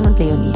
Julian 0.00 0.06
und 0.06 0.18
Leonie. 0.18 0.52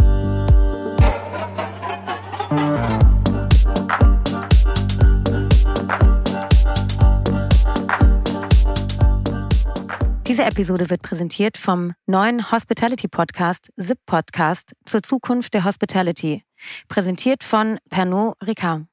Diese 10.27 10.45
Episode 10.45 10.91
wird 10.91 11.03
präsentiert 11.03 11.59
vom 11.59 11.93
neuen 12.07 12.51
Hospitality 12.51 13.09
Podcast, 13.09 13.73
Zip 13.79 13.99
Podcast 14.07 14.75
zur 14.85 15.03
Zukunft 15.03 15.55
der 15.55 15.65
Hospitality. 15.65 16.43
Präsentiert 16.89 17.45
von 17.45 17.79
Pernod 17.91 18.37
Ricard. 18.45 18.87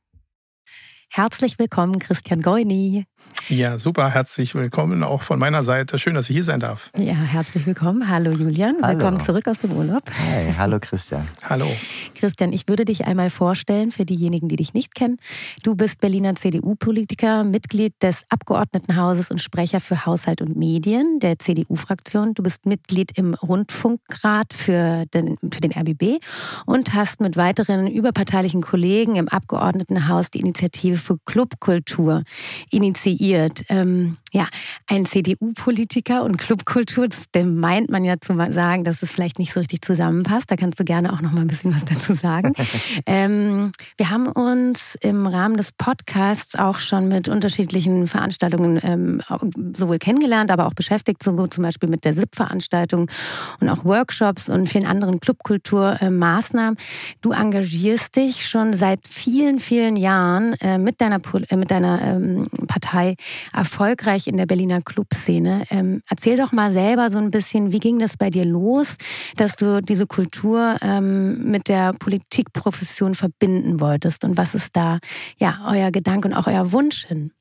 Herzlich 1.09 1.59
willkommen, 1.59 1.99
Christian 1.99 2.41
Goini. 2.41 3.05
Ja, 3.51 3.77
super. 3.77 4.09
Herzlich 4.09 4.55
willkommen 4.55 5.03
auch 5.03 5.23
von 5.23 5.37
meiner 5.37 5.61
Seite. 5.61 5.99
Schön, 5.99 6.15
dass 6.15 6.29
ich 6.29 6.35
hier 6.35 6.43
sein 6.45 6.61
darf. 6.61 6.89
Ja, 6.97 7.13
herzlich 7.13 7.65
willkommen. 7.65 8.07
Hallo 8.07 8.31
Julian. 8.31 8.77
Hallo. 8.81 8.97
Willkommen 8.97 9.19
zurück 9.19 9.45
aus 9.47 9.59
dem 9.59 9.73
Urlaub. 9.73 10.03
Hi, 10.09 10.53
hallo 10.57 10.77
Christian. 10.79 11.27
Hallo. 11.43 11.67
Christian, 12.15 12.53
ich 12.53 12.69
würde 12.69 12.85
dich 12.85 13.05
einmal 13.05 13.29
vorstellen 13.29 13.91
für 13.91 14.05
diejenigen, 14.05 14.47
die 14.47 14.55
dich 14.55 14.73
nicht 14.73 14.95
kennen. 14.95 15.17
Du 15.63 15.75
bist 15.75 15.99
Berliner 15.99 16.35
CDU-Politiker, 16.35 17.43
Mitglied 17.43 17.93
des 18.01 18.23
Abgeordnetenhauses 18.29 19.31
und 19.31 19.41
Sprecher 19.41 19.81
für 19.81 20.05
Haushalt 20.05 20.41
und 20.41 20.55
Medien 20.55 21.19
der 21.19 21.37
CDU-Fraktion. 21.37 22.33
Du 22.35 22.43
bist 22.43 22.65
Mitglied 22.65 23.17
im 23.17 23.33
Rundfunkrat 23.33 24.53
für 24.53 25.05
den, 25.07 25.37
für 25.51 25.59
den 25.59 25.73
RBB 25.73 26.23
und 26.65 26.93
hast 26.93 27.19
mit 27.19 27.35
weiteren 27.35 27.87
überparteilichen 27.87 28.61
Kollegen 28.61 29.17
im 29.17 29.27
Abgeordnetenhaus 29.27 30.31
die 30.31 30.39
Initiative 30.39 30.95
für 30.95 31.17
Clubkultur 31.25 32.23
initiiert. 32.69 33.10
Ähm, 33.69 34.17
ja, 34.31 34.47
ein 34.87 35.05
CDU-Politiker 35.05 36.23
und 36.23 36.37
Clubkultur, 36.37 37.07
dem 37.35 37.59
meint 37.59 37.89
man 37.89 38.03
ja 38.03 38.15
zu 38.19 38.33
sagen, 38.51 38.83
dass 38.83 39.01
es 39.01 39.11
vielleicht 39.11 39.39
nicht 39.39 39.53
so 39.53 39.59
richtig 39.59 39.81
zusammenpasst. 39.81 40.49
Da 40.49 40.55
kannst 40.55 40.79
du 40.79 40.85
gerne 40.85 41.11
auch 41.11 41.21
noch 41.21 41.31
mal 41.31 41.41
ein 41.41 41.47
bisschen 41.47 41.75
was 41.75 41.83
dazu 41.83 42.13
sagen. 42.13 42.53
ähm, 43.05 43.71
wir 43.97 44.09
haben 44.09 44.27
uns 44.27 44.95
im 45.01 45.27
Rahmen 45.27 45.57
des 45.57 45.71
Podcasts 45.73 46.55
auch 46.55 46.79
schon 46.79 47.07
mit 47.09 47.27
unterschiedlichen 47.27 48.07
Veranstaltungen 48.07 48.79
ähm, 48.83 49.21
sowohl 49.75 49.97
kennengelernt, 49.97 50.51
aber 50.51 50.67
auch 50.67 50.73
beschäftigt, 50.73 51.23
so 51.23 51.47
zum 51.47 51.63
Beispiel 51.63 51.89
mit 51.89 52.05
der 52.05 52.13
SIP-Veranstaltung 52.13 53.09
und 53.59 53.69
auch 53.69 53.83
Workshops 53.83 54.49
und 54.49 54.69
vielen 54.69 54.85
anderen 54.85 55.19
Clubkulturmaßnahmen. 55.19 56.77
Du 57.21 57.31
engagierst 57.31 58.15
dich 58.15 58.47
schon 58.47 58.73
seit 58.73 58.99
vielen, 59.09 59.59
vielen 59.59 59.95
Jahren 59.95 60.53
äh, 60.61 60.77
mit 60.77 61.01
deiner, 61.01 61.19
äh, 61.49 61.55
mit 61.55 61.71
deiner 61.71 62.01
ähm, 62.01 62.47
Partei 62.67 63.00
erfolgreich 63.53 63.91
erfolgreich 63.91 64.27
in 64.27 64.37
der 64.37 64.45
Berliner 64.45 64.81
Clubszene. 64.81 65.63
Ähm, 65.69 66.01
erzähl 66.09 66.37
doch 66.37 66.51
mal 66.51 66.71
selber 66.71 67.09
so 67.09 67.17
ein 67.17 67.31
bisschen, 67.31 67.71
wie 67.71 67.79
ging 67.79 67.99
das 67.99 68.17
bei 68.17 68.29
dir 68.29 68.45
los, 68.45 68.97
dass 69.35 69.55
du 69.55 69.81
diese 69.81 70.07
Kultur 70.07 70.77
ähm, 70.81 71.49
mit 71.49 71.67
der 71.67 71.93
Politikprofession 71.93 73.15
verbinden 73.15 73.79
wolltest 73.79 74.23
und 74.23 74.37
was 74.37 74.55
ist 74.55 74.75
da 74.75 74.99
ja 75.37 75.59
euer 75.67 75.91
Gedanke 75.91 76.27
und 76.27 76.33
auch 76.33 76.47
euer 76.47 76.71
Wunsch 76.71 77.05
hin? 77.05 77.31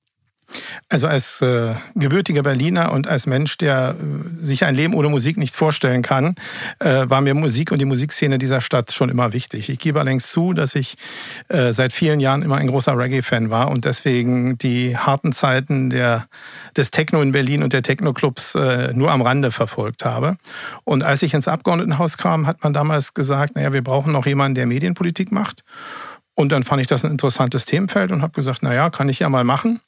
Also 0.89 1.06
als 1.06 1.41
äh, 1.41 1.75
gebürtiger 1.95 2.43
Berliner 2.43 2.93
und 2.93 3.06
als 3.06 3.27
Mensch, 3.27 3.56
der 3.59 3.95
äh, 3.95 4.45
sich 4.45 4.65
ein 4.65 4.75
Leben 4.75 4.95
ohne 4.95 5.09
Musik 5.09 5.37
nicht 5.37 5.55
vorstellen 5.55 6.03
kann, 6.03 6.34
äh, 6.81 7.09
war 7.09 7.20
mir 7.20 7.34
Musik 7.34 7.70
und 7.70 7.79
die 7.79 7.84
Musikszene 7.84 8.39
dieser 8.39 8.61
Stadt 8.61 8.93
schon 8.93 9.09
immer 9.09 9.33
wichtig. 9.33 9.71
Ich 9.71 9.78
gebe 9.78 10.00
allerdings 10.00 10.31
zu, 10.31 10.53
dass 10.53 10.75
ich 10.75 10.97
äh, 11.49 11.72
seit 11.72 11.93
vielen 11.93 12.21
Jahren 12.21 12.43
immer 12.43 12.56
ein 12.56 12.66
großer 12.66 12.97
Reggae-Fan 12.97 13.50
war 13.50 13.71
und 13.71 13.84
deswegen 13.84 14.59
die 14.59 14.97
harten 14.97 15.33
Zeiten 15.33 15.91
der, 15.91 16.27
des 16.77 16.91
Techno 16.91 17.22
in 17.22 17.32
Berlin 17.32 17.62
und 17.62 17.72
der 17.72 17.82
Techno-Clubs 17.82 18.55
äh, 18.56 18.93
nur 18.93 19.12
am 19.12 19.22
Rande 19.22 19.53
verfolgt 19.53 20.05
habe. 20.05 20.37
Und 20.84 21.05
als 21.05 21.22
ich 21.22 21.34
ins 21.34 21.47
Abgeordnetenhaus 21.47 22.19
kam, 22.19 22.47
hat 22.47 22.62
man 22.65 22.72
damals 22.72 23.15
gesagt, 23.15 23.55
naja, 23.55 23.72
wir 23.72 23.82
brauchen 23.82 24.12
noch 24.12 24.27
jemanden, 24.27 24.56
der 24.56 24.67
Medienpolitik 24.67 25.31
macht. 25.31 25.65
Und 26.41 26.53
dann 26.53 26.62
fand 26.62 26.81
ich 26.81 26.87
das 26.87 27.05
ein 27.05 27.11
interessantes 27.11 27.67
Themenfeld 27.67 28.11
und 28.12 28.23
habe 28.23 28.33
gesagt, 28.33 28.62
naja, 28.62 28.89
kann 28.89 29.11
ich 29.11 29.19
ja 29.19 29.28
mal 29.28 29.45
machen. 29.45 29.78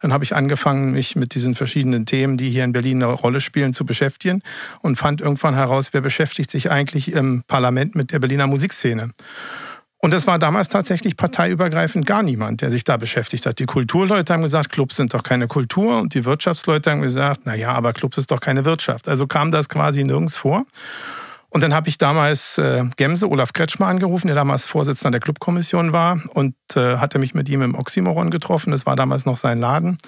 Dann 0.00 0.12
habe 0.12 0.24
ich 0.24 0.34
angefangen, 0.34 0.90
mich 0.90 1.14
mit 1.14 1.36
diesen 1.36 1.54
verschiedenen 1.54 2.04
Themen, 2.04 2.36
die 2.36 2.50
hier 2.50 2.64
in 2.64 2.72
Berlin 2.72 3.00
eine 3.00 3.12
Rolle 3.12 3.40
spielen, 3.40 3.72
zu 3.72 3.84
beschäftigen 3.84 4.42
und 4.80 4.96
fand 4.96 5.20
irgendwann 5.20 5.54
heraus, 5.54 5.90
wer 5.92 6.00
beschäftigt 6.00 6.50
sich 6.50 6.68
eigentlich 6.68 7.12
im 7.12 7.44
Parlament 7.46 7.94
mit 7.94 8.10
der 8.10 8.18
Berliner 8.18 8.48
Musikszene. 8.48 9.12
Und 9.98 10.12
das 10.12 10.26
war 10.26 10.40
damals 10.40 10.68
tatsächlich 10.68 11.16
parteiübergreifend 11.16 12.06
gar 12.06 12.24
niemand, 12.24 12.60
der 12.62 12.72
sich 12.72 12.82
da 12.82 12.96
beschäftigt 12.96 13.46
hat. 13.46 13.60
Die 13.60 13.66
Kulturleute 13.66 14.32
haben 14.32 14.42
gesagt, 14.42 14.70
Clubs 14.72 14.96
sind 14.96 15.14
doch 15.14 15.22
keine 15.22 15.46
Kultur. 15.46 16.00
Und 16.00 16.14
die 16.14 16.24
Wirtschaftsleute 16.24 16.90
haben 16.90 17.02
gesagt, 17.02 17.42
na 17.44 17.54
ja, 17.54 17.70
aber 17.70 17.92
Clubs 17.92 18.18
ist 18.18 18.32
doch 18.32 18.40
keine 18.40 18.64
Wirtschaft. 18.64 19.06
Also 19.06 19.28
kam 19.28 19.52
das 19.52 19.68
quasi 19.68 20.02
nirgends 20.02 20.36
vor. 20.36 20.64
Und 21.50 21.62
dann 21.62 21.74
habe 21.74 21.88
ich 21.88 21.98
damals 21.98 22.58
äh, 22.58 22.84
Gemse, 22.96 23.28
Olaf 23.28 23.52
Kretschmer, 23.52 23.88
angerufen, 23.88 24.28
der 24.28 24.36
damals 24.36 24.66
Vorsitzender 24.66 25.10
der 25.10 25.20
Clubkommission 25.20 25.92
war 25.92 26.20
und 26.32 26.54
äh, 26.76 26.98
hatte 26.98 27.18
mich 27.18 27.34
mit 27.34 27.48
ihm 27.48 27.62
im 27.62 27.74
Oxymoron 27.74 28.30
getroffen. 28.30 28.70
Das 28.70 28.86
war 28.86 28.94
damals 28.94 29.26
noch 29.26 29.36
sein 29.36 29.58
Laden. 29.58 29.98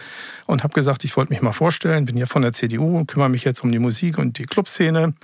Und 0.46 0.62
habe 0.62 0.72
gesagt, 0.72 1.02
ich 1.02 1.16
wollte 1.16 1.32
mich 1.32 1.42
mal 1.42 1.52
vorstellen, 1.52 2.04
bin 2.04 2.16
ja 2.16 2.26
von 2.26 2.42
der 2.42 2.52
CDU, 2.52 3.04
kümmere 3.04 3.28
mich 3.28 3.42
jetzt 3.42 3.64
um 3.64 3.72
die 3.72 3.80
Musik 3.80 4.18
und 4.18 4.38
die 4.38 4.44
Clubszene. 4.44 5.14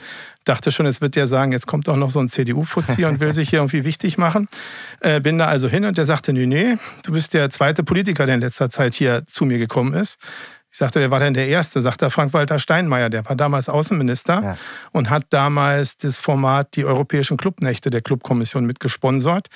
Dachte 0.44 0.72
schon, 0.72 0.86
jetzt 0.86 1.00
wird 1.00 1.14
der 1.14 1.28
sagen, 1.28 1.52
jetzt 1.52 1.68
kommt 1.68 1.88
auch 1.88 1.96
noch 1.96 2.10
so 2.10 2.18
ein 2.18 2.28
CDU-Fuzzi 2.28 3.04
und 3.04 3.20
will 3.20 3.32
sich 3.32 3.50
hier 3.50 3.60
irgendwie 3.60 3.84
wichtig 3.84 4.18
machen. 4.18 4.48
Äh, 5.00 5.20
bin 5.20 5.38
da 5.38 5.46
also 5.46 5.68
hin 5.68 5.84
und 5.84 5.98
der 5.98 6.04
sagte, 6.04 6.32
nee, 6.32 6.46
nee, 6.46 6.78
du 7.04 7.12
bist 7.12 7.32
der 7.32 7.48
zweite 7.50 7.84
Politiker, 7.84 8.26
der 8.26 8.34
in 8.34 8.40
letzter 8.40 8.70
Zeit 8.70 8.94
hier 8.94 9.24
zu 9.24 9.44
mir 9.44 9.58
gekommen 9.58 9.94
ist. 9.94 10.18
Ich 10.70 10.76
sagte, 10.76 11.00
wer 11.00 11.10
war 11.10 11.18
denn 11.18 11.32
der 11.32 11.48
Erste? 11.48 11.80
Sagt 11.80 12.02
er 12.02 12.10
Frank-Walter 12.10 12.58
Steinmeier, 12.58 13.08
der 13.08 13.24
war 13.26 13.34
damals 13.34 13.68
Außenminister 13.68 14.42
ja. 14.42 14.58
und 14.92 15.08
hat 15.08 15.24
damals 15.30 15.96
das 15.96 16.18
Format 16.18 16.76
die 16.76 16.84
Europäischen 16.84 17.38
Clubnächte 17.38 17.88
der 17.88 18.02
Clubkommission 18.02 18.66
mitgesponsert. 18.66 19.48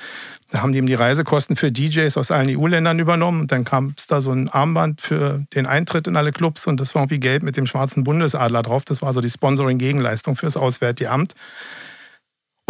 Da 0.50 0.62
haben 0.62 0.72
die 0.72 0.78
ihm 0.78 0.86
die 0.86 0.94
Reisekosten 0.94 1.56
für 1.56 1.70
DJs 1.70 2.16
aus 2.16 2.30
allen 2.30 2.48
EU-Ländern 2.48 2.98
übernommen. 2.98 3.42
Und 3.42 3.52
dann 3.52 3.64
kam 3.64 3.94
es 3.96 4.06
da 4.06 4.20
so 4.22 4.32
ein 4.32 4.48
Armband 4.48 5.02
für 5.02 5.44
den 5.54 5.66
Eintritt 5.66 6.06
in 6.06 6.16
alle 6.16 6.32
Clubs 6.32 6.66
und 6.66 6.80
das 6.80 6.94
war 6.94 7.02
irgendwie 7.02 7.20
gelb 7.20 7.42
mit 7.42 7.56
dem 7.56 7.66
schwarzen 7.66 8.04
Bundesadler 8.04 8.62
drauf. 8.62 8.84
Das 8.84 9.02
war 9.02 9.12
so 9.12 9.20
die 9.20 9.30
Sponsoring-Gegenleistung 9.30 10.36
fürs 10.36 10.56
Auswärtige 10.56 11.10
Amt. 11.10 11.34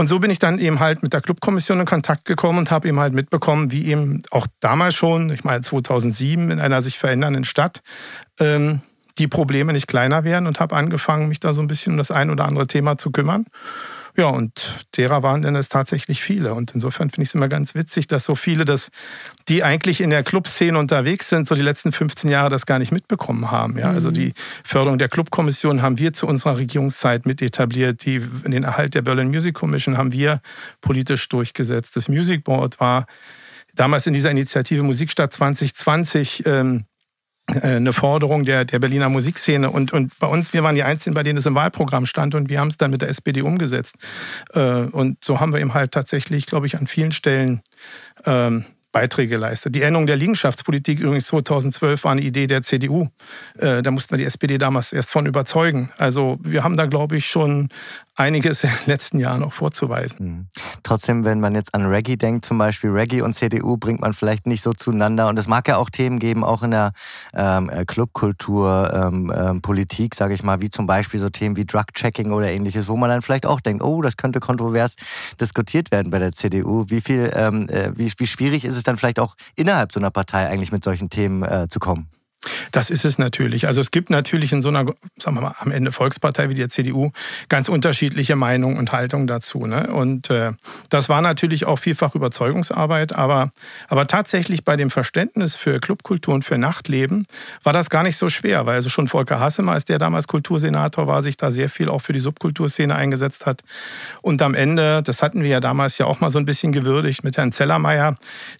Und 0.02 0.08
so 0.08 0.18
bin 0.18 0.32
ich 0.32 0.40
dann 0.40 0.58
eben 0.58 0.80
halt 0.80 1.04
mit 1.04 1.12
der 1.12 1.20
Clubkommission 1.20 1.78
in 1.78 1.86
Kontakt 1.86 2.24
gekommen 2.24 2.58
und 2.58 2.72
habe 2.72 2.88
eben 2.88 2.98
halt 2.98 3.14
mitbekommen, 3.14 3.70
wie 3.70 3.86
eben 3.86 4.20
auch 4.32 4.48
damals 4.58 4.96
schon, 4.96 5.30
ich 5.30 5.44
meine 5.44 5.60
2007 5.60 6.50
in 6.50 6.58
einer 6.58 6.82
sich 6.82 6.98
verändernden 6.98 7.44
Stadt, 7.44 7.82
ähm, 8.40 8.80
die 9.18 9.28
Probleme 9.28 9.72
nicht 9.72 9.86
kleiner 9.86 10.24
werden 10.24 10.48
und 10.48 10.58
habe 10.58 10.74
angefangen, 10.74 11.28
mich 11.28 11.38
da 11.38 11.52
so 11.52 11.60
ein 11.60 11.68
bisschen 11.68 11.92
um 11.92 11.98
das 11.98 12.10
ein 12.10 12.30
oder 12.30 12.46
andere 12.46 12.66
Thema 12.66 12.96
zu 12.96 13.12
kümmern. 13.12 13.46
Ja, 14.14 14.26
und 14.26 14.86
derer 14.96 15.22
waren 15.22 15.40
denn 15.40 15.56
es 15.56 15.70
tatsächlich 15.70 16.22
viele. 16.22 16.52
Und 16.52 16.74
insofern 16.74 17.08
finde 17.08 17.22
ich 17.22 17.30
es 17.30 17.34
immer 17.34 17.48
ganz 17.48 17.74
witzig, 17.74 18.06
dass 18.06 18.26
so 18.26 18.34
viele, 18.34 18.66
das, 18.66 18.90
die 19.48 19.64
eigentlich 19.64 20.02
in 20.02 20.10
der 20.10 20.22
Clubszene 20.22 20.78
unterwegs 20.78 21.30
sind, 21.30 21.46
so 21.46 21.54
die 21.54 21.62
letzten 21.62 21.92
15 21.92 22.30
Jahre 22.30 22.50
das 22.50 22.66
gar 22.66 22.78
nicht 22.78 22.92
mitbekommen 22.92 23.50
haben. 23.50 23.78
Ja, 23.78 23.90
also 23.90 24.10
mhm. 24.10 24.14
die 24.14 24.32
Förderung 24.64 24.98
der 24.98 25.08
Clubkommission 25.08 25.80
haben 25.80 25.98
wir 25.98 26.12
zu 26.12 26.26
unserer 26.26 26.58
Regierungszeit 26.58 27.24
mit 27.24 27.40
etabliert. 27.40 28.04
Die, 28.04 28.20
den 28.20 28.64
Erhalt 28.64 28.94
der 28.94 29.02
Berlin 29.02 29.28
Music 29.28 29.54
Commission 29.54 29.96
haben 29.96 30.12
wir 30.12 30.40
politisch 30.82 31.26
durchgesetzt. 31.30 31.96
Das 31.96 32.08
Music 32.08 32.44
Board 32.44 32.80
war 32.80 33.06
damals 33.74 34.06
in 34.06 34.12
dieser 34.12 34.30
Initiative 34.30 34.82
Musikstadt 34.82 35.32
2020 35.32 36.44
ähm, 36.44 36.76
äh, 36.76 36.91
eine 37.62 37.92
Forderung 37.92 38.44
der, 38.44 38.64
der 38.64 38.78
Berliner 38.78 39.08
Musikszene. 39.08 39.70
Und, 39.70 39.92
und 39.92 40.18
bei 40.18 40.26
uns, 40.26 40.52
wir 40.52 40.62
waren 40.62 40.74
die 40.74 40.82
Einzigen, 40.82 41.14
bei 41.14 41.22
denen 41.22 41.38
es 41.38 41.46
im 41.46 41.54
Wahlprogramm 41.54 42.06
stand 42.06 42.34
und 42.34 42.48
wir 42.48 42.60
haben 42.60 42.68
es 42.68 42.76
dann 42.76 42.90
mit 42.90 43.02
der 43.02 43.08
SPD 43.08 43.42
umgesetzt. 43.42 43.96
Äh, 44.54 44.60
und 44.60 45.24
so 45.24 45.40
haben 45.40 45.52
wir 45.52 45.60
eben 45.60 45.74
halt 45.74 45.92
tatsächlich, 45.92 46.46
glaube 46.46 46.66
ich, 46.66 46.76
an 46.76 46.86
vielen 46.86 47.12
Stellen 47.12 47.62
ähm, 48.26 48.64
Beiträge 48.92 49.30
geleistet. 49.30 49.74
Die 49.74 49.82
Änderung 49.82 50.06
der 50.06 50.16
Liegenschaftspolitik 50.16 51.00
übrigens 51.00 51.26
2012 51.26 52.04
war 52.04 52.12
eine 52.12 52.20
Idee 52.20 52.46
der 52.46 52.62
CDU. 52.62 53.08
Äh, 53.58 53.82
da 53.82 53.90
mussten 53.90 54.12
wir 54.12 54.18
die 54.18 54.24
SPD 54.24 54.58
damals 54.58 54.92
erst 54.92 55.10
von 55.10 55.26
überzeugen. 55.26 55.90
Also 55.96 56.38
wir 56.42 56.62
haben 56.62 56.76
da, 56.76 56.84
glaube 56.86 57.16
ich, 57.16 57.26
schon 57.26 57.70
einiges 58.16 58.62
in 58.64 58.70
den 58.70 58.86
letzten 58.86 59.18
Jahren 59.18 59.42
auch 59.42 59.52
vorzuweisen. 59.52 60.26
Mhm. 60.26 60.46
Trotzdem, 60.82 61.24
wenn 61.24 61.40
man 61.40 61.54
jetzt 61.54 61.74
an 61.74 61.86
Reggae 61.86 62.16
denkt, 62.16 62.44
zum 62.44 62.58
Beispiel 62.58 62.90
Reggae 62.90 63.22
und 63.22 63.34
CDU 63.34 63.76
bringt 63.76 64.00
man 64.00 64.12
vielleicht 64.12 64.46
nicht 64.46 64.62
so 64.62 64.72
zueinander. 64.72 65.28
Und 65.28 65.38
es 65.38 65.46
mag 65.48 65.66
ja 65.68 65.76
auch 65.76 65.90
Themen 65.90 66.18
geben, 66.18 66.44
auch 66.44 66.62
in 66.62 66.72
der 66.72 66.92
ähm, 67.34 67.70
äh, 67.70 67.84
Clubkultur, 67.84 68.90
ähm, 68.92 69.32
ähm, 69.34 69.62
Politik, 69.62 70.14
sage 70.14 70.34
ich 70.34 70.42
mal, 70.42 70.60
wie 70.60 70.70
zum 70.70 70.86
Beispiel 70.86 71.20
so 71.20 71.30
Themen 71.30 71.56
wie 71.56 71.64
Drug-Checking 71.64 72.32
oder 72.32 72.50
ähnliches, 72.50 72.88
wo 72.88 72.96
man 72.96 73.08
dann 73.08 73.22
vielleicht 73.22 73.46
auch 73.46 73.60
denkt, 73.60 73.82
oh, 73.82 74.02
das 74.02 74.16
könnte 74.16 74.40
kontrovers 74.40 74.96
diskutiert 75.40 75.90
werden 75.90 76.10
bei 76.10 76.18
der 76.18 76.32
CDU. 76.32 76.84
Wie 76.88 77.00
viel, 77.00 77.32
ähm, 77.34 77.68
äh, 77.68 77.92
wie, 77.96 78.12
wie 78.16 78.26
schwierig 78.26 78.64
ist 78.64 78.76
es 78.76 78.82
dann 78.82 78.96
vielleicht 78.96 79.18
auch 79.18 79.34
innerhalb 79.56 79.92
so 79.92 80.00
einer 80.00 80.10
Partei 80.10 80.48
eigentlich 80.48 80.72
mit 80.72 80.84
solchen 80.84 81.08
Themen 81.10 81.42
äh, 81.42 81.68
zu 81.68 81.78
kommen? 81.78 82.08
Das 82.72 82.90
ist 82.90 83.04
es 83.04 83.18
natürlich. 83.18 83.66
Also 83.66 83.80
es 83.80 83.90
gibt 83.90 84.10
natürlich 84.10 84.52
in 84.52 84.62
so 84.62 84.68
einer, 84.68 84.86
sagen 85.18 85.36
wir 85.36 85.42
mal, 85.42 85.54
am 85.58 85.70
Ende 85.70 85.92
Volkspartei 85.92 86.48
wie 86.48 86.54
der 86.54 86.68
CDU 86.68 87.10
ganz 87.48 87.68
unterschiedliche 87.68 88.36
Meinungen 88.36 88.78
und 88.78 88.92
Haltungen 88.92 89.26
dazu. 89.26 89.66
Ne? 89.66 89.92
Und 89.92 90.30
äh, 90.30 90.52
das 90.90 91.08
war 91.08 91.22
natürlich 91.22 91.66
auch 91.66 91.78
vielfach 91.78 92.14
Überzeugungsarbeit, 92.14 93.14
aber, 93.14 93.50
aber 93.88 94.06
tatsächlich 94.06 94.64
bei 94.64 94.76
dem 94.76 94.90
Verständnis 94.90 95.54
für 95.54 95.78
Clubkultur 95.78 96.34
und 96.34 96.44
für 96.44 96.58
Nachtleben 96.58 97.26
war 97.62 97.72
das 97.72 97.90
gar 97.90 98.02
nicht 98.02 98.16
so 98.16 98.28
schwer, 98.28 98.66
weil 98.66 98.74
also 98.74 98.90
schon 98.90 99.06
Volker 99.06 99.38
Hassemer, 99.38 99.72
als 99.72 99.84
der 99.84 99.98
damals 99.98 100.26
Kultursenator 100.26 101.06
war, 101.06 101.22
sich 101.22 101.36
da 101.36 101.50
sehr 101.50 101.68
viel 101.68 101.88
auch 101.88 102.00
für 102.00 102.12
die 102.12 102.18
Subkulturszene 102.18 102.94
eingesetzt 102.94 103.46
hat. 103.46 103.62
Und 104.20 104.42
am 104.42 104.54
Ende, 104.54 105.02
das 105.02 105.22
hatten 105.22 105.42
wir 105.42 105.50
ja 105.50 105.60
damals 105.60 105.98
ja 105.98 106.06
auch 106.06 106.20
mal 106.20 106.30
so 106.30 106.38
ein 106.38 106.44
bisschen 106.44 106.72
gewürdigt 106.72 107.22
mit 107.22 107.36
Herrn 107.36 107.52
Zellermeier, 107.52 108.16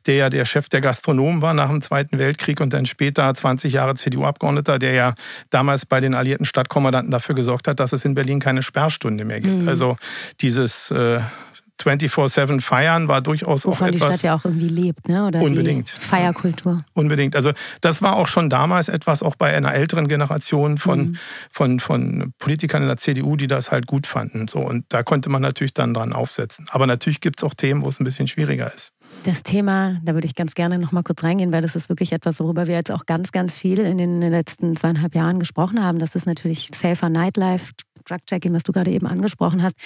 der 0.06 0.14
ja 0.14 0.30
der 0.30 0.44
Chef 0.44 0.68
der 0.68 0.80
Gastronomen 0.80 1.42
war 1.42 1.54
nach 1.54 1.68
dem 1.68 1.82
Zweiten 1.82 2.18
Weltkrieg 2.18 2.60
und 2.60 2.72
dann 2.72 2.86
später 2.86 3.32
20 3.34 3.71
20 3.72 3.74
Jahre 3.74 3.94
CDU-Abgeordneter, 3.94 4.78
der 4.78 4.92
ja 4.92 5.14
damals 5.50 5.86
bei 5.86 6.00
den 6.00 6.14
alliierten 6.14 6.46
Stadtkommandanten 6.46 7.10
dafür 7.10 7.34
gesorgt 7.34 7.68
hat, 7.68 7.80
dass 7.80 7.92
es 7.92 8.04
in 8.04 8.14
Berlin 8.14 8.40
keine 8.40 8.62
Sperrstunde 8.62 9.24
mehr 9.24 9.40
gibt. 9.40 9.62
Mhm. 9.62 9.68
Also 9.68 9.96
dieses 10.40 10.90
äh, 10.90 11.20
24-7 11.82 12.60
feiern 12.60 13.08
war 13.08 13.22
durchaus 13.22 13.64
Wovon 13.66 13.88
auch 13.88 13.94
etwas. 13.94 14.10
die 14.10 14.18
Stadt 14.18 14.22
ja 14.22 14.34
auch 14.34 14.44
irgendwie 14.44 14.68
lebt, 14.68 15.08
ne? 15.08 15.26
Oder 15.26 15.40
unbedingt. 15.40 15.88
Feierkultur. 15.88 16.84
Unbedingt. 16.92 17.34
Also 17.34 17.52
das 17.80 18.02
war 18.02 18.14
auch 18.14 18.28
schon 18.28 18.50
damals 18.50 18.88
etwas, 18.88 19.22
auch 19.22 19.34
bei 19.34 19.54
einer 19.56 19.74
älteren 19.74 20.06
Generation 20.06 20.78
von, 20.78 21.00
mhm. 21.00 21.18
von, 21.50 21.80
von 21.80 22.32
Politikern 22.38 22.82
in 22.82 22.88
der 22.88 22.98
CDU, 22.98 23.36
die 23.36 23.48
das 23.48 23.70
halt 23.72 23.86
gut 23.86 24.06
fanden. 24.06 24.46
So, 24.48 24.60
und 24.60 24.84
da 24.90 25.02
konnte 25.02 25.28
man 25.28 25.42
natürlich 25.42 25.74
dann 25.74 25.94
dran 25.94 26.12
aufsetzen. 26.12 26.66
Aber 26.70 26.86
natürlich 26.86 27.20
gibt 27.20 27.40
es 27.40 27.44
auch 27.44 27.54
Themen, 27.54 27.82
wo 27.82 27.88
es 27.88 27.98
ein 27.98 28.04
bisschen 28.04 28.28
schwieriger 28.28 28.72
ist. 28.72 28.91
Das 29.24 29.44
Thema, 29.44 30.00
da 30.02 30.14
würde 30.14 30.26
ich 30.26 30.34
ganz 30.34 30.54
gerne 30.54 30.80
noch 30.80 30.90
mal 30.90 31.04
kurz 31.04 31.22
reingehen, 31.22 31.52
weil 31.52 31.62
das 31.62 31.76
ist 31.76 31.88
wirklich 31.88 32.12
etwas, 32.12 32.40
worüber 32.40 32.66
wir 32.66 32.74
jetzt 32.74 32.90
auch 32.90 33.06
ganz, 33.06 33.30
ganz 33.30 33.54
viel 33.54 33.78
in 33.78 33.96
den 33.98 34.20
letzten 34.20 34.74
zweieinhalb 34.74 35.14
Jahren 35.14 35.38
gesprochen 35.38 35.80
haben. 35.80 36.00
Das 36.00 36.16
ist 36.16 36.26
natürlich 36.26 36.70
Safer 36.74 37.08
Nightlife, 37.08 37.72
Drug-Checking, 38.04 38.52
was 38.52 38.64
du 38.64 38.72
gerade 38.72 38.90
eben 38.90 39.06
angesprochen 39.06 39.62
hast. 39.62 39.76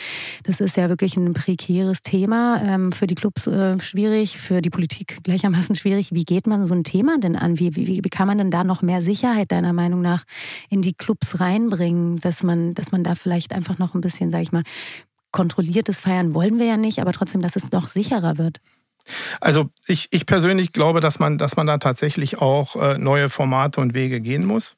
Das 0.44 0.60
ist 0.60 0.78
ja 0.78 0.88
wirklich 0.88 1.18
ein 1.18 1.34
prekäres 1.34 2.00
Thema. 2.00 2.62
Ähm, 2.64 2.92
für 2.92 3.06
die 3.06 3.14
Clubs 3.14 3.46
äh, 3.46 3.78
schwierig, 3.78 4.38
für 4.38 4.62
die 4.62 4.70
Politik 4.70 5.18
gleichermaßen 5.22 5.74
schwierig. 5.74 6.14
Wie 6.14 6.24
geht 6.24 6.46
man 6.46 6.66
so 6.66 6.72
ein 6.72 6.82
Thema 6.82 7.18
denn 7.18 7.36
an? 7.36 7.58
Wie, 7.58 7.76
wie, 7.76 8.02
wie 8.02 8.08
kann 8.08 8.26
man 8.26 8.38
denn 8.38 8.50
da 8.50 8.64
noch 8.64 8.80
mehr 8.80 9.02
Sicherheit 9.02 9.52
deiner 9.52 9.74
Meinung 9.74 10.00
nach 10.00 10.24
in 10.70 10.80
die 10.80 10.94
Clubs 10.94 11.40
reinbringen, 11.40 12.16
dass 12.16 12.42
man, 12.42 12.72
dass 12.72 12.90
man 12.90 13.04
da 13.04 13.14
vielleicht 13.14 13.52
einfach 13.52 13.78
noch 13.78 13.94
ein 13.94 14.00
bisschen, 14.00 14.30
sag 14.30 14.40
ich 14.40 14.52
mal, 14.52 14.62
kontrolliertes 15.30 16.00
Feiern 16.00 16.32
wollen 16.32 16.58
wir 16.58 16.64
ja 16.64 16.78
nicht, 16.78 17.00
aber 17.00 17.12
trotzdem, 17.12 17.42
dass 17.42 17.56
es 17.56 17.70
noch 17.70 17.88
sicherer 17.88 18.38
wird? 18.38 18.60
Also 19.40 19.70
ich, 19.86 20.08
ich 20.10 20.26
persönlich 20.26 20.72
glaube, 20.72 21.00
dass 21.00 21.18
man, 21.18 21.38
dass 21.38 21.56
man 21.56 21.66
da 21.66 21.78
tatsächlich 21.78 22.38
auch 22.38 22.76
äh, 22.76 22.98
neue 22.98 23.28
Formate 23.28 23.80
und 23.80 23.94
Wege 23.94 24.20
gehen 24.20 24.44
muss, 24.44 24.76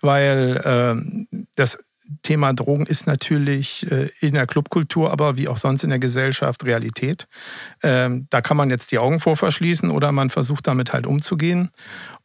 weil 0.00 0.60
äh, 0.64 1.46
das 1.56 1.78
Thema 2.22 2.52
Drogen 2.52 2.86
ist 2.86 3.06
natürlich 3.06 3.90
äh, 3.90 4.08
in 4.20 4.34
der 4.34 4.46
Clubkultur, 4.46 5.10
aber 5.10 5.36
wie 5.36 5.48
auch 5.48 5.56
sonst 5.56 5.82
in 5.82 5.90
der 5.90 5.98
Gesellschaft 5.98 6.64
Realität. 6.64 7.26
Ähm, 7.82 8.26
da 8.30 8.40
kann 8.40 8.56
man 8.56 8.70
jetzt 8.70 8.92
die 8.92 8.98
Augen 8.98 9.20
vor 9.20 9.36
verschließen 9.36 9.90
oder 9.90 10.12
man 10.12 10.30
versucht 10.30 10.66
damit 10.66 10.92
halt 10.92 11.06
umzugehen. 11.06 11.70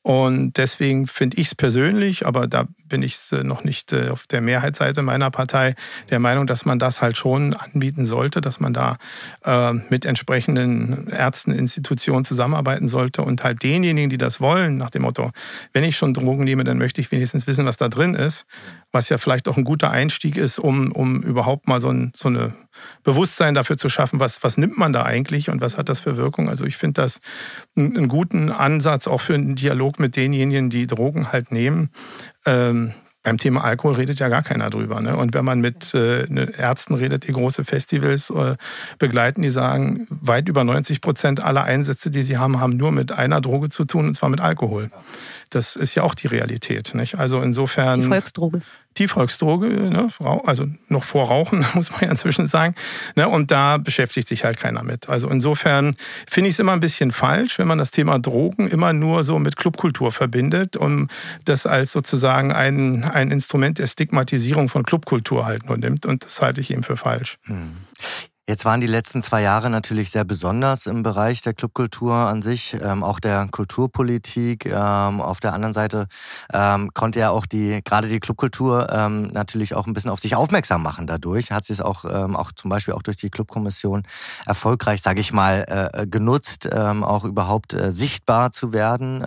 Und 0.04 0.58
deswegen 0.58 1.06
finde 1.06 1.38
ich 1.38 1.48
es 1.48 1.56
persönlich, 1.56 2.26
aber 2.26 2.48
da 2.48 2.66
bin 2.86 3.04
ich 3.04 3.20
äh, 3.32 3.44
noch 3.44 3.64
nicht 3.64 3.94
äh, 3.94 4.10
auf 4.10 4.26
der 4.26 4.42
Mehrheitsseite 4.42 5.04
meiner 5.04 5.30
Partei, 5.30 5.76
der 6.10 6.18
Meinung, 6.18 6.48
dass 6.48 6.66
man 6.66 6.80
das 6.80 7.02
halt 7.02 7.18
schon 7.18 7.54
anbieten 7.54 8.04
sollte, 8.04 8.42
dass 8.42 8.60
man 8.60 8.74
da 8.74 8.98
äh, 9.46 9.74
mit 9.90 10.06
entsprechenden 10.06 11.08
Ärzten, 11.10 11.52
Institutionen 11.52 12.26
zusammenarbeiten 12.26 12.88
sollte 12.88 13.22
und 13.22 13.44
halt 13.44 13.62
denjenigen, 13.62 14.10
die 14.10 14.18
das 14.18 14.42
wollen, 14.42 14.78
nach 14.78 14.90
dem 14.90 15.04
Motto, 15.04 15.30
wenn 15.72 15.84
ich 15.84 15.98
schon 15.98 16.16
Drogen 16.16 16.46
nehme, 16.46 16.64
dann 16.64 16.80
möchte 16.80 17.00
ich 17.00 17.12
wenigstens 17.12 17.46
wissen, 17.46 17.68
was 17.68 17.78
da 17.78 17.88
drin 17.88 18.16
ist, 18.16 18.48
was 18.92 19.10
ja 19.10 19.20
vielleicht 19.20 19.48
auch 19.48 19.58
ein 19.58 19.64
guter 19.64 19.92
Einstieg 19.92 20.36
ist, 20.36 20.58
um, 20.58 20.92
um 20.94 21.22
überhaupt 21.22 21.68
mal 21.68 21.80
so, 21.80 21.90
ein, 21.90 22.12
so 22.16 22.28
eine 22.28 22.54
Bewusstsein 23.04 23.54
dafür 23.54 23.78
zu 23.78 23.90
schaffen, 23.90 24.20
was, 24.20 24.44
was 24.44 24.58
nimmt 24.58 24.78
man 24.78 24.94
da 24.94 25.04
eigentlich 25.04 25.50
und 25.50 25.62
was 25.62 25.78
hat 25.78 25.90
das 25.90 26.00
für 26.00 26.18
Wirkung. 26.18 26.50
Also 26.50 26.66
ich 26.66 26.78
finde 26.78 27.02
das 27.02 27.20
einen 27.76 28.08
guten 28.08 28.50
Ansatz 28.50 29.08
auch 29.08 29.22
für 29.22 29.34
einen 29.34 29.56
Dialog 29.56 30.00
mit 30.00 30.16
denjenigen, 30.16 30.70
die 30.70 30.88
Drogen 30.88 31.32
halt 31.32 31.52
nehmen. 31.52 31.90
Ähm, 32.46 32.94
beim 33.24 33.38
Thema 33.38 33.64
Alkohol 33.64 33.96
redet 33.96 34.20
ja 34.20 34.30
gar 34.30 34.42
keiner 34.42 34.70
drüber. 34.70 35.00
Ne? 35.02 35.16
Und 35.16 35.34
wenn 35.34 35.46
man 35.46 35.60
mit 35.60 35.94
äh, 35.94 36.26
ne, 36.28 36.52
Ärzten 36.58 36.96
redet, 36.96 37.28
die 37.28 37.34
große 37.34 37.66
Festivals 37.66 38.32
äh, 38.32 38.56
begleiten, 38.98 39.44
die 39.44 39.52
sagen, 39.52 40.08
weit 40.10 40.50
über 40.50 40.64
90 40.64 41.02
Prozent 41.02 41.40
aller 41.40 41.64
Einsätze, 41.64 42.10
die 42.10 42.24
sie 42.24 42.38
haben, 42.38 42.60
haben 42.60 42.78
nur 42.78 42.92
mit 42.92 43.12
einer 43.12 43.40
Droge 43.40 43.70
zu 43.70 43.86
tun, 43.86 44.08
und 44.08 44.16
zwar 44.16 44.30
mit 44.30 44.42
Alkohol. 44.42 44.90
Das 45.52 45.76
ist 45.76 45.94
ja 45.94 46.04
auch 46.04 46.16
die 46.16 46.28
Realität. 46.28 46.96
Nicht? 46.96 47.20
Also 47.20 47.42
insofern. 47.42 48.02
Die 48.02 48.08
Volksdroge 48.08 48.62
die 48.98 49.08
ne, 49.08 50.10
also 50.46 50.68
noch 50.88 51.04
vor 51.04 51.28
Rauchen, 51.28 51.66
muss 51.74 51.92
man 51.92 52.02
ja 52.02 52.10
inzwischen 52.10 52.48
sagen. 52.48 52.76
Ne, 53.16 53.28
und 53.28 53.52
da 53.52 53.78
beschäftigt 53.78 54.28
sich 54.28 54.44
halt 54.44 54.58
keiner 54.58 54.84
mit. 54.84 55.10
Also 55.10 55.30
insofern 55.30 55.96
finde 56.28 56.50
ich 56.50 56.56
es 56.56 56.60
immer 56.60 56.74
ein 56.74 56.80
bisschen 56.80 57.12
falsch, 57.12 57.58
wenn 57.58 57.68
man 57.68 57.78
das 57.78 57.92
Thema 57.92 58.20
Drogen 58.20 58.68
immer 58.68 58.94
nur 58.94 59.24
so 59.24 59.40
mit 59.40 59.56
Clubkultur 59.56 60.12
verbindet 60.12 60.76
und 60.76 61.10
das 61.46 61.66
als 61.66 61.92
sozusagen 61.92 62.52
ein, 62.52 63.04
ein 63.04 63.32
Instrument 63.32 63.80
der 63.80 63.88
Stigmatisierung 63.88 64.70
von 64.70 64.84
Clubkultur 64.84 65.46
halt 65.46 65.68
nur 65.68 65.78
nimmt. 65.78 66.06
Und 66.06 66.26
das 66.26 66.42
halte 66.42 66.62
ich 66.62 66.72
eben 66.72 66.84
für 66.84 66.98
falsch. 66.98 67.38
Hm. 67.44 67.78
Jetzt 68.52 68.66
waren 68.66 68.82
die 68.82 68.88
letzten 68.88 69.22
zwei 69.22 69.44
Jahre 69.44 69.70
natürlich 69.70 70.12
sehr 70.12 70.26
besonders 70.26 70.86
im 70.86 71.04
Bereich 71.04 71.42
der 71.42 71.54
Clubkultur 71.54 72.14
an 72.14 72.42
sich, 72.42 72.76
ähm, 72.82 73.02
auch 73.02 73.22
der 73.22 73.48
Kulturpolitik. 73.50 74.66
Ähm, 74.66 75.22
auf 75.22 75.40
der 75.40 75.54
anderen 75.54 75.72
Seite 75.72 76.08
ähm, 76.52 76.90
konnte 76.94 77.22
ja 77.22 77.30
auch 77.30 77.46
die, 77.46 77.80
gerade 77.82 78.10
die 78.10 78.20
Clubkultur 78.20 78.90
ähm, 78.92 79.28
natürlich 79.28 79.74
auch 79.74 79.88
ein 79.88 79.94
bisschen 79.94 80.12
auf 80.12 80.20
sich 80.20 80.36
aufmerksam 80.36 80.84
machen 80.84 81.08
dadurch. 81.08 81.54
Hat 81.54 81.64
sie 81.64 81.72
es 81.72 81.80
auch, 81.80 82.04
ähm, 82.04 82.36
auch 82.36 82.52
zum 82.52 82.70
Beispiel 82.70 82.94
auch 82.94 83.04
durch 83.04 83.16
die 83.16 83.30
Clubkommission 83.30 84.04
erfolgreich, 84.46 85.02
sage 85.02 85.22
ich 85.22 85.32
mal, 85.32 85.64
äh, 85.94 86.06
genutzt, 86.06 86.68
ähm, 86.70 87.06
auch 87.06 87.24
überhaupt 87.24 87.74
äh, 87.74 87.90
sichtbar 87.90 88.52
zu 88.52 88.74
werden. 88.74 89.24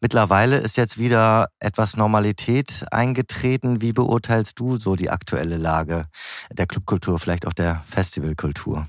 mittlerweile 0.00 0.58
ist 0.58 0.76
jetzt 0.76 0.98
wieder 0.98 1.48
etwas 1.58 1.96
Normalität 1.96 2.84
eingetreten. 2.92 3.82
Wie 3.82 3.92
beurteilst 3.92 4.60
du 4.60 4.76
so 4.76 4.94
die 4.94 5.10
aktuelle 5.10 5.56
Lage 5.56 6.06
der 6.52 6.66
Clubkultur, 6.66 7.18
vielleicht 7.18 7.44
auch 7.48 7.52
der 7.52 7.82
Festival? 7.86 8.35
Festivalkultur? 8.36 8.86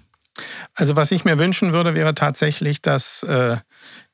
Also 0.75 0.95
was 0.95 1.11
ich 1.11 1.25
mir 1.25 1.39
wünschen 1.39 1.73
würde, 1.73 1.95
wäre 1.95 2.13
tatsächlich, 2.13 2.81
dass 2.81 3.23
äh, 3.23 3.57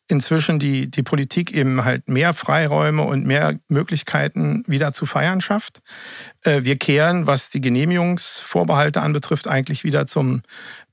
inzwischen 0.08 0.60
die, 0.60 0.90
die 0.90 1.04
Politik 1.04 1.52
eben 1.52 1.84
halt 1.84 2.08
mehr 2.08 2.34
Freiräume 2.34 3.04
und 3.04 3.26
mehr 3.26 3.60
Möglichkeiten 3.68 4.64
wieder 4.68 4.94
zu 4.94 5.06
feiern 5.06 5.42
schafft. 5.42 5.80
Äh, 6.44 6.64
wir 6.64 6.78
kehren, 6.78 7.28
was 7.28 7.50
die 7.50 7.62
Genehmigungsvorbehalte 7.62 9.02
anbetrifft, 9.02 9.48
eigentlich 9.48 9.84
wieder 9.84 10.06
zum 10.06 10.42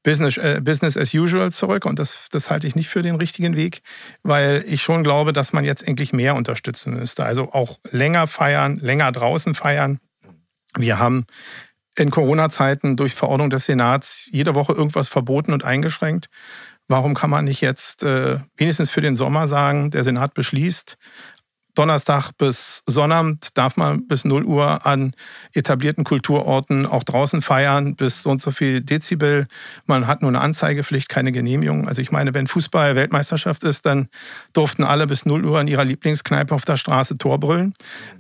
Business, 0.03 0.37
äh, 0.37 0.61
Business 0.63 0.97
as 0.97 1.15
usual 1.15 1.53
zurück 1.53 1.85
und 1.85 1.99
das, 1.99 2.29
das 2.31 2.51
halte 2.51 2.67
ich 2.67 2.75
nicht 2.75 2.89
für 2.89 3.03
den 3.03 3.17
richtigen 3.17 3.57
Weg, 3.57 3.83
weil 4.23 4.65
ich 4.67 4.83
schon 4.83 5.05
glaube, 5.05 5.33
dass 5.33 5.53
man 5.53 5.65
jetzt 5.65 5.87
endlich 5.87 6.13
mehr 6.13 6.35
unterstützen 6.35 6.95
müsste. 6.95 7.25
Also 7.25 7.53
auch 7.53 7.79
länger 7.91 8.27
feiern, 8.27 8.79
länger 8.79 9.13
draußen 9.13 9.55
feiern. 9.55 10.01
Wir 10.77 10.99
haben 10.99 11.25
in 12.01 12.11
Corona-Zeiten 12.11 12.97
durch 12.97 13.15
Verordnung 13.15 13.51
des 13.51 13.67
Senats 13.67 14.29
jede 14.33 14.55
Woche 14.55 14.73
irgendwas 14.73 15.09
verboten 15.09 15.53
und 15.53 15.65
eingeschränkt. 15.65 16.29
Warum 16.89 17.15
kann 17.15 17.31
man 17.31 17.45
nicht 17.45 17.61
jetzt 17.61 18.03
äh, 18.03 18.41
wenigstens 18.57 18.91
für 18.91 19.01
den 19.01 19.15
Sommer 19.15 19.47
sagen, 19.47 19.91
der 19.91 20.03
Senat 20.03 20.35
beschließt, 20.35 20.97
Donnerstag 21.75 22.33
bis 22.37 22.83
Sonnabend 22.87 23.57
darf 23.57 23.77
man 23.77 24.07
bis 24.07 24.25
0 24.25 24.45
Uhr 24.45 24.87
an 24.87 25.15
etablierten 25.55 26.05
Kulturorten 26.05 26.87
auch 26.87 27.05
draußen 27.05 27.43
feiern, 27.43 27.97
bis 27.97 28.23
so 28.23 28.31
und 28.31 28.41
so 28.41 28.51
viel 28.51 28.81
Dezibel. 28.81 29.47
Man 29.87 30.07
hat 30.07 30.23
nur 30.23 30.31
eine 30.31 30.41
Anzeigepflicht, 30.41 31.09
keine 31.09 31.33
Genehmigung. 31.33 31.89
Also 31.89 32.03
ich 32.03 32.11
meine, 32.13 32.35
wenn 32.35 32.47
Fußball 32.47 32.97
Weltmeisterschaft 32.97 33.65
ist, 33.65 33.87
dann 33.87 34.09
durften 34.53 34.85
alle 34.85 35.07
bis 35.07 35.27
0 35.27 35.45
Uhr 35.45 35.61
in 35.61 35.69
ihrer 35.69 35.85
Lieblingskneipe 35.85 36.55
auf 36.55 36.65
der 36.65 36.77
Straße 36.77 37.19
Tor 37.19 37.39
brüllen. 37.39 37.73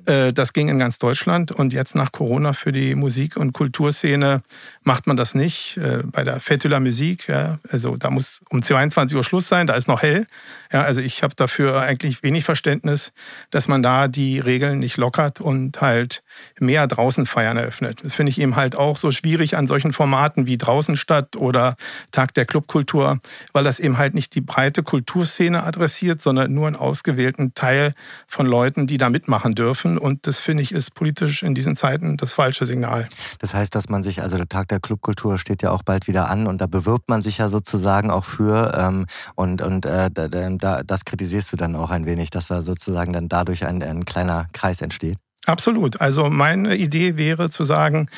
Äh, 0.07 0.33
das 0.33 0.53
ging 0.53 0.69
in 0.69 0.79
ganz 0.79 0.99
Deutschland. 0.99 1.53
Und 1.53 1.73
jetzt 1.73 1.95
nach 1.95 2.13
Corona 2.13 2.53
für 2.53 2.73
die 2.73 2.95
Musik- 2.95 3.37
und 3.37 3.53
Kulturszene 3.53 4.43
macht 4.83 5.07
man 5.07 5.17
das 5.17 5.35
nicht. 5.35 5.77
Äh, 5.77 6.03
bei 6.05 6.25
der 6.25 6.41
la 6.65 6.81
Musique, 6.81 7.33
ja, 7.33 7.59
also 7.71 7.97
da 7.97 8.11
muss 8.11 8.41
um 8.51 8.63
22 8.63 9.17
Uhr 9.17 9.25
Schluss 9.25 9.49
sein, 9.49 9.67
da 9.67 9.75
ist 9.75 9.89
noch 9.89 10.03
hell. 10.03 10.27
Ja, 10.73 10.83
also 10.83 11.01
ich 11.01 11.23
habe 11.23 11.35
dafür 11.35 11.81
eigentlich 11.81 12.23
wenig 12.23 12.45
Verständnis, 12.45 13.13
dass 13.51 13.69
man 13.69 13.83
da 13.83 14.09
die 14.09 14.39
Regeln 14.39 14.79
nicht 14.79 14.97
lockert 14.97 15.41
und 15.41 15.81
halt 15.81 16.23
mehr 16.59 16.87
draußen 16.87 17.27
feiern 17.27 17.57
eröffnet. 17.57 18.05
Das 18.05 18.15
finde 18.15 18.31
ich 18.31 18.41
eben 18.41 18.57
halt 18.57 18.77
auch 18.77 18.97
so 18.97 19.11
schwierig 19.11 19.57
an 19.57 19.67
solchen 19.67 19.93
Formaten 19.93 20.47
wie 20.47 20.59
Draußen 20.59 20.97
statt 20.97 21.37
oder 21.37 21.77
Tag 22.13 22.35
der 22.35 22.47
Clubkultur, 22.47 23.19
weil 23.53 23.65
das 23.65 23.81
eben 23.81 23.99
halt 23.99 24.15
nicht 24.15 24.35
die 24.35 24.41
breite 24.41 24.83
Kulturszene 24.83 25.65
adressiert, 25.65 26.23
sondern 26.23 26.53
nur 26.55 26.67
einen 26.67 26.77
ausgewählten 26.77 27.55
Teil 27.55 27.95
von 28.27 28.47
Leuten, 28.47 28.87
die 28.87 28.99
da 28.99 29.11
mitmachen 29.11 29.55
dürfen. 29.55 29.99
Und 29.99 30.27
das 30.27 30.39
finde 30.39 30.63
ich 30.63 30.73
ist 30.73 30.95
politisch 30.95 31.43
in 31.43 31.55
diesen 31.55 31.77
Zeiten 31.77 32.17
das 32.17 32.33
falsche 32.33 32.67
Signal. 32.67 33.09
Das 33.39 33.55
heißt, 33.55 33.75
dass 33.75 33.89
man 33.89 34.03
sich, 34.03 34.23
also 34.23 34.37
der 34.37 34.49
Tag 34.49 34.69
der 34.69 34.81
Clubkultur 34.81 35.39
steht 35.39 35.63
ja 35.63 35.71
auch 35.71 35.83
bald 35.83 36.07
wieder 36.07 36.31
an 36.31 36.47
und 36.47 36.61
da 36.61 36.67
bewirbt 36.67 37.09
man 37.09 37.23
sich 37.23 37.39
ja 37.39 37.49
sozusagen 37.49 38.11
auch 38.11 38.25
für. 38.25 38.73
Ähm, 38.79 39.07
und 39.35 39.63
und 39.63 39.87
äh, 39.87 40.11
da, 40.13 40.29
da, 40.29 40.83
das 40.83 41.05
kritisierst 41.05 41.53
du 41.53 41.57
dann 41.57 41.77
auch 41.77 41.91
ein 41.91 42.07
wenig, 42.07 42.31
dass 42.31 42.51
wir 42.51 42.63
sozusagen 42.63 43.13
dann 43.13 43.29
da 43.29 43.40
dadurch 43.41 43.67
ein, 43.67 43.83
ein 43.83 44.05
kleiner 44.05 44.47
Kreis 44.53 44.83
entsteht? 44.83 45.19
Absolut. 45.47 46.01
Also 46.01 46.29
meine 46.29 46.77
Idee 46.77 47.17
wäre 47.17 47.49
zu 47.49 47.65
sagen, 47.65 48.09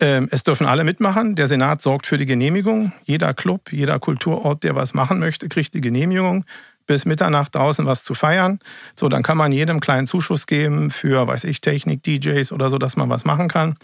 ähm, 0.00 0.28
es 0.30 0.42
dürfen 0.42 0.66
alle 0.66 0.84
mitmachen. 0.84 1.36
Der 1.36 1.46
Senat 1.46 1.82
sorgt 1.82 2.06
für 2.06 2.16
die 2.16 2.26
Genehmigung. 2.26 2.92
Jeder 3.04 3.34
Club, 3.34 3.72
jeder 3.72 3.98
Kulturort, 3.98 4.64
der 4.64 4.74
was 4.74 4.94
machen 4.94 5.18
möchte, 5.18 5.48
kriegt 5.48 5.74
die 5.74 5.82
Genehmigung 5.82 6.44
bis 6.86 7.04
Mitternacht 7.04 7.54
draußen 7.54 7.86
was 7.86 8.02
zu 8.04 8.14
feiern. 8.14 8.58
So, 8.98 9.08
dann 9.08 9.22
kann 9.22 9.36
man 9.36 9.52
jedem 9.52 9.80
kleinen 9.80 10.06
Zuschuss 10.06 10.46
geben 10.46 10.90
für, 10.90 11.26
weiß 11.26 11.44
ich, 11.44 11.60
Technik, 11.60 12.02
DJs 12.02 12.52
oder 12.52 12.70
so, 12.70 12.78
dass 12.78 12.96
man 12.96 13.08
was 13.08 13.24
machen 13.24 13.48
kann. 13.48 13.74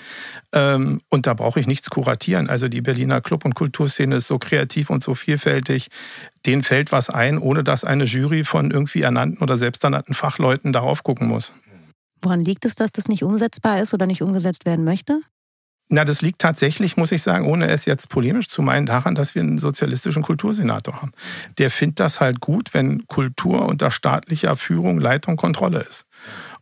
Ähm, 0.53 1.01
und 1.09 1.27
da 1.27 1.35
brauche 1.35 1.61
ich 1.61 1.67
nichts 1.67 1.91
kuratieren. 1.91 2.49
Also 2.49 2.69
die 2.69 2.81
Berliner 2.81 3.21
Club- 3.21 3.45
und 3.45 3.55
Kulturszene 3.55 4.17
ist 4.17 4.27
so 4.27 4.39
kreativ 4.39 4.91
und 4.91 5.03
so 5.03 5.15
vielfältig. 5.15 5.89
Denen 6.47 6.63
fällt 6.63 6.93
was 6.93 7.11
ein, 7.11 7.39
ohne 7.39 7.65
dass 7.65 7.85
eine 7.85 8.05
Jury 8.05 8.45
von 8.45 8.71
irgendwie 8.71 9.03
ernannten 9.03 9.43
oder 9.43 9.57
selbsternannten 9.57 10.15
Fachleuten 10.15 10.73
darauf 10.73 11.03
gucken 11.03 11.29
muss. 11.29 11.53
Woran 12.23 12.43
liegt 12.43 12.65
es, 12.65 12.75
dass 12.75 12.93
das 12.93 13.09
nicht 13.09 13.23
umsetzbar 13.23 13.81
ist 13.81 13.95
oder 13.95 14.07
nicht 14.07 14.23
umgesetzt 14.23 14.67
werden 14.67 14.85
möchte? 14.85 15.21
Na, 15.91 16.05
das 16.05 16.21
liegt 16.21 16.41
tatsächlich, 16.41 16.97
muss 16.97 17.13
ich 17.13 17.23
sagen, 17.23 17.47
ohne 17.47 17.69
es 17.69 17.87
jetzt 17.87 18.11
polemisch 18.11 18.49
zu 18.49 18.61
meinen, 18.61 18.85
daran, 18.85 19.15
dass 19.15 19.35
wir 19.35 19.43
einen 19.43 19.59
sozialistischen 19.59 20.23
Kultursenator 20.23 21.01
haben. 21.01 21.13
Der 21.59 21.71
findet 21.71 22.01
das 22.01 22.21
halt 22.21 22.41
gut, 22.41 22.75
wenn 22.75 23.07
Kultur 23.07 23.67
unter 23.67 23.91
staatlicher 23.91 24.57
Führung, 24.57 24.99
Leitung, 24.99 25.37
Kontrolle 25.37 25.81
ist. 25.81 26.05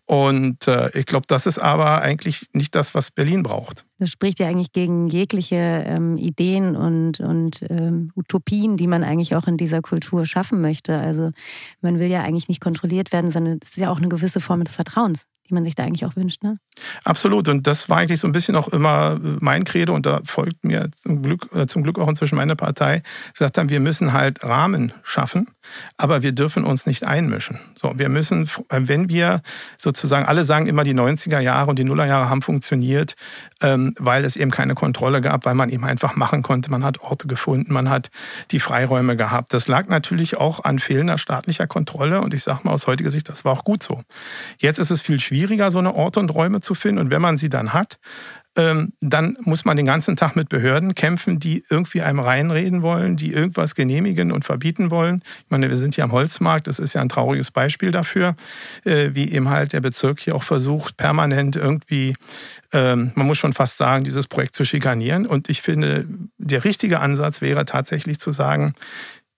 Und 0.05 0.69
äh, 0.69 0.91
ich 0.97 1.07
glaube, 1.07 1.27
das 1.27 1.47
ist 1.47 1.59
aber 1.59 2.03
eigentlich 2.03 2.49
nicht 2.53 2.75
das, 2.75 2.95
was 2.95 3.11
Berlin 3.11 3.43
braucht. 3.43 3.86
Das 3.99 4.11
spricht 4.11 4.39
ja 4.41 4.49
eigentlich 4.49 4.73
gegen 4.73 5.09
jegliche 5.09 5.57
ähm, 5.57 6.17
Ideen 6.17 6.77
und, 6.77 7.21
und 7.21 7.65
ähm, 7.71 8.11
Utopien, 8.15 8.77
die 8.77 8.87
man 8.87 9.03
eigentlich 9.03 9.35
auch 9.35 9.47
in 9.47 9.57
dieser 9.57 9.81
Kultur 9.81 10.27
schaffen 10.27 10.61
möchte. 10.61 10.99
Also 10.99 11.31
man 11.81 11.99
will 11.99 12.11
ja 12.11 12.23
eigentlich 12.23 12.49
nicht 12.49 12.61
kontrolliert 12.61 13.13
werden, 13.13 13.31
sondern 13.31 13.59
es 13.63 13.71
ist 13.71 13.77
ja 13.79 13.91
auch 13.91 13.99
eine 13.99 14.09
gewisse 14.09 14.41
Form 14.41 14.65
des 14.65 14.75
Vertrauens 14.75 15.27
die 15.49 15.55
man 15.55 15.65
sich 15.65 15.75
da 15.75 15.85
eigentlich 15.85 16.05
auch 16.05 16.17
wünscht. 16.17 16.43
Ne? 16.43 16.59
Absolut. 17.05 17.49
Und 17.49 17.67
das 17.67 17.89
war 17.89 17.99
eigentlich 17.99 18.21
so 18.21 18.29
ein 18.29 18.33
bisschen 18.33 18.57
auch 18.57 18.69
immer 18.69 19.19
mein 19.41 19.65
Credo. 19.65 19.95
Und 19.95 20.07
da 20.07 20.21
folgt 20.25 20.65
mir 20.65 20.91
zum 20.93 21.23
Glück, 21.23 21.49
äh, 21.55 21.67
zum 21.67 21.83
Glück 21.83 21.99
auch 21.99 22.09
inzwischen 22.09 22.37
meine 22.37 22.57
Partei, 22.57 23.03
gesagt 23.33 23.59
haben, 23.59 23.69
wir 23.69 23.81
müssen 23.81 24.13
halt 24.13 24.43
Rahmen 24.43 24.93
schaffen, 25.03 25.49
aber 25.97 26.23
wir 26.23 26.33
dürfen 26.33 26.65
uns 26.65 26.87
nicht 26.87 27.05
einmischen. 27.05 27.59
So, 27.77 27.93
wir 27.97 28.09
müssen, 28.09 28.49
äh, 28.69 28.81
wenn 28.83 29.09
wir 29.09 29.43
sozusagen, 29.79 30.27
alle 30.27 30.43
sagen 30.43 30.67
immer, 30.67 30.85
die 30.85 30.95
90er 30.95 31.41
Jahre 31.41 31.71
und 31.71 31.79
die 31.79 31.85
Nullerjahre 31.85 32.29
haben 32.29 32.43
funktioniert, 32.43 33.15
ähm, 33.61 33.86
weil 33.99 34.25
es 34.25 34.37
eben 34.37 34.51
keine 34.51 34.75
Kontrolle 34.75 35.21
gab, 35.21 35.45
weil 35.45 35.55
man 35.55 35.71
eben 35.71 35.85
einfach 35.85 36.17
machen 36.17 36.43
konnte. 36.43 36.71
Man 36.71 36.85
hat 36.85 37.01
Orte 37.01 37.27
gefunden, 37.27 37.73
man 37.73 37.91
hat 37.91 38.11
die 38.51 38.61
Freiräume 38.61 39.17
gehabt. 39.17 39.53
Das 39.55 39.69
lag 39.69 39.89
natürlich 39.89 40.37
auch 40.37 40.65
an 40.65 40.79
fehlender 40.79 41.19
staatlicher 41.19 41.67
Kontrolle. 41.67 42.21
Und 42.21 42.35
ich 42.35 42.43
sage 42.43 42.61
mal 42.65 42.73
aus 42.73 42.87
heutiger 42.87 43.11
Sicht, 43.11 43.29
das 43.29 43.45
war 43.45 43.53
auch 43.53 43.65
gut 43.65 43.83
so. 43.83 44.03
Jetzt 44.59 44.79
ist 44.79 44.91
es 44.91 45.01
viel 45.01 45.21
schwieriger 45.21 45.71
so 45.71 45.79
eine 45.79 45.95
Orte 45.95 46.21
und 46.21 46.35
Räume 46.35 46.61
zu 46.61 46.75
finden. 46.75 47.01
Und 47.01 47.11
wenn 47.11 47.23
man 47.23 47.37
sie 47.37 47.49
dann 47.49 47.73
hat, 47.73 47.99
ähm, 47.99 48.46
dann 48.57 49.37
muss 49.43 49.65
man 49.67 49.77
den 49.77 49.85
ganzen 49.85 50.17
Tag 50.17 50.35
mit 50.35 50.49
Behörden 50.49 50.95
kämpfen, 50.95 51.39
die 51.39 51.63
irgendwie 51.69 52.01
einem 52.01 52.21
reinreden 52.21 52.81
wollen, 52.81 53.17
die 53.17 53.33
irgendwas 53.33 53.75
genehmigen 53.75 54.33
und 54.33 54.45
verbieten 54.45 54.91
wollen. 54.91 55.23
Ich 55.45 55.51
meine, 55.51 55.69
wir 55.69 55.77
sind 55.77 55.95
hier 55.95 56.05
am 56.05 56.13
Holzmarkt, 56.13 56.67
das 56.67 56.79
ist 56.79 56.95
ja 56.95 57.03
ein 57.03 57.11
trauriges 57.11 57.51
Beispiel 57.51 57.91
dafür, 57.91 58.35
äh, 58.85 59.11
wie 59.13 59.31
eben 59.31 59.51
halt 59.51 59.75
der 59.75 59.81
Bezirk 59.81 60.21
hier 60.21 60.35
auch 60.35 60.43
versucht, 60.43 60.97
permanent 60.97 61.57
irgendwie, 61.57 62.15
ähm, 62.73 63.13
man 63.15 63.27
muss 63.27 63.39
schon 63.39 63.53
fast 63.53 63.77
sagen, 63.77 64.05
dieses 64.05 64.27
Projekt 64.27 64.55
zu 64.55 64.65
schikanieren. 64.65 65.27
Und 65.27 65.51
ich 65.51 65.61
finde, 65.61 66.07
der 66.39 66.65
richtige 66.65 67.01
Ansatz 67.01 67.43
wäre 67.43 67.67
tatsächlich 67.67 68.19
zu 68.19 68.33
sagen, 68.33 68.73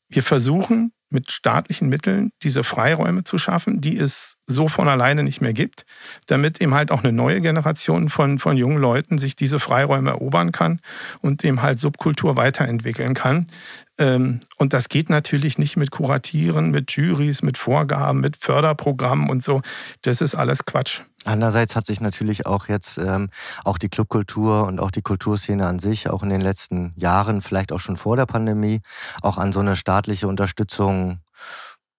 wir 0.08 0.22
versuchen 0.22 0.92
mit 1.10 1.30
staatlichen 1.30 1.88
Mitteln 1.88 2.30
diese 2.42 2.64
Freiräume 2.64 3.24
zu 3.24 3.38
schaffen, 3.38 3.80
die 3.80 3.96
es 3.96 4.36
so 4.46 4.68
von 4.68 4.88
alleine 4.88 5.22
nicht 5.22 5.40
mehr 5.40 5.52
gibt, 5.52 5.84
damit 6.26 6.60
eben 6.60 6.74
halt 6.74 6.90
auch 6.90 7.02
eine 7.02 7.12
neue 7.12 7.40
Generation 7.40 8.08
von, 8.08 8.38
von 8.38 8.56
jungen 8.56 8.78
Leuten 8.78 9.18
sich 9.18 9.36
diese 9.36 9.58
Freiräume 9.58 10.10
erobern 10.10 10.52
kann 10.52 10.80
und 11.20 11.44
eben 11.44 11.62
halt 11.62 11.78
Subkultur 11.78 12.36
weiterentwickeln 12.36 13.14
kann. 13.14 13.46
Ähm, 13.98 14.40
und 14.56 14.72
das 14.72 14.88
geht 14.88 15.10
natürlich 15.10 15.58
nicht 15.58 15.76
mit 15.76 15.90
Kuratieren, 15.90 16.70
mit 16.70 16.92
Juries, 16.92 17.42
mit 17.42 17.56
Vorgaben, 17.56 18.20
mit 18.20 18.36
Förderprogrammen 18.36 19.28
und 19.28 19.42
so. 19.42 19.60
Das 20.02 20.20
ist 20.20 20.34
alles 20.34 20.64
Quatsch. 20.64 21.02
Andererseits 21.24 21.74
hat 21.74 21.84
sich 21.84 22.00
natürlich 22.00 22.46
auch 22.46 22.68
jetzt 22.68 22.96
ähm, 22.98 23.28
auch 23.64 23.76
die 23.76 23.88
Clubkultur 23.88 24.66
und 24.66 24.80
auch 24.80 24.90
die 24.90 25.02
Kulturszene 25.02 25.66
an 25.66 25.78
sich 25.78 26.08
auch 26.08 26.22
in 26.22 26.30
den 26.30 26.40
letzten 26.40 26.94
Jahren, 26.96 27.42
vielleicht 27.42 27.72
auch 27.72 27.80
schon 27.80 27.96
vor 27.96 28.16
der 28.16 28.26
Pandemie, 28.26 28.80
auch 29.20 29.36
an 29.36 29.52
so 29.52 29.60
eine 29.60 29.76
staatliche 29.76 30.28
Unterstützung 30.28 31.20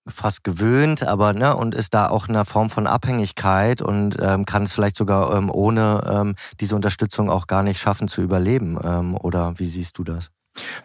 fast 0.07 0.43
gewöhnt, 0.43 1.03
aber 1.03 1.33
ne, 1.33 1.55
und 1.55 1.75
ist 1.75 1.93
da 1.93 2.09
auch 2.09 2.27
in 2.27 2.35
einer 2.35 2.45
Form 2.45 2.69
von 2.69 2.87
Abhängigkeit 2.87 3.81
und 3.81 4.17
ähm, 4.19 4.45
kann 4.45 4.63
es 4.63 4.73
vielleicht 4.73 4.95
sogar 4.95 5.35
ähm, 5.35 5.51
ohne 5.51 6.01
ähm, 6.09 6.35
diese 6.59 6.75
Unterstützung 6.75 7.29
auch 7.29 7.45
gar 7.45 7.61
nicht 7.61 7.79
schaffen 7.79 8.07
zu 8.07 8.21
überleben. 8.21 8.79
Ähm, 8.83 9.15
oder 9.15 9.59
wie 9.59 9.67
siehst 9.67 9.97
du 9.97 10.03
das? 10.03 10.31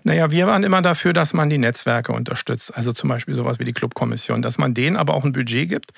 Naja, 0.03 0.31
wir 0.31 0.47
waren 0.47 0.63
immer 0.63 0.83
dafür, 0.83 1.13
dass 1.13 1.33
man 1.33 1.51
die 1.51 1.59
Netzwerke 1.59 2.13
unterstützt. 2.13 2.77
Also 2.77 2.93
zum 2.93 3.09
Beispiel 3.09 3.35
sowas 3.35 3.59
wie 3.59 3.65
die 3.65 3.73
Clubkommission, 3.73 4.43
dass 4.43 4.59
man 4.59 4.75
denen 4.75 4.97
aber 4.97 5.15
auch 5.15 5.25
ein 5.25 5.33
Budget 5.33 5.69
gibt 5.69 5.93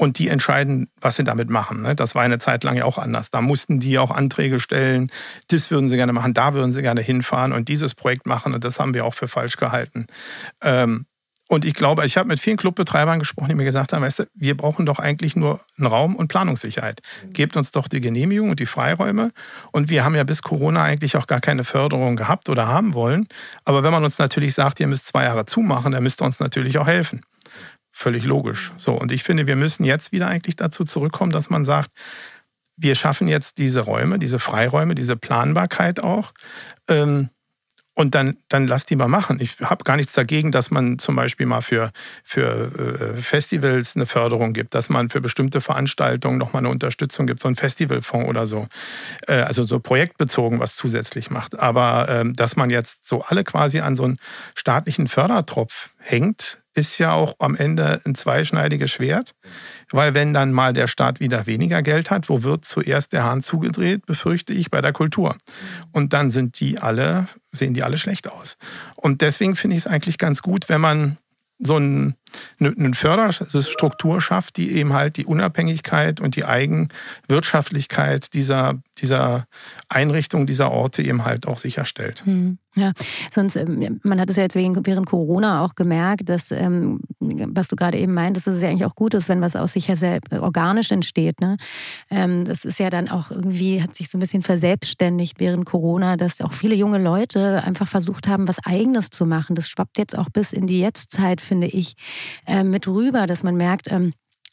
und 0.00 0.18
die 0.18 0.28
entscheiden, 0.28 0.88
was 0.98 1.16
sie 1.16 1.24
damit 1.24 1.50
machen. 1.50 1.82
Ne? 1.82 1.94
Das 1.94 2.14
war 2.14 2.22
eine 2.22 2.38
Zeit 2.38 2.64
lang 2.64 2.76
ja 2.76 2.84
auch 2.84 2.96
anders. 2.96 3.30
Da 3.30 3.42
mussten 3.42 3.80
die 3.80 3.98
auch 3.98 4.10
Anträge 4.10 4.58
stellen, 4.58 5.10
das 5.48 5.70
würden 5.70 5.88
sie 5.88 5.96
gerne 5.96 6.14
machen, 6.14 6.32
da 6.32 6.54
würden 6.54 6.72
sie 6.72 6.82
gerne 6.82 7.02
hinfahren 7.02 7.52
und 7.52 7.68
dieses 7.68 7.94
Projekt 7.94 8.26
machen 8.26 8.54
und 8.54 8.64
das 8.64 8.80
haben 8.80 8.94
wir 8.94 9.04
auch 9.04 9.14
für 9.14 9.28
falsch 9.28 9.56
gehalten. 9.56 10.06
Ähm, 10.62 11.04
und 11.50 11.64
ich 11.64 11.74
glaube, 11.74 12.06
ich 12.06 12.16
habe 12.16 12.28
mit 12.28 12.38
vielen 12.38 12.56
Clubbetreibern 12.56 13.18
gesprochen, 13.18 13.48
die 13.48 13.56
mir 13.56 13.64
gesagt 13.64 13.92
haben, 13.92 14.02
weißt 14.02 14.20
du, 14.20 14.26
wir 14.34 14.56
brauchen 14.56 14.86
doch 14.86 15.00
eigentlich 15.00 15.34
nur 15.34 15.58
einen 15.76 15.88
Raum 15.88 16.14
und 16.14 16.28
Planungssicherheit. 16.28 17.00
Gebt 17.32 17.56
uns 17.56 17.72
doch 17.72 17.88
die 17.88 18.00
Genehmigung 18.00 18.50
und 18.50 18.60
die 18.60 18.66
Freiräume. 18.66 19.32
Und 19.72 19.90
wir 19.90 20.04
haben 20.04 20.14
ja 20.14 20.22
bis 20.22 20.42
Corona 20.42 20.84
eigentlich 20.84 21.16
auch 21.16 21.26
gar 21.26 21.40
keine 21.40 21.64
Förderung 21.64 22.14
gehabt 22.14 22.48
oder 22.50 22.68
haben 22.68 22.94
wollen. 22.94 23.26
Aber 23.64 23.82
wenn 23.82 23.90
man 23.90 24.04
uns 24.04 24.16
natürlich 24.20 24.54
sagt, 24.54 24.78
ihr 24.78 24.86
müsst 24.86 25.08
zwei 25.08 25.24
Jahre 25.24 25.44
zumachen, 25.44 25.90
dann 25.90 26.04
müsst 26.04 26.22
ihr 26.22 26.24
uns 26.24 26.38
natürlich 26.38 26.78
auch 26.78 26.86
helfen. 26.86 27.22
Völlig 27.90 28.24
logisch. 28.24 28.70
So, 28.76 28.92
und 28.92 29.10
ich 29.10 29.24
finde, 29.24 29.48
wir 29.48 29.56
müssen 29.56 29.82
jetzt 29.82 30.12
wieder 30.12 30.28
eigentlich 30.28 30.54
dazu 30.54 30.84
zurückkommen, 30.84 31.32
dass 31.32 31.50
man 31.50 31.64
sagt, 31.64 31.90
wir 32.76 32.94
schaffen 32.94 33.26
jetzt 33.26 33.58
diese 33.58 33.80
Räume, 33.80 34.20
diese 34.20 34.38
Freiräume, 34.38 34.94
diese 34.94 35.16
Planbarkeit 35.16 35.98
auch. 35.98 36.30
Ähm, 36.86 37.30
und 37.94 38.14
dann, 38.14 38.36
dann 38.48 38.66
lass 38.66 38.86
die 38.86 38.96
mal 38.96 39.08
machen. 39.08 39.40
Ich 39.40 39.60
habe 39.60 39.84
gar 39.84 39.96
nichts 39.96 40.12
dagegen, 40.14 40.52
dass 40.52 40.70
man 40.70 40.98
zum 40.98 41.16
Beispiel 41.16 41.46
mal 41.46 41.60
für, 41.60 41.90
für 42.24 42.70
äh, 43.16 43.20
Festivals 43.20 43.96
eine 43.96 44.06
Förderung 44.06 44.52
gibt, 44.52 44.74
dass 44.74 44.88
man 44.88 45.10
für 45.10 45.20
bestimmte 45.20 45.60
Veranstaltungen 45.60 46.38
nochmal 46.38 46.60
eine 46.60 46.70
Unterstützung 46.70 47.26
gibt, 47.26 47.40
so 47.40 47.48
ein 47.48 47.56
Festivalfonds 47.56 48.28
oder 48.28 48.46
so. 48.46 48.68
Äh, 49.26 49.40
also 49.40 49.64
so 49.64 49.80
projektbezogen 49.80 50.60
was 50.60 50.76
zusätzlich 50.76 51.30
macht. 51.30 51.58
Aber 51.58 52.08
ähm, 52.08 52.34
dass 52.34 52.56
man 52.56 52.70
jetzt 52.70 53.06
so 53.06 53.22
alle 53.22 53.44
quasi 53.44 53.80
an 53.80 53.96
so 53.96 54.04
einen 54.04 54.18
staatlichen 54.54 55.08
Fördertropf 55.08 55.90
hängt, 56.00 56.62
ist 56.74 56.98
ja 56.98 57.12
auch 57.12 57.34
am 57.38 57.56
Ende 57.56 58.00
ein 58.04 58.14
zweischneidiges 58.14 58.90
Schwert, 58.90 59.34
weil 59.90 60.14
wenn 60.14 60.32
dann 60.32 60.52
mal 60.52 60.72
der 60.72 60.86
Staat 60.86 61.20
wieder 61.20 61.46
weniger 61.46 61.82
Geld 61.82 62.10
hat, 62.10 62.28
wo 62.28 62.42
wird 62.42 62.64
zuerst 62.64 63.12
der 63.12 63.24
Hahn 63.24 63.42
zugedreht, 63.42 64.06
befürchte 64.06 64.52
ich 64.52 64.70
bei 64.70 64.80
der 64.80 64.92
Kultur. 64.92 65.36
Und 65.92 66.12
dann 66.12 66.30
sind 66.30 66.60
die 66.60 66.78
alle, 66.78 67.26
sehen 67.52 67.74
die 67.74 67.82
alle 67.82 67.98
schlecht 67.98 68.30
aus. 68.30 68.56
Und 68.96 69.20
deswegen 69.20 69.56
finde 69.56 69.76
ich 69.76 69.84
es 69.84 69.86
eigentlich 69.86 70.18
ganz 70.18 70.42
gut, 70.42 70.68
wenn 70.68 70.80
man 70.80 71.18
so 71.58 71.76
ein, 71.76 72.14
eine 72.58 72.94
Förderstruktur 72.94 74.20
schafft, 74.20 74.56
die 74.56 74.72
eben 74.72 74.92
halt 74.92 75.16
die 75.16 75.26
Unabhängigkeit 75.26 76.20
und 76.20 76.36
die 76.36 76.44
Eigenwirtschaftlichkeit 76.44 78.34
dieser, 78.34 78.74
dieser 78.98 79.44
Einrichtung, 79.88 80.46
dieser 80.46 80.70
Orte 80.70 81.02
eben 81.02 81.24
halt 81.24 81.46
auch 81.46 81.58
sicherstellt. 81.58 82.24
Hm. 82.24 82.58
Ja, 82.76 82.92
sonst, 83.32 83.56
ähm, 83.56 84.00
man 84.04 84.20
hat 84.20 84.30
es 84.30 84.36
ja 84.36 84.44
jetzt 84.44 84.54
während 84.54 85.06
Corona 85.06 85.64
auch 85.64 85.74
gemerkt, 85.74 86.28
dass, 86.28 86.52
ähm, 86.52 87.00
was 87.18 87.66
du 87.66 87.74
gerade 87.74 87.98
eben 87.98 88.14
meintest, 88.14 88.46
dass 88.46 88.54
es 88.54 88.62
ja 88.62 88.68
eigentlich 88.68 88.84
auch 88.84 88.94
gut 88.94 89.12
ist, 89.14 89.28
wenn 89.28 89.40
was 89.40 89.56
aus 89.56 89.72
sich 89.72 89.88
ja 89.88 89.96
sehr 89.96 90.20
organisch 90.40 90.92
entsteht. 90.92 91.40
Ne? 91.40 91.56
Ähm, 92.10 92.44
das 92.44 92.64
ist 92.64 92.78
ja 92.78 92.88
dann 92.88 93.08
auch 93.08 93.32
irgendwie, 93.32 93.82
hat 93.82 93.96
sich 93.96 94.08
so 94.08 94.18
ein 94.18 94.20
bisschen 94.20 94.42
verselbstständigt 94.42 95.40
während 95.40 95.66
Corona, 95.66 96.16
dass 96.16 96.40
auch 96.40 96.52
viele 96.52 96.76
junge 96.76 96.98
Leute 96.98 97.64
einfach 97.64 97.88
versucht 97.88 98.28
haben, 98.28 98.46
was 98.46 98.64
Eigenes 98.64 99.10
zu 99.10 99.26
machen. 99.26 99.56
Das 99.56 99.68
schwappt 99.68 99.98
jetzt 99.98 100.16
auch 100.16 100.30
bis 100.30 100.52
in 100.52 100.68
die 100.68 100.78
Jetztzeit, 100.78 101.40
finde 101.40 101.66
ich, 101.66 101.96
mit 102.64 102.86
rüber, 102.86 103.26
dass 103.26 103.42
man 103.42 103.56
merkt, 103.56 103.88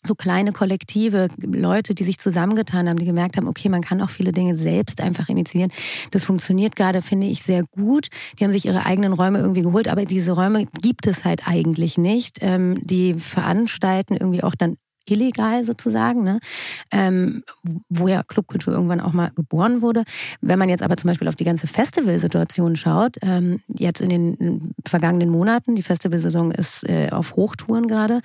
so 0.07 0.15
kleine 0.15 0.53
Kollektive, 0.53 1.27
Leute, 1.41 1.93
die 1.93 2.03
sich 2.03 2.17
zusammengetan 2.17 2.89
haben, 2.89 2.97
die 2.97 3.05
gemerkt 3.05 3.37
haben, 3.37 3.47
okay, 3.47 3.69
man 3.69 3.81
kann 3.81 4.01
auch 4.01 4.09
viele 4.09 4.31
Dinge 4.31 4.55
selbst 4.55 5.01
einfach 5.01 5.29
initiieren. 5.29 5.71
Das 6.11 6.23
funktioniert 6.23 6.75
gerade, 6.75 7.01
finde 7.01 7.27
ich, 7.27 7.43
sehr 7.43 7.63
gut. 7.63 8.07
Die 8.39 8.43
haben 8.43 8.51
sich 8.51 8.65
ihre 8.65 8.85
eigenen 8.85 9.13
Räume 9.13 9.39
irgendwie 9.39 9.61
geholt, 9.61 9.87
aber 9.87 10.05
diese 10.05 10.31
Räume 10.31 10.65
gibt 10.81 11.05
es 11.07 11.25
halt 11.25 11.47
eigentlich 11.47 11.97
nicht. 11.97 12.37
Ähm, 12.41 12.79
die 12.81 13.15
veranstalten 13.15 14.15
irgendwie 14.15 14.43
auch 14.43 14.55
dann 14.55 14.77
illegal 15.09 15.63
sozusagen, 15.63 16.23
ne? 16.23 16.39
ähm, 16.91 17.43
wo 17.89 18.07
ja 18.07 18.23
Clubkultur 18.23 18.73
irgendwann 18.73 18.99
auch 18.99 19.13
mal 19.13 19.31
geboren 19.35 19.81
wurde. 19.81 20.03
Wenn 20.41 20.59
man 20.59 20.69
jetzt 20.69 20.83
aber 20.83 20.97
zum 20.97 21.09
Beispiel 21.09 21.27
auf 21.27 21.35
die 21.35 21.43
ganze 21.43 21.67
Festivalsituation 21.67 22.75
schaut, 22.75 23.17
ähm, 23.21 23.61
jetzt 23.67 24.01
in 24.01 24.09
den 24.09 24.73
vergangenen 24.85 25.29
Monaten, 25.29 25.75
die 25.75 25.83
Festivalsaison 25.83 26.51
ist 26.51 26.87
äh, 26.87 27.09
auf 27.11 27.35
Hochtouren 27.35 27.87
gerade, 27.87 28.21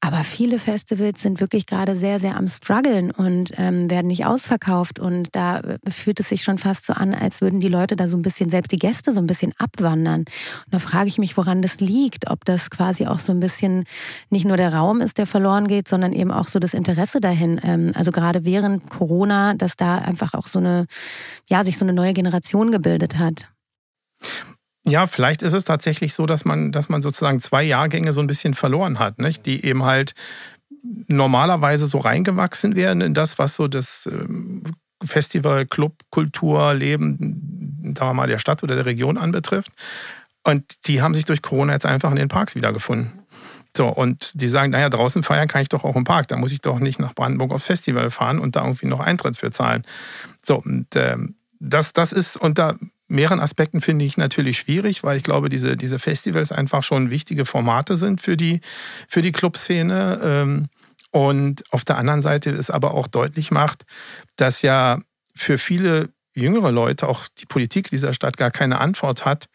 aber 0.00 0.24
viele 0.24 0.58
Festivals 0.58 1.22
sind 1.22 1.40
wirklich 1.40 1.66
gerade 1.66 1.96
sehr, 1.96 2.18
sehr 2.18 2.36
am 2.36 2.48
struggeln 2.48 3.10
und 3.10 3.52
ähm, 3.56 3.90
werden 3.90 4.08
nicht 4.08 4.26
ausverkauft 4.26 4.98
und 4.98 5.34
da 5.34 5.60
äh, 5.60 5.78
fühlt 5.90 6.20
es 6.20 6.28
sich 6.28 6.42
schon 6.42 6.58
fast 6.58 6.86
so 6.86 6.92
an, 6.92 7.14
als 7.14 7.40
würden 7.40 7.60
die 7.60 7.68
Leute 7.68 7.96
da 7.96 8.08
so 8.08 8.16
ein 8.16 8.22
bisschen, 8.22 8.50
selbst 8.50 8.72
die 8.72 8.78
Gäste 8.78 9.12
so 9.12 9.20
ein 9.20 9.26
bisschen 9.26 9.52
abwandern. 9.58 10.20
Und 10.20 10.28
da 10.70 10.78
frage 10.78 11.08
ich 11.08 11.18
mich, 11.18 11.36
woran 11.36 11.62
das 11.62 11.80
liegt, 11.80 12.30
ob 12.30 12.44
das 12.44 12.70
quasi 12.70 13.06
auch 13.06 13.18
so 13.18 13.32
ein 13.32 13.40
bisschen 13.40 13.84
nicht 14.30 14.44
nur 14.44 14.56
der 14.56 14.72
Raum 14.72 15.00
ist, 15.00 15.18
der 15.18 15.26
verloren 15.26 15.66
geht, 15.66 15.88
sondern 15.88 16.12
eben 16.18 16.30
auch 16.30 16.48
so 16.48 16.58
das 16.58 16.74
Interesse 16.74 17.20
dahin. 17.20 17.60
Ähm, 17.62 17.92
also 17.94 18.10
gerade 18.10 18.44
während 18.44 18.90
Corona, 18.90 19.54
dass 19.54 19.76
da 19.76 19.98
einfach 19.98 20.34
auch 20.34 20.46
so 20.46 20.58
eine, 20.58 20.86
ja, 21.48 21.64
sich 21.64 21.78
so 21.78 21.84
eine 21.84 21.92
neue 21.92 22.12
Generation 22.12 22.70
gebildet 22.70 23.18
hat. 23.18 23.48
Ja, 24.86 25.06
vielleicht 25.06 25.42
ist 25.42 25.52
es 25.52 25.64
tatsächlich 25.64 26.14
so, 26.14 26.26
dass 26.26 26.44
man, 26.44 26.72
dass 26.72 26.88
man 26.88 27.02
sozusagen 27.02 27.40
zwei 27.40 27.62
Jahrgänge 27.62 28.12
so 28.12 28.20
ein 28.20 28.26
bisschen 28.26 28.54
verloren 28.54 28.98
hat, 28.98 29.18
nicht? 29.18 29.44
die 29.44 29.64
eben 29.64 29.84
halt 29.84 30.14
normalerweise 31.08 31.86
so 31.86 31.98
reingewachsen 31.98 32.76
wären 32.76 33.00
in 33.00 33.14
das, 33.14 33.38
was 33.38 33.54
so 33.54 33.68
das 33.68 34.08
ähm, 34.10 34.62
Festival, 35.02 35.66
Club, 35.66 35.94
Kultur, 36.10 36.74
Leben, 36.74 37.94
wir 37.98 38.14
mal, 38.14 38.28
der 38.28 38.38
Stadt 38.38 38.62
oder 38.62 38.74
der 38.74 38.86
Region 38.86 39.18
anbetrifft. 39.18 39.72
Und 40.44 40.64
die 40.86 41.02
haben 41.02 41.14
sich 41.14 41.24
durch 41.24 41.42
Corona 41.42 41.74
jetzt 41.74 41.86
einfach 41.86 42.10
in 42.10 42.16
den 42.16 42.28
Parks 42.28 42.54
wiedergefunden. 42.54 43.12
So, 43.76 43.88
und 43.88 44.40
die 44.40 44.48
sagen, 44.48 44.72
naja, 44.72 44.88
draußen 44.88 45.22
feiern 45.22 45.48
kann 45.48 45.62
ich 45.62 45.68
doch 45.68 45.84
auch 45.84 45.96
im 45.96 46.04
Park. 46.04 46.28
Da 46.28 46.36
muss 46.36 46.52
ich 46.52 46.60
doch 46.60 46.78
nicht 46.78 46.98
nach 46.98 47.14
Brandenburg 47.14 47.52
aufs 47.52 47.66
Festival 47.66 48.10
fahren 48.10 48.38
und 48.38 48.56
da 48.56 48.64
irgendwie 48.64 48.86
noch 48.86 49.00
Eintritt 49.00 49.36
für 49.36 49.50
zahlen. 49.50 49.82
So, 50.42 50.56
und 50.56 50.96
äh, 50.96 51.16
das, 51.60 51.92
das 51.92 52.12
ist 52.12 52.36
unter 52.36 52.76
mehreren 53.08 53.40
Aspekten 53.40 53.80
finde 53.80 54.04
ich 54.04 54.16
natürlich 54.16 54.58
schwierig, 54.58 55.02
weil 55.02 55.16
ich 55.16 55.22
glaube, 55.22 55.48
diese, 55.48 55.76
diese 55.76 55.98
Festivals 55.98 56.52
einfach 56.52 56.82
schon 56.82 57.10
wichtige 57.10 57.46
Formate 57.46 57.96
sind 57.96 58.20
für 58.20 58.36
die, 58.36 58.60
für 59.08 59.22
die 59.22 59.32
Clubszene. 59.32 60.20
Ähm, 60.22 60.68
und 61.10 61.64
auf 61.72 61.84
der 61.84 61.96
anderen 61.96 62.20
Seite 62.20 62.50
es 62.50 62.70
aber 62.70 62.92
auch 62.92 63.06
deutlich 63.06 63.50
macht, 63.50 63.84
dass 64.36 64.62
ja 64.62 65.00
für 65.34 65.56
viele 65.56 66.10
jüngere 66.38 66.70
Leute, 66.70 67.08
auch 67.08 67.26
die 67.38 67.46
Politik 67.46 67.90
dieser 67.90 68.12
Stadt 68.12 68.36
gar 68.36 68.50
keine 68.50 68.80
Antwort 68.80 69.24
hat, 69.24 69.46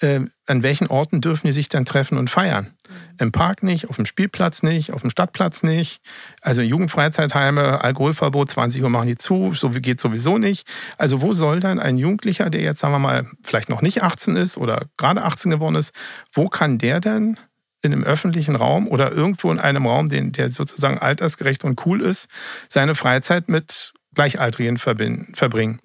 äh, 0.00 0.20
an 0.46 0.62
welchen 0.62 0.86
Orten 0.86 1.20
dürfen 1.20 1.46
die 1.46 1.52
sich 1.52 1.68
denn 1.68 1.84
treffen 1.84 2.18
und 2.18 2.30
feiern. 2.30 2.64
Mhm. 2.64 2.94
Im 3.18 3.32
Park 3.32 3.62
nicht, 3.62 3.88
auf 3.88 3.96
dem 3.96 4.06
Spielplatz 4.06 4.62
nicht, 4.62 4.92
auf 4.92 5.02
dem 5.02 5.10
Stadtplatz 5.10 5.62
nicht. 5.62 6.00
Also 6.40 6.62
Jugendfreizeitheime, 6.62 7.82
Alkoholverbot, 7.82 8.50
20 8.50 8.82
Uhr 8.82 8.90
machen 8.90 9.08
die 9.08 9.16
zu, 9.16 9.52
so 9.52 9.70
geht 9.70 10.00
sowieso 10.00 10.38
nicht. 10.38 10.66
Also 10.96 11.20
wo 11.20 11.32
soll 11.32 11.60
dann 11.60 11.78
ein 11.78 11.98
Jugendlicher, 11.98 12.50
der 12.50 12.62
jetzt 12.62 12.80
sagen 12.80 12.94
wir 12.94 12.98
mal 12.98 13.26
vielleicht 13.42 13.68
noch 13.68 13.82
nicht 13.82 14.02
18 14.02 14.36
ist 14.36 14.56
oder 14.56 14.86
gerade 14.96 15.22
18 15.22 15.50
geworden 15.50 15.76
ist, 15.76 15.92
wo 16.32 16.48
kann 16.48 16.78
der 16.78 17.00
denn 17.00 17.38
in 17.82 17.92
einem 17.92 18.04
öffentlichen 18.04 18.56
Raum 18.56 18.88
oder 18.88 19.12
irgendwo 19.12 19.52
in 19.52 19.58
einem 19.58 19.86
Raum, 19.86 20.08
den, 20.08 20.32
der 20.32 20.50
sozusagen 20.50 20.98
altersgerecht 20.98 21.64
und 21.64 21.84
cool 21.86 22.00
ist, 22.00 22.28
seine 22.68 22.94
Freizeit 22.94 23.48
mit 23.48 23.92
Gleichaltrigen 24.14 24.78
verbringen 24.78 25.78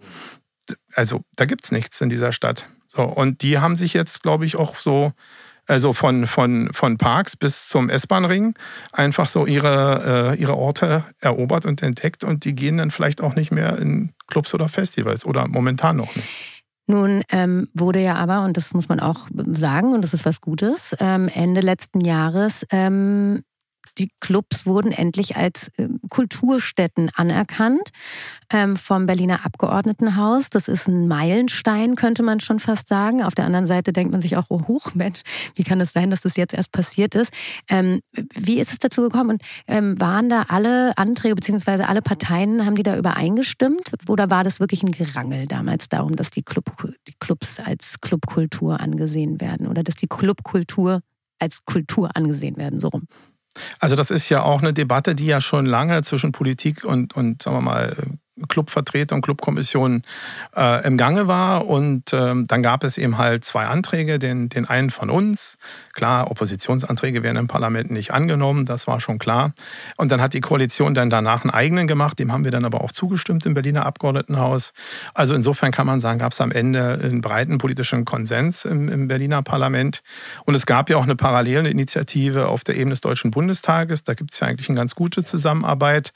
also 0.94 1.22
da 1.36 1.46
gibt 1.46 1.63
es 1.65 1.72
nichts 1.72 2.00
in 2.01 2.10
dieser 2.10 2.32
Stadt. 2.32 2.68
So, 2.88 3.03
und 3.03 3.42
die 3.42 3.60
haben 3.60 3.75
sich 3.75 3.94
jetzt, 3.94 4.22
glaube 4.22 4.46
ich, 4.46 4.56
auch 4.56 4.75
so, 4.75 5.13
also 5.68 5.94
von, 5.94 6.27
von, 6.27 6.70
von 6.74 6.98
Parks 6.98 7.36
bis 7.36 7.70
zum 7.70 7.89
S-Bahn-Ring, 7.89 8.53
einfach 8.92 9.27
so 9.27 9.46
ihre, 9.46 10.34
äh, 10.34 10.39
ihre 10.39 10.58
Orte 10.58 11.03
erobert 11.20 11.65
und 11.65 11.82
entdeckt 11.82 12.24
und 12.24 12.46
die 12.46 12.53
gehen 12.53 12.77
dann 12.77 12.92
vielleicht 12.92 13.22
auch 13.22 13.36
nicht 13.36 13.51
mehr 13.51 13.77
in 13.80 14.12
Clubs 14.27 14.53
oder 14.53 14.68
Festivals 14.68 15.25
oder 15.25 15.48
momentan 15.48 15.98
noch 15.98 16.15
nicht. 16.15 16.30
Nun 16.86 17.24
ähm, 17.30 17.70
wurde 17.74 18.00
ja 18.00 18.15
aber, 18.15 18.44
und 18.44 18.58
das 18.58 18.74
muss 18.74 18.89
man 18.89 19.00
auch 19.00 19.30
sagen, 19.53 19.94
und 19.94 20.01
das 20.01 20.13
ist 20.13 20.25
was 20.25 20.42
Gutes, 20.42 20.94
ähm, 21.00 21.30
Ende 21.30 21.62
letzten 21.62 22.01
Jahres 22.01 22.65
ähm, 22.72 23.44
die 23.98 24.10
Clubs 24.20 24.66
wurden 24.66 24.92
endlich 24.92 25.36
als 25.36 25.70
äh, 25.78 25.88
Kulturstätten 26.10 27.10
anerkannt 27.16 27.92
ähm, 28.52 28.76
vom 28.76 29.06
Berliner 29.06 29.46
Abgeordnetenhaus. 29.46 30.50
Das 30.50 30.68
ist 30.68 30.88
ein 30.88 31.08
Meilenstein, 31.08 31.96
könnte 31.96 32.24
man 32.24 32.40
schon 32.40 32.60
fast 32.60 32.88
sagen. 32.88 33.24
Auf 33.24 33.36
der 33.36 33.46
anderen 33.46 33.68
Seite 33.68 33.94
denkt 33.94 34.12
man 34.12 34.22
sich 34.22 34.38
auch, 34.38 34.46
oh 34.50 34.68
hoch, 34.68 34.94
Mensch, 34.96 35.22
wie 35.56 35.64
kann 35.64 35.79
es 35.82 35.94
sein, 35.94 36.10
dass 36.10 36.22
das 36.22 36.36
jetzt 36.36 36.53
erst 36.53 36.72
passiert 36.72 37.16
ist? 37.16 37.32
Ähm, 37.70 38.01
wie 38.34 38.60
ist 38.60 38.72
es 38.72 38.79
dazu 38.79 39.01
gekommen? 39.01 39.32
Und 39.32 39.42
ähm, 39.68 40.00
waren 40.00 40.29
da 40.29 40.46
alle 40.48 40.98
Anträge 40.98 41.36
beziehungsweise 41.36 41.88
alle 41.88 42.01
Parteien, 42.01 42.66
haben 42.66 42.75
die 42.75 42.84
da 42.84 42.98
übereingestimmt? 42.98 43.92
Oder 44.08 44.29
war 44.29 44.44
das 44.44 44.60
wirklich 44.60 44.84
ein 44.84 44.92
Gerangel 44.92 45.48
damals 45.48 45.90
darum, 45.90 46.16
dass 46.16 46.29
die, 46.29 46.44
Club, 46.44 46.66
die 47.08 47.14
Clubs 47.20 47.60
als 47.60 48.01
Clubkultur 48.01 48.79
angesehen 48.79 49.40
werden 49.40 49.68
oder 49.68 49.84
dass 49.84 49.96
die 49.96 50.08
Clubkultur 50.08 51.01
als 51.40 51.66
Kultur 51.66 52.10
angesehen 52.16 52.58
werden, 52.58 52.79
so 52.79 52.88
rum? 52.90 53.08
Also 53.79 53.96
das 53.96 54.11
ist 54.11 54.29
ja 54.29 54.44
auch 54.44 54.61
eine 54.61 54.74
Debatte, 54.74 55.16
die 55.16 55.25
ja 55.25 55.42
schon 55.42 55.66
lange 55.66 56.01
zwischen 56.01 56.31
Politik 56.31 56.83
und, 56.83 57.16
und 57.16 57.42
sagen 57.42 57.57
wir 57.57 57.61
mal, 57.61 57.96
Clubvertreter 58.48 59.15
und 59.15 59.22
Clubkommission 59.22 60.03
äh, 60.55 60.85
im 60.85 60.98
Gange 60.98 61.27
war. 61.27 61.67
Und 61.67 62.13
ähm, 62.13 62.46
dann 62.48 62.63
gab 62.63 62.83
es 62.83 62.98
eben 62.98 63.17
halt 63.17 63.46
zwei 63.46 63.65
Anträge, 63.65 64.17
den, 64.17 64.50
den 64.50 64.65
einen 64.65 64.89
von 64.89 65.09
uns. 65.09 65.57
Klar, 65.93 66.31
Oppositionsanträge 66.31 67.22
werden 67.22 67.37
im 67.37 67.48
Parlament 67.48 67.91
nicht 67.91 68.11
angenommen, 68.11 68.65
das 68.65 68.87
war 68.87 69.00
schon 69.00 69.19
klar. 69.19 69.51
Und 69.98 70.11
dann 70.11 70.22
hat 70.22 70.33
die 70.33 70.41
Koalition 70.41 70.96
dann 70.96 71.11
danach 71.11 71.43
einen 71.43 71.51
eigenen 71.51 71.87
gemacht, 71.87 72.17
dem 72.17 72.31
haben 72.31 72.43
wir 72.43 72.51
dann 72.51 72.65
aber 72.65 72.81
auch 72.81 72.91
zugestimmt 72.91 73.46
im 73.46 73.53
Berliner 73.53 73.85
Abgeordnetenhaus. 73.85 74.74
Also 75.13 75.35
insofern 75.35 75.72
kann 75.72 75.85
man 75.85 76.00
sagen, 76.00 76.17
gab 76.17 76.31
es 76.31 76.41
am 76.41 76.51
Ende 76.51 77.00
einen 77.03 77.22
breiten 77.22 77.59
politischen 77.59 78.05
Konsens 78.05 78.65
im, 78.65 78.89
im 78.89 79.07
Berliner 79.07 79.43
Parlament. 79.43 80.01
Und 80.46 80.55
es 80.55 80.65
gab 80.65 80.89
ja 80.89 80.98
auch 80.98 81.03
eine 81.03 81.15
parallele 81.15 81.69
Initiative 81.69 82.48
auf 82.48 82.63
der 82.63 82.75
Ebene 82.75 82.91
des 82.91 83.01
Deutschen 83.01 83.29
Bundestages. 83.29 84.03
Da 84.03 84.15
gibt 84.15 84.33
es 84.33 84.39
ja 84.39 84.48
eigentlich 84.48 84.69
eine 84.69 84.77
ganz 84.77 84.96
gute 84.96 85.24
Zusammenarbeit 85.24 86.13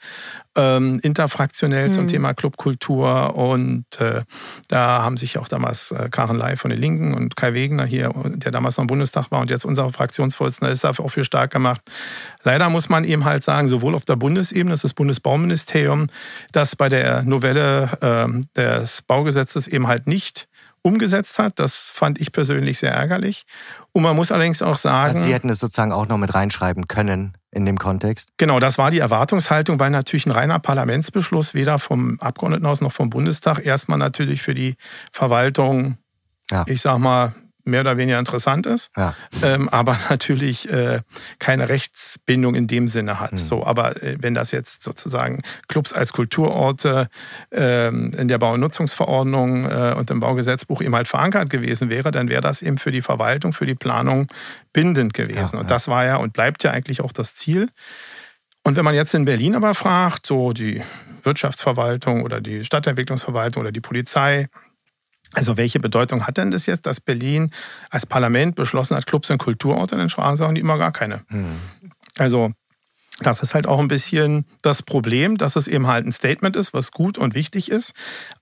ähm, 0.58 0.98
interfraktionell 1.02 1.86
mhm. 1.86 1.92
zum 1.92 2.06
Thema 2.08 2.34
Clubkultur. 2.34 3.36
Und 3.36 3.84
äh, 4.00 4.22
da 4.66 5.02
haben 5.02 5.16
sich 5.16 5.38
auch 5.38 5.46
damals 5.46 5.92
äh, 5.92 6.08
Karen 6.10 6.36
Ley 6.36 6.56
von 6.56 6.70
den 6.70 6.80
Linken 6.80 7.14
und 7.14 7.36
Kai 7.36 7.54
Wegener 7.54 7.84
hier, 7.84 8.12
der 8.24 8.50
damals 8.50 8.76
noch 8.76 8.82
im 8.82 8.88
Bundestag 8.88 9.30
war 9.30 9.40
und 9.40 9.50
jetzt 9.50 9.64
unser 9.64 9.88
Fraktionsvorsitzender 9.90 10.72
ist, 10.72 10.82
dafür 10.82 11.04
auch 11.04 11.10
für 11.10 11.24
stark 11.24 11.52
gemacht. 11.52 11.80
Leider 12.42 12.68
muss 12.70 12.88
man 12.88 13.04
eben 13.04 13.24
halt 13.24 13.44
sagen, 13.44 13.68
sowohl 13.68 13.94
auf 13.94 14.04
der 14.04 14.16
Bundesebene, 14.16 14.72
das 14.72 14.80
ist 14.80 14.84
das 14.84 14.94
Bundesbauministerium, 14.94 16.08
das 16.52 16.74
bei 16.74 16.88
der 16.88 17.22
Novelle 17.22 17.90
äh, 18.00 18.42
des 18.56 19.02
Baugesetzes 19.02 19.68
eben 19.68 19.86
halt 19.86 20.08
nicht 20.08 20.48
umgesetzt 20.82 21.38
hat. 21.38 21.58
Das 21.60 21.90
fand 21.92 22.20
ich 22.20 22.32
persönlich 22.32 22.78
sehr 22.78 22.92
ärgerlich. 22.92 23.44
Und 23.92 24.02
man 24.02 24.16
muss 24.16 24.32
allerdings 24.32 24.62
auch 24.62 24.76
sagen. 24.76 25.14
Also 25.14 25.26
Sie 25.26 25.32
hätten 25.32 25.50
es 25.50 25.60
sozusagen 25.60 25.92
auch 25.92 26.08
noch 26.08 26.18
mit 26.18 26.34
reinschreiben 26.34 26.88
können 26.88 27.37
in 27.50 27.64
dem 27.64 27.78
Kontext? 27.78 28.30
Genau, 28.36 28.60
das 28.60 28.78
war 28.78 28.90
die 28.90 28.98
Erwartungshaltung, 28.98 29.80
weil 29.80 29.90
natürlich 29.90 30.26
ein 30.26 30.32
reiner 30.32 30.58
Parlamentsbeschluss 30.58 31.54
weder 31.54 31.78
vom 31.78 32.18
Abgeordnetenhaus 32.20 32.80
noch 32.80 32.92
vom 32.92 33.10
Bundestag 33.10 33.64
erstmal 33.64 33.98
natürlich 33.98 34.42
für 34.42 34.54
die 34.54 34.76
Verwaltung, 35.12 35.98
ja. 36.50 36.64
ich 36.66 36.80
sag 36.80 36.98
mal, 36.98 37.34
mehr 37.68 37.82
oder 37.82 37.96
weniger 37.96 38.18
interessant 38.18 38.66
ist, 38.66 38.90
ja. 38.96 39.14
ähm, 39.42 39.68
aber 39.68 39.96
natürlich 40.10 40.70
äh, 40.70 41.00
keine 41.38 41.68
Rechtsbindung 41.68 42.54
in 42.54 42.66
dem 42.66 42.88
Sinne 42.88 43.20
hat. 43.20 43.32
Mhm. 43.32 43.36
So, 43.38 43.64
aber 43.64 44.02
äh, 44.02 44.16
wenn 44.20 44.34
das 44.34 44.50
jetzt 44.50 44.82
sozusagen 44.82 45.42
Clubs 45.68 45.92
als 45.92 46.12
Kulturorte 46.12 47.08
äh, 47.54 47.88
in 47.88 48.28
der 48.28 48.38
Bau- 48.38 48.54
und 48.54 48.60
Nutzungsverordnung 48.60 49.64
äh, 49.64 49.94
und 49.96 50.10
im 50.10 50.20
Baugesetzbuch 50.20 50.82
eben 50.82 50.94
halt 50.94 51.08
verankert 51.08 51.50
gewesen 51.50 51.90
wäre, 51.90 52.10
dann 52.10 52.28
wäre 52.28 52.40
das 52.40 52.62
eben 52.62 52.78
für 52.78 52.92
die 52.92 53.02
Verwaltung, 53.02 53.52
für 53.52 53.66
die 53.66 53.74
Planung 53.74 54.26
bindend 54.72 55.14
gewesen. 55.14 55.54
Ja, 55.54 55.60
und 55.60 55.70
das 55.70 55.88
war 55.88 56.04
ja 56.04 56.16
und 56.16 56.32
bleibt 56.32 56.64
ja 56.64 56.70
eigentlich 56.70 57.00
auch 57.00 57.12
das 57.12 57.34
Ziel. 57.34 57.68
Und 58.64 58.76
wenn 58.76 58.84
man 58.84 58.94
jetzt 58.94 59.14
in 59.14 59.24
Berlin 59.24 59.54
aber 59.54 59.74
fragt, 59.74 60.26
so 60.26 60.52
die 60.52 60.82
Wirtschaftsverwaltung 61.22 62.22
oder 62.22 62.40
die 62.40 62.64
Stadtentwicklungsverwaltung 62.64 63.62
oder 63.62 63.72
die 63.72 63.80
Polizei, 63.80 64.48
also 65.34 65.56
welche 65.56 65.80
Bedeutung 65.80 66.26
hat 66.26 66.36
denn 66.38 66.50
das 66.50 66.66
jetzt, 66.66 66.86
dass 66.86 67.00
Berlin 67.00 67.50
als 67.90 68.06
Parlament 68.06 68.54
beschlossen 68.54 68.96
hat, 68.96 69.06
Clubs 69.06 69.28
sind 69.28 69.38
Kulturorte? 69.38 69.96
Dann 69.96 70.08
sagen 70.08 70.54
die 70.54 70.60
immer 70.60 70.78
gar 70.78 70.92
keine. 70.92 71.22
Hm. 71.28 71.56
Also 72.16 72.52
das 73.20 73.42
ist 73.42 73.54
halt 73.54 73.66
auch 73.66 73.80
ein 73.80 73.88
bisschen 73.88 74.46
das 74.62 74.82
Problem, 74.82 75.38
dass 75.38 75.56
es 75.56 75.66
eben 75.66 75.86
halt 75.86 76.06
ein 76.06 76.12
Statement 76.12 76.56
ist, 76.56 76.72
was 76.72 76.92
gut 76.92 77.18
und 77.18 77.34
wichtig 77.34 77.70
ist. 77.70 77.92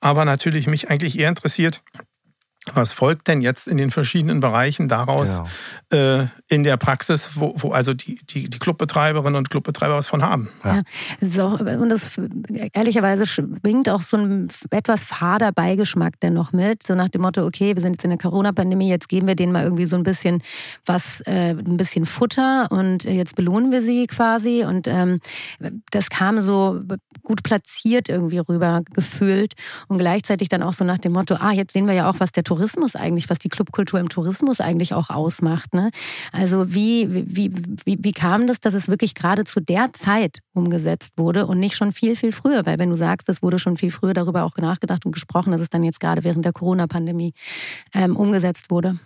Aber 0.01 0.25
natürlich 0.25 0.67
mich 0.67 0.91
eigentlich 0.91 1.19
eher 1.19 1.31
interessiert, 1.31 1.83
was 2.75 2.93
folgt 2.93 3.29
denn 3.29 3.41
jetzt 3.41 3.69
in 3.69 3.77
den 3.77 3.91
verschiedenen 3.91 4.41
Bereichen 4.41 4.89
daraus 4.89 5.43
genau. 5.91 6.23
äh, 6.23 6.27
in 6.49 6.65
der 6.65 6.77
Praxis, 6.77 7.31
wo, 7.35 7.55
wo 7.57 7.71
also 7.71 7.95
die, 7.95 8.19
die, 8.29 8.51
die 8.51 8.59
Clubbetreiberinnen 8.59 9.37
und 9.37 9.51
Clubbetreiber 9.51 9.95
was 9.95 10.09
von 10.09 10.23
haben? 10.23 10.49
Ja. 10.65 10.77
ja. 10.77 10.83
So, 11.21 11.47
und 11.47 11.89
das 11.89 12.11
ehrlicherweise 12.73 13.27
schwingt 13.27 13.89
auch 13.89 14.03
so 14.03 14.17
ein 14.17 14.49
etwas 14.71 15.05
fader 15.05 15.53
Beigeschmack 15.53 16.19
denn 16.21 16.35
noch 16.35 16.53
mit, 16.53 16.83
so 16.83 16.95
nach 16.95 17.09
dem 17.09 17.23
Motto, 17.23 17.47
okay, 17.47 17.77
wir 17.77 17.83
sind 17.83 17.93
jetzt 17.93 18.05
in 18.05 18.11
der 18.11 18.19
Corona-Pandemie, 18.19 18.89
jetzt 18.89 19.09
geben 19.09 19.29
wir 19.29 19.37
denen 19.37 19.53
mal 19.53 19.63
irgendwie 19.63 19.87
so 19.87 19.97
ein 19.97 20.03
bisschen 20.03 20.43
was, 20.85 21.21
äh, 21.23 21.51
ein 21.51 21.77
bisschen 21.77 22.05
Futter 22.05 22.67
und 22.71 23.05
jetzt 23.05 23.37
belohnen 23.37 23.71
wir 23.71 23.83
sie 23.83 24.07
quasi. 24.07 24.65
Und 24.65 24.89
ähm, 24.89 25.21
das 25.91 26.11
kam 26.11 26.41
so 26.41 26.83
gut 27.23 27.43
platziert 27.45 28.09
irgendwie 28.09 28.39
rüber 28.39 28.83
gefühlt 28.93 29.55
und 29.87 29.99
gleichzeitig 29.99 30.49
dann 30.49 30.63
auch 30.63 30.73
so 30.73 30.85
nach 30.85 30.99
dem 30.99 31.13
Motto, 31.13 31.37
ah, 31.37 31.53
jetzt 31.53 31.73
sehen 31.73 31.87
wir 31.87 31.95
ja 31.95 32.11
auch, 32.11 32.17
was 32.19 32.33
der 32.33 32.43
Tourismus 32.43 32.56
Tourismus 32.57 32.97
eigentlich, 32.97 33.29
was 33.29 33.39
die 33.39 33.51
Clubkultur 33.51 34.01
im 34.01 34.09
Tourismus 34.09 34.61
eigentlich 34.61 34.95
auch 34.95 35.11
ausmacht. 35.11 35.75
Ne? 35.75 35.91
Also 36.33 36.73
wie, 36.73 37.07
wie, 37.11 37.51
wie, 37.85 37.99
wie 38.01 38.13
kam 38.13 38.47
das, 38.47 38.61
dass 38.61 38.73
es 38.73 38.89
wirklich 38.89 39.15
gerade 39.15 39.45
zu 39.45 39.61
der 39.61 39.93
Zeit 39.93 40.41
umgesetzt 40.55 41.15
wurde 41.19 41.47
und 41.47 41.59
nicht 41.59 41.77
schon 41.77 41.93
viel, 41.93 42.17
viel 42.17 42.33
früher? 42.33 42.65
Weil 42.65 42.79
wenn 42.79 42.89
du 42.89 42.97
sagst, 42.97 43.29
es 43.29 43.43
wurde 43.43 43.59
schon 43.59 43.77
viel 43.77 43.91
früher 43.91 44.15
darüber 44.15 44.45
auch 44.45 44.57
nachgedacht 44.57 45.05
und 45.05 45.13
gesprochen, 45.13 45.53
dass 45.53 45.61
es 45.61 45.69
dann 45.69 45.85
jetzt 45.85 46.01
gerade 46.01 46.25
während 46.25 46.47
der 46.47 46.53
Corona-Pandemie 46.55 47.35
ähm, 47.93 48.17
umgesetzt 48.17 48.71
wurde. 48.71 48.99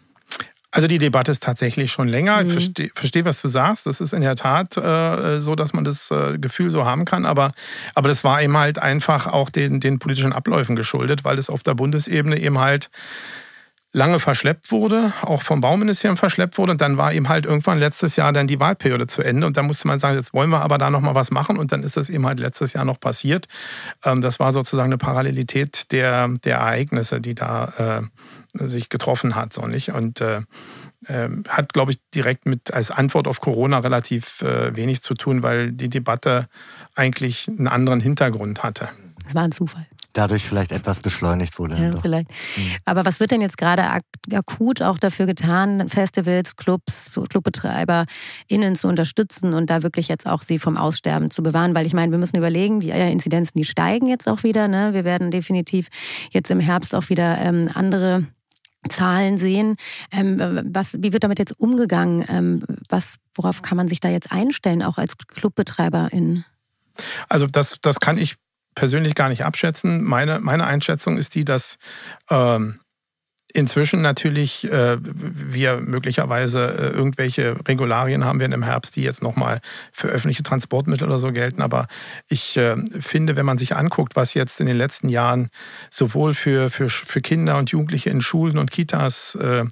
Also 0.73 0.87
die 0.87 0.99
Debatte 0.99 1.33
ist 1.33 1.43
tatsächlich 1.43 1.91
schon 1.91 2.07
länger. 2.07 2.41
Mhm. 2.41 2.47
Ich 2.47 2.53
verstehe, 2.53 2.91
versteh, 2.95 3.25
was 3.25 3.43
du 3.43 3.49
sagst. 3.49 3.87
Das 3.87 4.01
ist 4.01 4.13
in 4.13 4.21
der 4.21 4.37
Tat 4.37 4.77
äh, 4.77 5.41
so, 5.41 5.57
dass 5.57 5.73
man 5.73 5.85
das 5.85 6.11
äh, 6.13 6.39
Gefühl 6.39 6.71
so 6.71 6.85
haben 6.85 7.05
kann. 7.05 7.27
Aber, 7.27 7.53
aber 7.97 8.09
das 8.09 8.23
war 8.23 8.41
eben 8.41 8.57
halt 8.57 8.79
einfach 8.79 9.27
auch 9.27 9.51
den, 9.51 9.81
den 9.81 9.99
politischen 9.99 10.33
Abläufen 10.33 10.77
geschuldet, 10.77 11.25
weil 11.25 11.39
es 11.39 11.51
auf 11.51 11.65
der 11.65 11.75
Bundesebene 11.75 12.39
eben 12.39 12.59
halt 12.59 12.89
lange 13.93 14.21
verschleppt 14.21 14.71
wurde, 14.71 15.13
auch 15.23 15.43
vom 15.43 15.61
Bauministerium 15.61 16.17
verschleppt 16.17 16.59
wurde. 16.59 16.73
Und 16.73 16.81
dann 16.81 16.97
war 16.97 17.13
eben 17.13 17.29
halt 17.29 17.45
irgendwann 17.45 17.79
letztes 17.79 18.17
Jahr 18.17 18.33
dann 18.33 18.47
die 18.47 18.61
Wahlperiode 18.61 19.07
zu 19.07 19.23
Ende. 19.23 19.47
Und 19.47 19.57
dann 19.57 19.67
musste 19.67 19.89
man 19.89 19.99
sagen, 19.99 20.17
jetzt 20.17 20.33
wollen 20.33 20.51
wir 20.51 20.63
aber 20.63 20.79
da 20.79 20.91
nochmal 20.91 21.15
was 21.15 21.31
machen. 21.31 21.59
Und 21.59 21.73
dann 21.73 21.83
ist 21.83 21.97
das 21.97 22.09
eben 22.09 22.27
halt 22.27 22.39
letztes 22.39 22.73
Jahr 22.73 22.85
noch 22.85 23.01
passiert. 23.01 23.49
Ähm, 24.05 24.21
das 24.21 24.39
war 24.39 24.53
sozusagen 24.53 24.91
eine 24.91 24.99
Parallelität 24.99 25.91
der, 25.93 26.29
der 26.29 26.59
Ereignisse, 26.59 27.21
die 27.21 27.35
da 27.35 28.09
äh, 28.55 28.69
sich 28.69 28.89
getroffen 28.89 29.35
hat. 29.35 29.53
So 29.53 29.67
nicht? 29.67 29.91
Und 29.91 30.21
äh, 30.21 30.43
äh, 31.07 31.29
hat, 31.49 31.73
glaube 31.73 31.93
ich, 31.93 31.99
direkt 32.15 32.47
mit 32.47 32.73
als 32.73 32.93
Antwort 32.93 33.27
auf 33.27 33.41
Corona 33.41 33.79
relativ 33.79 34.43
äh, 34.43 34.75
wenig 34.77 35.03
zu 35.03 35.15
tun, 35.15 35.43
weil 35.43 35.73
die 35.73 35.89
Debatte 35.89 36.47
eigentlich 36.95 37.49
einen 37.49 37.67
anderen 37.67 38.01
Hintergrund 38.01 38.63
hatte. 38.63 38.89
Es 39.27 39.35
war 39.35 39.43
ein 39.43 39.53
Zufall 39.53 39.87
dadurch 40.13 40.45
vielleicht 40.45 40.73
etwas 40.73 41.01
beschleunigt 41.01 41.59
wurde. 41.59 41.77
Ja, 41.77 42.01
vielleicht. 42.01 42.29
Mhm. 42.29 42.73
Aber 42.85 43.05
was 43.05 43.21
wird 43.21 43.31
denn 43.31 43.41
jetzt 43.41 43.59
gerade 43.59 43.85
akut 44.33 44.83
auch 44.83 44.99
dafür 44.99 45.27
getan, 45.27 45.89
Festivals, 45.89 46.57
Clubs, 46.57 47.11
ClubbetreiberInnen 47.29 48.75
zu 48.75 48.89
unterstützen 48.89 49.55
und 49.55 49.71
da 49.71 49.83
wirklich 49.83 50.09
jetzt 50.09 50.27
auch 50.27 50.43
sie 50.43 50.59
vom 50.59 50.77
Aussterben 50.77 51.31
zu 51.31 51.43
bewahren? 51.43 51.75
Weil 51.75 51.87
ich 51.87 51.95
meine, 51.95 52.13
wir 52.13 52.19
müssen 52.19 52.37
überlegen, 52.37 52.81
die 52.81 52.91
Inzidenzen, 52.91 53.59
die 53.59 53.65
steigen 53.65 54.07
jetzt 54.07 54.29
auch 54.29 54.43
wieder. 54.43 54.69
Ne? 54.69 54.93
Wir 54.93 55.05
werden 55.05 55.31
definitiv 55.31 55.89
jetzt 56.31 56.51
im 56.51 56.61
Herbst 56.61 56.95
auch 56.95 57.09
wieder 57.09 57.39
ähm, 57.39 57.71
andere 57.75 58.25
Zahlen 58.89 59.37
sehen. 59.37 59.77
Ähm, 60.11 60.63
was, 60.73 60.97
wie 60.99 61.13
wird 61.13 61.25
damit 61.25 61.39
jetzt 61.39 61.59
umgegangen? 61.59 62.25
Ähm, 62.29 62.65
was, 62.89 63.17
worauf 63.35 63.63
kann 63.63 63.77
man 63.77 63.89
sich 63.89 64.01
da 64.01 64.09
jetzt 64.09 64.33
einstellen, 64.33 64.83
auch 64.83 64.97
als 64.97 65.17
Clubbetreiberin? 65.19 66.45
Also 67.29 67.47
das, 67.47 67.79
das 67.83 68.01
kann 68.01 68.19
ich 68.19 68.37
persönlich 68.75 69.15
gar 69.15 69.29
nicht 69.29 69.45
abschätzen. 69.45 70.03
Meine, 70.03 70.41
meine 70.41 70.67
Einschätzung 70.67 71.17
ist 71.19 71.35
die, 71.35 71.45
dass 71.45 71.79
ähm, 72.31 72.81
inzwischen 73.53 74.01
natürlich 74.01 74.71
äh, 74.71 74.97
wir 75.01 75.81
möglicherweise 75.81 76.67
äh, 76.67 76.97
irgendwelche 76.97 77.57
Regularien 77.67 78.25
haben 78.25 78.41
werden 78.41 78.53
im 78.53 78.63
Herbst, 78.63 78.97
die 78.97 79.03
jetzt 79.03 79.23
nochmal 79.23 79.61
für 79.93 80.09
öffentliche 80.09 80.43
Transportmittel 80.43 81.07
oder 81.07 81.19
so 81.19 81.33
gelten. 81.33 81.63
Aber 81.63 81.87
ich 82.29 82.57
äh, 82.57 82.77
finde, 83.01 83.37
wenn 83.37 83.47
man 83.47 83.59
sich 83.59 83.77
anguckt, 83.77 84.17
was 84.17 84.35
jetzt 84.35 84.61
in 84.61 84.67
den 84.67 84.77
letzten 84.77 85.09
Jahren 85.09 85.49
sowohl 85.91 86.35
für, 86.35 86.71
für, 86.71 86.89
für 86.89 87.21
Kinder 87.21 87.59
und 87.59 87.71
Jugendliche 87.71 88.11
in 88.11 88.21
Schulen 88.21 88.59
und 88.59 88.71
Kitas 88.71 89.35
äh, 89.37 89.65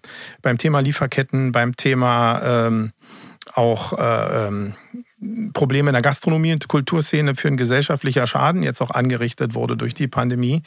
beim 0.42 0.58
Thema 0.58 0.80
Lieferketten, 0.80 1.52
beim 1.52 1.76
Thema 1.76 2.40
ähm, 2.42 2.92
auch 3.54 3.98
äh, 3.98 4.46
ähm, 4.46 4.74
Probleme 5.53 5.90
in 5.90 5.94
der 5.94 6.03
Gastronomie 6.03 6.53
und 6.53 6.68
Kulturszene 6.68 7.35
für 7.35 7.48
ein 7.48 7.57
gesellschaftlicher 7.57 8.27
Schaden 8.27 8.62
jetzt 8.62 8.81
auch 8.81 8.90
angerichtet 8.90 9.55
wurde 9.55 9.77
durch 9.77 9.94
die 9.94 10.09
Pandemie, 10.09 10.62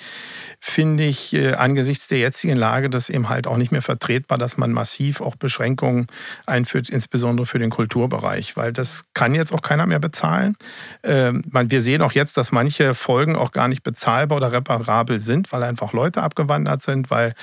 finde 0.60 1.04
ich 1.04 1.34
äh, 1.34 1.54
angesichts 1.54 2.08
der 2.08 2.20
jetzigen 2.20 2.56
Lage 2.56 2.90
das 2.90 3.10
eben 3.10 3.30
halt 3.30 3.48
auch 3.48 3.58
nicht 3.58 3.72
mehr 3.72 3.82
vertretbar, 3.82 4.38
dass 4.38 4.58
man 4.58 4.72
massiv 4.72 5.22
auch 5.22 5.36
Beschränkungen 5.36 6.08
einführt, 6.46 6.90
insbesondere 6.90 7.46
für 7.46 7.60
den 7.60 7.70
Kulturbereich, 7.70 8.56
weil 8.58 8.74
das 8.74 9.04
kann 9.14 9.36
jetzt 9.36 9.54
auch 9.54 9.62
keiner 9.62 9.86
mehr 9.86 10.00
bezahlen. 10.00 10.56
Ähm, 11.04 11.44
wir 11.52 11.82
sehen 11.82 12.02
auch 12.02 12.14
jetzt, 12.14 12.38
dass 12.38 12.52
manche 12.52 12.94
Folgen 12.94 13.36
auch 13.36 13.52
gar 13.52 13.68
nicht 13.68 13.84
bezahlbar 13.84 14.38
oder 14.38 14.52
reparabel 14.52 15.20
sind, 15.20 15.52
weil 15.52 15.64
einfach 15.64 15.94
Leute 15.94 16.22
abgewandert 16.22 16.82
sind, 16.82 17.10
weil 17.10 17.34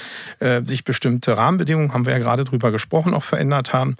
äh, 0.40 0.62
sich 0.64 0.84
bestimmte 0.84 1.36
Rahmenbedingungen, 1.36 1.92
haben 1.92 2.06
wir 2.06 2.12
ja 2.12 2.18
gerade 2.18 2.44
drüber 2.44 2.70
gesprochen, 2.70 3.14
auch 3.14 3.24
verändert 3.24 3.72
haben. 3.72 3.94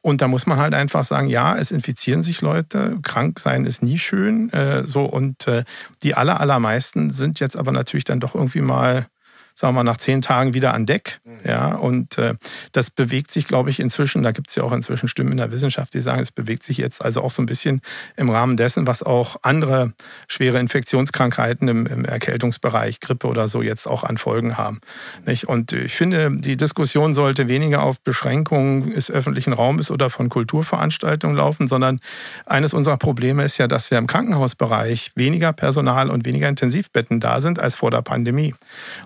Und 0.00 0.20
da 0.20 0.28
muss 0.28 0.46
man 0.46 0.58
halt 0.58 0.74
einfach 0.74 1.04
sagen, 1.04 1.28
ja, 1.28 1.56
es 1.56 1.70
infizieren 1.70 2.22
sich 2.22 2.40
Leute 2.40 2.71
Leute. 2.72 2.98
Krank 3.02 3.38
sein 3.38 3.64
ist 3.64 3.82
nie 3.82 3.98
schön. 3.98 4.52
Äh, 4.52 4.86
so 4.86 5.04
und 5.04 5.46
äh, 5.46 5.64
die 6.02 6.14
aller, 6.14 6.40
allermeisten 6.40 7.10
sind 7.10 7.40
jetzt 7.40 7.56
aber 7.56 7.72
natürlich 7.72 8.04
dann 8.04 8.20
doch 8.20 8.34
irgendwie 8.34 8.60
mal 8.60 9.06
sagen 9.54 9.74
wir 9.74 9.82
mal, 9.82 9.90
nach 9.90 9.98
zehn 9.98 10.22
Tagen 10.22 10.54
wieder 10.54 10.74
an 10.74 10.86
Deck. 10.86 11.20
Mhm. 11.24 11.32
Ja, 11.44 11.74
und 11.74 12.18
äh, 12.18 12.34
das 12.72 12.90
bewegt 12.90 13.30
sich, 13.30 13.46
glaube 13.46 13.70
ich, 13.70 13.80
inzwischen, 13.80 14.22
da 14.22 14.32
gibt 14.32 14.48
es 14.48 14.56
ja 14.56 14.62
auch 14.62 14.72
inzwischen 14.72 15.08
Stimmen 15.08 15.32
in 15.32 15.38
der 15.38 15.50
Wissenschaft, 15.50 15.94
die 15.94 16.00
sagen, 16.00 16.20
es 16.20 16.32
bewegt 16.32 16.62
sich 16.62 16.78
jetzt 16.78 17.04
also 17.04 17.22
auch 17.22 17.30
so 17.30 17.42
ein 17.42 17.46
bisschen 17.46 17.80
im 18.16 18.30
Rahmen 18.30 18.56
dessen, 18.56 18.86
was 18.86 19.02
auch 19.02 19.36
andere 19.42 19.92
schwere 20.28 20.58
Infektionskrankheiten 20.58 21.68
im, 21.68 21.86
im 21.86 22.04
Erkältungsbereich, 22.04 23.00
Grippe 23.00 23.26
oder 23.26 23.48
so 23.48 23.62
jetzt 23.62 23.86
auch 23.86 24.04
an 24.04 24.16
Folgen 24.16 24.56
haben. 24.56 24.80
Nicht? 25.26 25.48
Und 25.48 25.72
ich 25.72 25.94
finde, 25.94 26.30
die 26.32 26.56
Diskussion 26.56 27.14
sollte 27.14 27.48
weniger 27.48 27.82
auf 27.82 28.00
Beschränkungen 28.00 28.94
des 28.94 29.10
öffentlichen 29.10 29.52
Raumes 29.52 29.90
oder 29.90 30.10
von 30.10 30.28
Kulturveranstaltungen 30.28 31.36
laufen, 31.36 31.68
sondern 31.68 32.00
eines 32.46 32.74
unserer 32.74 32.96
Probleme 32.96 33.44
ist 33.44 33.58
ja, 33.58 33.66
dass 33.66 33.90
wir 33.90 33.98
im 33.98 34.06
Krankenhausbereich 34.06 35.12
weniger 35.14 35.52
Personal 35.52 36.10
und 36.10 36.24
weniger 36.24 36.48
Intensivbetten 36.48 37.20
da 37.20 37.40
sind 37.40 37.58
als 37.58 37.74
vor 37.74 37.90
der 37.90 38.02
Pandemie. 38.02 38.54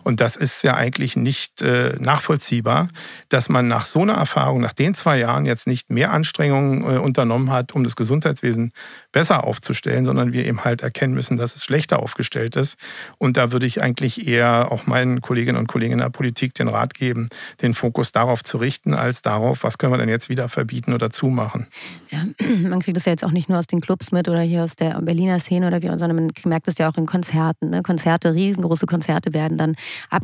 Und 0.04 0.20
das 0.20 0.36
ist 0.36 0.45
ja 0.62 0.74
eigentlich 0.74 1.16
nicht 1.16 1.62
äh, 1.62 1.96
nachvollziehbar, 1.98 2.88
dass 3.28 3.48
man 3.48 3.68
nach 3.68 3.84
so 3.84 4.02
einer 4.02 4.14
Erfahrung, 4.14 4.60
nach 4.60 4.72
den 4.72 4.94
zwei 4.94 5.18
Jahren 5.18 5.46
jetzt 5.46 5.66
nicht 5.66 5.90
mehr 5.90 6.12
Anstrengungen 6.12 6.82
äh, 6.82 6.98
unternommen 6.98 7.50
hat, 7.50 7.74
um 7.74 7.84
das 7.84 7.96
Gesundheitswesen 7.96 8.72
besser 9.12 9.44
aufzustellen, 9.44 10.04
sondern 10.04 10.32
wir 10.32 10.44
eben 10.46 10.64
halt 10.64 10.82
erkennen 10.82 11.14
müssen, 11.14 11.36
dass 11.36 11.54
es 11.54 11.64
schlechter 11.64 12.00
aufgestellt 12.00 12.56
ist. 12.56 12.78
Und 13.18 13.36
da 13.36 13.52
würde 13.52 13.66
ich 13.66 13.82
eigentlich 13.82 14.26
eher 14.26 14.70
auch 14.70 14.86
meinen 14.86 15.20
Kolleginnen 15.20 15.58
und 15.58 15.68
Kollegen 15.68 15.94
in 15.94 15.98
der 16.00 16.10
Politik 16.10 16.54
den 16.54 16.68
Rat 16.68 16.94
geben, 16.94 17.28
den 17.62 17.74
Fokus 17.74 18.12
darauf 18.12 18.44
zu 18.44 18.58
richten, 18.58 18.94
als 18.94 19.22
darauf, 19.22 19.62
was 19.62 19.78
können 19.78 19.92
wir 19.92 19.98
denn 19.98 20.08
jetzt 20.08 20.28
wieder 20.28 20.48
verbieten 20.48 20.92
oder 20.92 21.10
zumachen. 21.10 21.66
Ja, 22.10 22.24
man 22.68 22.80
kriegt 22.80 22.96
es 22.98 23.04
ja 23.04 23.12
jetzt 23.12 23.24
auch 23.24 23.30
nicht 23.30 23.48
nur 23.48 23.58
aus 23.58 23.66
den 23.66 23.80
Clubs 23.80 24.12
mit 24.12 24.28
oder 24.28 24.40
hier 24.40 24.64
aus 24.64 24.76
der 24.76 25.00
Berliner 25.00 25.40
Szene 25.40 25.66
oder 25.68 25.82
wie, 25.82 25.88
sondern 25.88 26.14
man 26.14 26.30
merkt 26.44 26.68
es 26.68 26.78
ja 26.78 26.88
auch 26.88 26.96
in 26.96 27.06
Konzerten. 27.06 27.70
Ne? 27.70 27.82
Konzerte, 27.82 28.34
riesengroße 28.34 28.86
Konzerte 28.86 29.34
werden 29.34 29.58
dann 29.58 29.76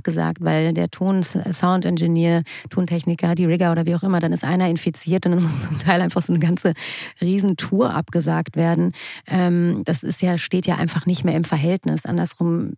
abgesagt, 0.03 0.39
weil 0.41 0.73
der 0.73 0.91
Ton, 0.91 1.23
Sound 1.23 1.85
Engineer, 1.85 2.43
Tontechniker, 2.71 3.37
die 3.37 3.45
Rigger 3.45 3.71
oder 3.71 3.87
wie 3.87 3.95
auch 3.95 4.03
immer, 4.03 4.19
dann 4.19 4.33
ist 4.33 4.43
einer 4.43 4.69
infiziert 4.69 5.25
und 5.27 5.33
dann 5.33 5.43
muss 5.45 5.63
zum 5.63 5.79
Teil 5.79 6.03
einfach 6.03 6.23
so 6.23 6.33
eine 6.33 6.41
ganze 6.41 6.73
Riesentour 7.21 7.95
abgesagt 7.95 8.57
werden. 8.57 8.93
Ähm, 9.29 9.83
das 9.85 10.03
ist 10.03 10.21
ja, 10.21 10.39
steht 10.39 10.67
ja 10.67 10.75
einfach 10.75 11.07
nicht 11.07 11.23
mehr 11.25 11.37
im 11.37 11.45
Verhältnis. 11.45 12.05
Andersrum 12.05 12.73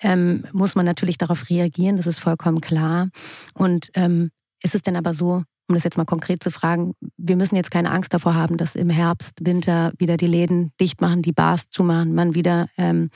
ähm, 0.00 0.44
muss 0.52 0.74
man 0.74 0.84
natürlich 0.84 1.16
darauf 1.16 1.48
reagieren, 1.48 1.96
das 1.96 2.06
ist 2.06 2.18
vollkommen 2.18 2.60
klar. 2.60 3.08
Und 3.54 3.88
ähm, 3.94 4.30
ist 4.62 4.74
es 4.74 4.82
denn 4.82 4.96
aber 4.96 5.14
so, 5.14 5.42
um 5.68 5.74
das 5.74 5.84
jetzt 5.84 5.96
mal 5.96 6.04
konkret 6.04 6.42
zu 6.42 6.50
fragen, 6.50 6.92
wir 7.16 7.36
müssen 7.36 7.56
jetzt 7.56 7.70
keine 7.70 7.90
Angst 7.90 8.12
davor 8.12 8.34
haben, 8.34 8.58
dass 8.58 8.74
im 8.74 8.90
Herbst, 8.90 9.38
Winter 9.40 9.92
wieder 9.98 10.16
die 10.16 10.26
Läden 10.26 10.72
dicht 10.78 11.00
machen, 11.00 11.22
die 11.22 11.32
Bars 11.32 11.70
zumachen, 11.70 12.14
man 12.14 12.34
wieder 12.34 12.68
ähm, 12.76 13.10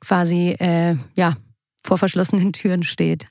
quasi 0.00 0.56
äh, 0.58 0.96
ja, 1.14 1.36
vor 1.86 1.98
verschlossenen 1.98 2.52
Türen 2.52 2.82
steht. 2.82 3.26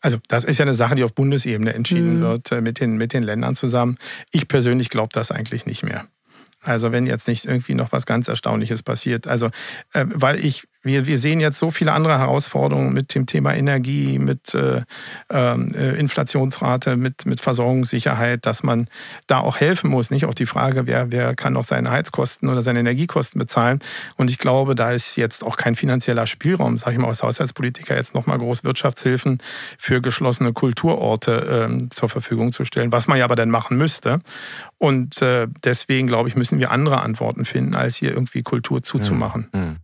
Also 0.00 0.18
das 0.28 0.44
ist 0.44 0.58
ja 0.58 0.64
eine 0.64 0.74
Sache, 0.74 0.94
die 0.94 1.04
auf 1.04 1.14
Bundesebene 1.14 1.72
entschieden 1.72 2.18
mhm. 2.18 2.22
wird 2.22 2.52
äh, 2.52 2.60
mit, 2.60 2.80
den, 2.80 2.96
mit 2.96 3.12
den 3.12 3.22
Ländern 3.22 3.54
zusammen. 3.54 3.96
Ich 4.32 4.48
persönlich 4.48 4.88
glaube 4.88 5.10
das 5.12 5.30
eigentlich 5.30 5.66
nicht 5.66 5.82
mehr. 5.82 6.06
Also 6.62 6.92
wenn 6.92 7.06
jetzt 7.06 7.28
nicht 7.28 7.46
irgendwie 7.46 7.74
noch 7.74 7.92
was 7.92 8.04
ganz 8.04 8.28
Erstaunliches 8.28 8.82
passiert. 8.82 9.26
Also, 9.26 9.46
äh, 9.92 10.04
weil 10.12 10.44
ich 10.44 10.66
wir, 10.82 11.06
wir 11.06 11.18
sehen 11.18 11.40
jetzt 11.40 11.58
so 11.58 11.70
viele 11.70 11.92
andere 11.92 12.18
Herausforderungen 12.18 12.92
mit 12.92 13.14
dem 13.14 13.26
Thema 13.26 13.54
Energie, 13.54 14.18
mit 14.18 14.54
äh, 14.54 14.82
ähm, 15.28 15.74
äh, 15.74 15.98
Inflationsrate, 15.98 16.96
mit, 16.96 17.26
mit 17.26 17.40
Versorgungssicherheit, 17.40 18.46
dass 18.46 18.62
man 18.62 18.86
da 19.26 19.40
auch 19.40 19.58
helfen 19.58 19.90
muss. 19.90 20.10
Nicht 20.10 20.24
auch 20.24 20.34
die 20.34 20.46
Frage, 20.46 20.86
wer, 20.86 21.12
wer 21.12 21.34
kann 21.34 21.52
noch 21.52 21.64
seine 21.64 21.90
Heizkosten 21.90 22.48
oder 22.48 22.62
seine 22.62 22.80
Energiekosten 22.80 23.38
bezahlen. 23.38 23.80
Und 24.16 24.30
ich 24.30 24.38
glaube, 24.38 24.74
da 24.74 24.90
ist 24.92 25.16
jetzt 25.16 25.44
auch 25.44 25.56
kein 25.56 25.76
finanzieller 25.76 26.26
Spielraum, 26.26 26.78
sage 26.78 26.92
ich 26.92 26.98
mal 26.98 27.08
als 27.08 27.22
Haushaltspolitiker, 27.22 27.94
jetzt 27.94 28.14
nochmal 28.14 28.38
groß 28.38 28.64
Wirtschaftshilfen 28.64 29.38
für 29.76 30.00
geschlossene 30.00 30.52
Kulturorte 30.54 31.66
ähm, 31.68 31.90
zur 31.90 32.08
Verfügung 32.08 32.52
zu 32.52 32.64
stellen, 32.64 32.90
was 32.90 33.06
man 33.06 33.18
ja 33.18 33.24
aber 33.24 33.36
dann 33.36 33.50
machen 33.50 33.76
müsste. 33.76 34.20
Und 34.78 35.20
äh, 35.20 35.46
deswegen, 35.62 36.06
glaube 36.06 36.30
ich, 36.30 36.36
müssen 36.36 36.58
wir 36.58 36.70
andere 36.70 37.02
Antworten 37.02 37.44
finden, 37.44 37.74
als 37.74 37.96
hier 37.96 38.12
irgendwie 38.12 38.42
Kultur 38.42 38.82
zuzumachen. 38.82 39.48
Mhm. 39.52 39.76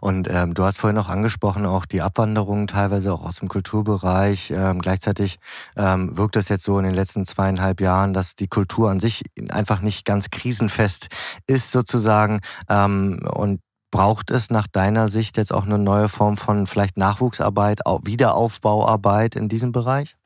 Und 0.00 0.28
ähm, 0.30 0.54
du 0.54 0.64
hast 0.64 0.78
vorhin 0.78 0.98
auch 0.98 1.08
angesprochen, 1.08 1.66
auch 1.66 1.86
die 1.86 2.02
Abwanderung 2.02 2.66
teilweise 2.66 3.12
auch 3.12 3.24
aus 3.24 3.36
dem 3.36 3.48
Kulturbereich. 3.48 4.50
Ähm, 4.50 4.80
gleichzeitig 4.80 5.38
ähm, 5.76 6.16
wirkt 6.16 6.36
es 6.36 6.48
jetzt 6.48 6.64
so 6.64 6.78
in 6.78 6.84
den 6.84 6.94
letzten 6.94 7.24
zweieinhalb 7.24 7.80
Jahren, 7.80 8.12
dass 8.12 8.36
die 8.36 8.48
Kultur 8.48 8.90
an 8.90 9.00
sich 9.00 9.22
einfach 9.50 9.80
nicht 9.80 10.04
ganz 10.04 10.30
krisenfest 10.30 11.08
ist 11.46 11.72
sozusagen. 11.72 12.40
Ähm, 12.68 13.20
und 13.34 13.60
Braucht 13.92 14.30
es 14.30 14.48
nach 14.48 14.66
deiner 14.66 15.06
Sicht 15.06 15.36
jetzt 15.36 15.52
auch 15.52 15.66
eine 15.66 15.78
neue 15.78 16.08
Form 16.08 16.38
von 16.38 16.66
vielleicht 16.66 16.96
Nachwuchsarbeit, 16.96 17.80
Wiederaufbauarbeit 17.84 19.36
in 19.36 19.50
diesem 19.50 19.70
Bereich? 19.70 20.16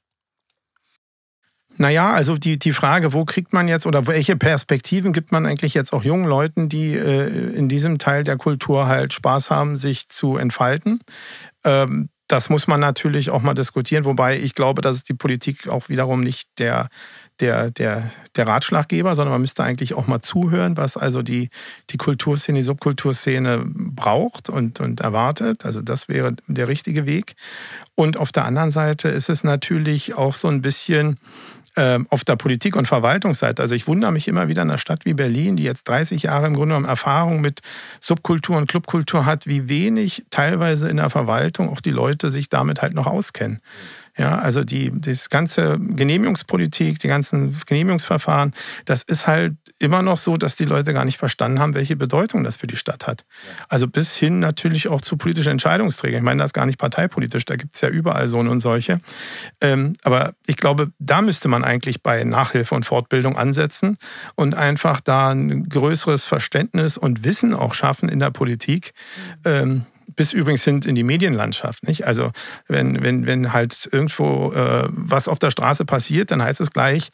Naja, 1.79 2.12
also 2.12 2.39
die, 2.39 2.59
die 2.59 2.73
Frage, 2.73 3.12
wo 3.12 3.25
kriegt 3.25 3.53
man 3.53 3.69
jetzt 3.69 3.87
oder 3.87 4.07
welche 4.07 4.37
Perspektiven 4.37 5.12
gibt 5.12 5.33
man 5.33 5.47
eigentlich 5.47 5.75
jetzt 5.75 5.93
auch 5.93 6.05
jungen 6.05 6.27
Leuten, 6.27 6.69
die 6.69 6.95
äh, 6.95 7.29
in 7.55 7.69
diesem 7.69 7.99
Teil 7.99 8.25
der 8.25 8.37
Kultur 8.37 8.87
halt 8.87 9.12
Spaß 9.12 9.51
haben, 9.51 9.77
sich 9.77 10.09
zu 10.09 10.37
entfalten? 10.37 11.01
Ähm, 11.65 12.09
das 12.29 12.51
muss 12.51 12.67
man 12.67 12.81
natürlich 12.81 13.31
auch 13.31 13.43
mal 13.43 13.55
diskutieren, 13.55 14.05
wobei 14.05 14.39
ich 14.39 14.55
glaube, 14.55 14.83
dass 14.83 15.05
die 15.05 15.15
Politik 15.15 15.69
auch 15.69 15.89
wiederum 15.89 16.21
nicht 16.21 16.49
der, 16.59 16.89
der, 17.39 17.71
der, 17.71 18.11
der 18.35 18.47
Ratschlaggeber, 18.49 19.15
sondern 19.15 19.35
man 19.35 19.43
müsste 19.43 19.62
eigentlich 19.62 19.95
auch 19.95 20.09
mal 20.09 20.21
zuhören, 20.21 20.77
was 20.77 20.97
also 20.97 21.23
die, 21.23 21.51
die 21.91 21.99
Kulturszene, 21.99 22.59
die 22.59 22.65
Subkulturszene 22.65 23.65
braucht 23.67 24.49
und, 24.49 24.81
und 24.81 25.01
erwartet. 25.01 25.65
Also 25.65 25.83
das 25.83 26.09
wäre 26.09 26.35
der 26.49 26.67
richtige 26.67 27.07
Weg. 27.07 27.37
Und 27.95 28.17
auf 28.17 28.33
der 28.33 28.45
anderen 28.45 28.73
Seite 28.73 29.09
ist 29.09 29.29
es 29.29 29.45
natürlich 29.45 30.15
auch 30.15 30.35
so 30.35 30.49
ein 30.49 30.62
bisschen 30.62 31.17
auf 32.09 32.25
der 32.25 32.37
Politik- 32.37 32.77
und 32.77 32.89
Verwaltungsseite. 32.89 33.61
Also 33.62 33.75
ich 33.75 33.87
wundere 33.87 34.11
mich 34.11 34.29
immer 34.29 34.49
wieder 34.49 34.62
in 34.62 34.71
einer 34.71 34.79
Stadt 34.79 35.05
wie 35.05 35.12
Berlin, 35.12 35.57
die 35.57 35.62
jetzt 35.62 35.89
30 35.89 36.23
Jahre 36.23 36.47
im 36.47 36.55
Grunde 36.55 36.75
genommen 36.75 36.89
Erfahrung 36.89 37.41
mit 37.41 37.61
Subkultur 38.01 38.57
und 38.57 38.67
Clubkultur 38.67 39.27
hat, 39.27 39.47
wie 39.47 39.69
wenig 39.69 40.25
teilweise 40.31 40.89
in 40.89 40.97
der 40.97 41.11
Verwaltung 41.11 41.69
auch 41.69 41.81
die 41.81 41.91
Leute 41.91 42.31
sich 42.31 42.49
damit 42.49 42.81
halt 42.81 42.95
noch 42.95 43.07
auskennen. 43.07 43.61
Ja, 44.19 44.39
also 44.39 44.65
die, 44.65 44.91
das 44.95 45.29
ganze 45.29 45.79
Genehmigungspolitik, 45.79 46.99
die 46.99 47.09
ganzen 47.09 47.55
Genehmigungsverfahren, 47.67 48.55
das 48.87 49.03
ist 49.03 49.27
halt 49.27 49.57
immer 49.79 50.03
noch 50.03 50.19
so, 50.19 50.37
dass 50.37 50.57
die 50.57 50.65
Leute 50.65 50.95
gar 50.95 51.05
nicht 51.05 51.19
verstanden 51.19 51.61
haben, 51.61 51.75
welche 51.75 51.97
Bedeutung 51.97 52.45
das 52.45 52.57
für 52.57 52.67
die 52.67 52.77
Stadt 52.77 53.07
hat. 53.07 53.25
Also 53.69 53.87
bis 53.87 54.15
hin 54.15 54.39
natürlich 54.39 54.89
auch 54.89 55.01
zu 55.01 55.17
politischen 55.17 55.53
Entscheidungsträgern. 55.53 56.19
Ich 56.19 56.25
meine 56.25 56.43
das 56.43 56.53
gar 56.53 56.67
nicht 56.67 56.79
parteipolitisch, 56.79 57.45
da 57.45 57.57
gibt 57.57 57.75
es 57.75 57.81
ja 57.81 57.89
überall 57.89 58.29
so 58.29 58.39
und 58.39 58.61
solche. 58.61 58.99
Ähm, 59.61 59.93
aber 60.03 60.35
ich 60.47 60.57
glaube, 60.57 60.93
da 60.99 61.21
müsste 61.21 61.49
man 61.49 61.65
eigentlich 61.65 62.03
bei 62.03 62.25
Nachhilfe 62.25 62.75
und 62.75 62.85
Fortbildung 62.85 63.37
ansetzen 63.37 63.97
und 64.35 64.55
einfach 64.55 65.01
da 65.01 65.31
ein 65.31 65.69
größeres 65.69 66.25
Verständnis 66.25 66.97
und 66.97 67.25
Wissen 67.25 67.55
auch 67.55 67.75
schaffen 67.75 68.09
in 68.09 68.19
der 68.19 68.31
Politik. 68.31 68.93
Ähm, 69.45 69.85
bis 70.15 70.33
übrigens 70.33 70.62
hin 70.62 70.81
in 70.85 70.95
die 70.95 71.03
Medienlandschaft. 71.03 71.87
Nicht? 71.87 72.07
Also 72.07 72.31
wenn, 72.69 73.03
wenn, 73.03 73.27
wenn 73.27 73.53
halt 73.53 73.89
irgendwo 73.91 74.53
äh, 74.53 74.89
was 74.89 75.29
auf 75.29 75.39
der 75.39 75.51
Straße 75.51 75.85
passiert, 75.85 76.31
dann 76.31 76.43
heißt 76.43 76.61
es 76.61 76.71
gleich 76.71 77.11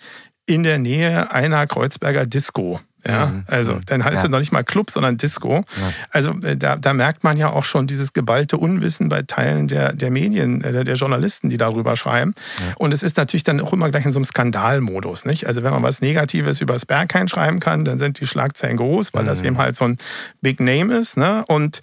in 0.47 0.63
der 0.63 0.79
Nähe 0.79 1.33
einer 1.33 1.67
Kreuzberger 1.67 2.27
Disco. 2.27 2.81
Ja, 3.07 3.27
mhm. 3.27 3.45
also 3.49 3.75
mhm. 3.75 3.81
dann 3.87 4.05
heißt 4.05 4.19
ja. 4.19 4.25
es 4.25 4.31
noch 4.31 4.39
nicht 4.39 4.53
mal 4.53 4.63
Club, 4.63 4.91
sondern 4.91 5.17
Disco. 5.17 5.57
Ja. 5.57 5.93
Also 6.11 6.35
äh, 6.43 6.57
da, 6.57 6.77
da 6.77 6.93
merkt 6.93 7.25
man 7.25 7.37
ja 7.37 7.51
auch 7.51 7.65
schon 7.65 7.89
dieses 7.89 8.13
geballte 8.13 8.57
Unwissen 8.57 9.09
bei 9.09 9.23
Teilen 9.23 9.67
der, 9.67 9.93
der 9.93 10.11
Medien, 10.13 10.63
äh, 10.63 10.85
der 10.85 10.95
Journalisten, 10.95 11.49
die 11.49 11.57
darüber 11.57 11.97
schreiben. 11.97 12.35
Ja. 12.61 12.75
Und 12.79 12.93
es 12.93 13.03
ist 13.03 13.17
natürlich 13.17 13.43
dann 13.43 13.61
auch 13.61 13.73
immer 13.73 13.91
gleich 13.91 14.05
in 14.05 14.13
so 14.13 14.19
einem 14.19 14.25
Skandalmodus. 14.25 15.25
Nicht? 15.25 15.47
Also 15.49 15.65
wenn 15.65 15.73
man 15.73 15.83
was 15.83 16.01
Negatives 16.01 16.61
über 16.61 16.75
das 16.75 16.87
Berghain 16.87 17.27
schreiben 17.27 17.59
kann, 17.59 17.85
dann 17.85 17.99
sind 17.99 18.21
die 18.21 18.27
Schlagzeilen 18.27 18.77
groß, 18.77 19.15
weil 19.15 19.25
mhm. 19.25 19.29
das 19.29 19.43
eben 19.43 19.59
halt 19.59 19.75
so 19.75 19.85
ein 19.85 19.99
Big 20.41 20.61
Name 20.61 20.97
ist. 20.97 21.17
Ne? 21.17 21.45
Und 21.49 21.81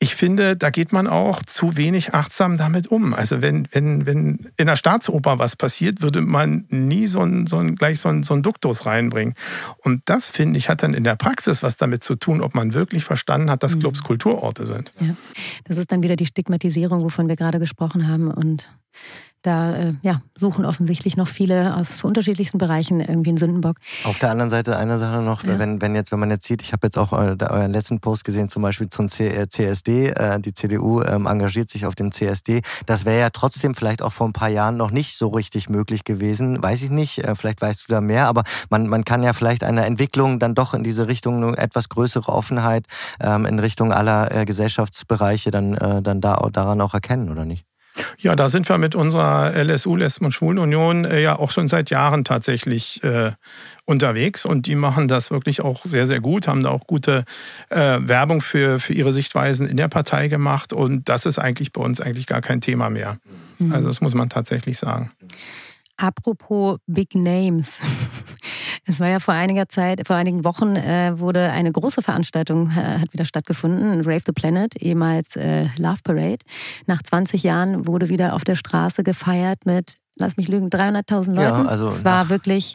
ich 0.00 0.14
finde, 0.14 0.56
da 0.56 0.70
geht 0.70 0.92
man 0.92 1.08
auch 1.08 1.42
zu 1.42 1.76
wenig 1.76 2.14
achtsam 2.14 2.56
damit 2.56 2.86
um. 2.86 3.14
Also 3.14 3.42
wenn, 3.42 3.66
wenn, 3.72 4.06
wenn 4.06 4.48
in 4.56 4.66
der 4.66 4.76
Staatsoper 4.76 5.40
was 5.40 5.56
passiert, 5.56 6.02
würde 6.02 6.20
man 6.20 6.66
nie 6.68 7.08
so 7.08 7.20
ein, 7.20 7.48
so 7.48 7.56
ein, 7.56 7.74
gleich 7.74 7.98
so 7.98 8.08
ein, 8.08 8.22
so 8.22 8.34
ein 8.34 8.42
Duktus 8.42 8.86
reinbringen. 8.86 9.34
Und 9.78 10.02
das, 10.04 10.28
finde 10.28 10.58
ich, 10.58 10.68
hat 10.68 10.84
dann 10.84 10.94
in 10.94 11.02
der 11.02 11.16
Praxis 11.16 11.64
was 11.64 11.76
damit 11.76 12.04
zu 12.04 12.14
tun, 12.14 12.42
ob 12.42 12.54
man 12.54 12.74
wirklich 12.74 13.04
verstanden 13.04 13.50
hat, 13.50 13.64
dass 13.64 13.74
mhm. 13.74 13.80
Clubs 13.80 14.04
Kulturorte 14.04 14.66
sind. 14.66 14.92
Ja. 15.00 15.16
Das 15.64 15.78
ist 15.78 15.90
dann 15.90 16.04
wieder 16.04 16.14
die 16.14 16.26
Stigmatisierung, 16.26 17.02
wovon 17.02 17.28
wir 17.28 17.36
gerade 17.36 17.58
gesprochen 17.58 18.06
haben. 18.06 18.30
Und 18.30 18.70
da 19.48 19.74
äh, 19.74 19.94
ja, 20.02 20.20
suchen 20.34 20.64
offensichtlich 20.64 21.16
noch 21.16 21.26
viele 21.26 21.74
aus 21.74 22.04
unterschiedlichsten 22.04 22.58
Bereichen 22.58 23.00
irgendwie 23.00 23.30
einen 23.30 23.38
Sündenbock. 23.38 23.78
Auf 24.04 24.18
der 24.18 24.30
anderen 24.30 24.50
Seite 24.50 24.76
eine 24.76 24.98
Sache 24.98 25.22
noch, 25.22 25.42
ja. 25.42 25.58
wenn, 25.58 25.80
wenn 25.80 25.94
jetzt, 25.94 26.12
wenn 26.12 26.20
man 26.20 26.30
jetzt 26.30 26.46
sieht, 26.46 26.60
ich 26.62 26.72
habe 26.72 26.86
jetzt 26.86 26.98
auch 26.98 27.12
euren 27.12 27.72
letzten 27.72 27.98
Post 28.00 28.24
gesehen, 28.24 28.48
zum 28.48 28.62
Beispiel 28.62 28.88
zum 28.90 29.08
CSD, 29.08 30.08
äh, 30.08 30.12
äh, 30.12 30.40
die 30.40 30.52
CDU 30.52 31.02
ähm, 31.02 31.26
engagiert 31.26 31.70
sich 31.70 31.86
auf 31.86 31.94
dem 31.94 32.12
CSD. 32.12 32.60
Das 32.86 33.06
wäre 33.06 33.18
ja 33.18 33.30
trotzdem 33.30 33.74
vielleicht 33.74 34.02
auch 34.02 34.12
vor 34.12 34.28
ein 34.28 34.34
paar 34.34 34.50
Jahren 34.50 34.76
noch 34.76 34.90
nicht 34.90 35.16
so 35.16 35.28
richtig 35.28 35.70
möglich 35.70 36.04
gewesen. 36.04 36.62
Weiß 36.62 36.82
ich 36.82 36.90
nicht, 36.90 37.24
äh, 37.24 37.34
vielleicht 37.34 37.62
weißt 37.62 37.88
du 37.88 37.92
da 37.92 38.00
mehr, 38.00 38.26
aber 38.26 38.42
man, 38.68 38.86
man 38.86 39.04
kann 39.04 39.22
ja 39.22 39.32
vielleicht 39.32 39.64
eine 39.64 39.86
Entwicklung 39.86 40.38
dann 40.38 40.54
doch 40.54 40.74
in 40.74 40.82
diese 40.82 41.08
Richtung, 41.08 41.42
eine 41.42 41.56
etwas 41.56 41.88
größere 41.88 42.30
Offenheit 42.30 42.84
ähm, 43.20 43.46
in 43.46 43.58
Richtung 43.58 43.92
aller 43.92 44.30
äh, 44.30 44.44
Gesellschaftsbereiche 44.44 45.50
dann, 45.50 45.74
äh, 45.74 46.02
dann 46.02 46.20
da, 46.20 46.36
daran 46.52 46.80
auch 46.82 46.92
erkennen, 46.92 47.30
oder 47.30 47.46
nicht? 47.46 47.64
Ja, 48.18 48.36
da 48.36 48.48
sind 48.48 48.68
wir 48.68 48.78
mit 48.78 48.94
unserer 48.94 49.52
LSU, 49.54 49.96
Lesben- 49.96 50.26
und 50.26 50.32
Schwulenunion, 50.32 51.04
äh, 51.04 51.20
ja 51.20 51.38
auch 51.38 51.50
schon 51.50 51.68
seit 51.68 51.90
Jahren 51.90 52.24
tatsächlich 52.24 53.02
äh, 53.04 53.32
unterwegs 53.84 54.44
und 54.44 54.66
die 54.66 54.74
machen 54.74 55.08
das 55.08 55.30
wirklich 55.30 55.62
auch 55.62 55.84
sehr, 55.84 56.06
sehr 56.06 56.20
gut, 56.20 56.46
haben 56.46 56.62
da 56.62 56.70
auch 56.70 56.86
gute 56.86 57.24
äh, 57.70 57.98
Werbung 58.00 58.40
für, 58.40 58.80
für 58.80 58.92
ihre 58.92 59.12
Sichtweisen 59.12 59.66
in 59.66 59.76
der 59.76 59.88
Partei 59.88 60.28
gemacht 60.28 60.72
und 60.72 61.08
das 61.08 61.26
ist 61.26 61.38
eigentlich 61.38 61.72
bei 61.72 61.80
uns 61.80 62.00
eigentlich 62.00 62.26
gar 62.26 62.40
kein 62.40 62.60
Thema 62.60 62.90
mehr. 62.90 63.18
Mhm. 63.58 63.72
Also 63.72 63.88
das 63.88 64.00
muss 64.00 64.14
man 64.14 64.28
tatsächlich 64.28 64.78
sagen. 64.78 65.10
Apropos 65.98 66.78
Big 66.86 67.14
Names. 67.14 67.78
Es 68.86 69.00
war 69.00 69.08
ja 69.08 69.20
vor 69.20 69.34
einiger 69.34 69.68
Zeit, 69.68 70.06
vor 70.06 70.16
einigen 70.16 70.44
Wochen 70.44 70.74
äh, 70.74 71.18
wurde 71.18 71.52
eine 71.52 71.70
große 71.70 72.00
Veranstaltung, 72.00 72.70
äh, 72.70 73.00
hat 73.00 73.12
wieder 73.12 73.26
stattgefunden, 73.26 74.00
Rave 74.00 74.22
the 74.24 74.32
Planet, 74.32 74.76
ehemals 74.76 75.36
äh, 75.36 75.66
Love 75.76 75.98
Parade. 76.02 76.38
Nach 76.86 77.02
20 77.02 77.42
Jahren 77.42 77.86
wurde 77.86 78.08
wieder 78.08 78.34
auf 78.34 78.44
der 78.44 78.54
Straße 78.54 79.02
gefeiert 79.02 79.66
mit 79.66 79.98
lass 80.18 80.36
mich 80.36 80.48
lügen, 80.48 80.68
300.000 80.68 81.34
Leuten. 81.34 81.38
Ja, 81.38 81.64
also 81.64 81.88
es 81.88 82.04
war 82.04 82.28
wirklich 82.28 82.74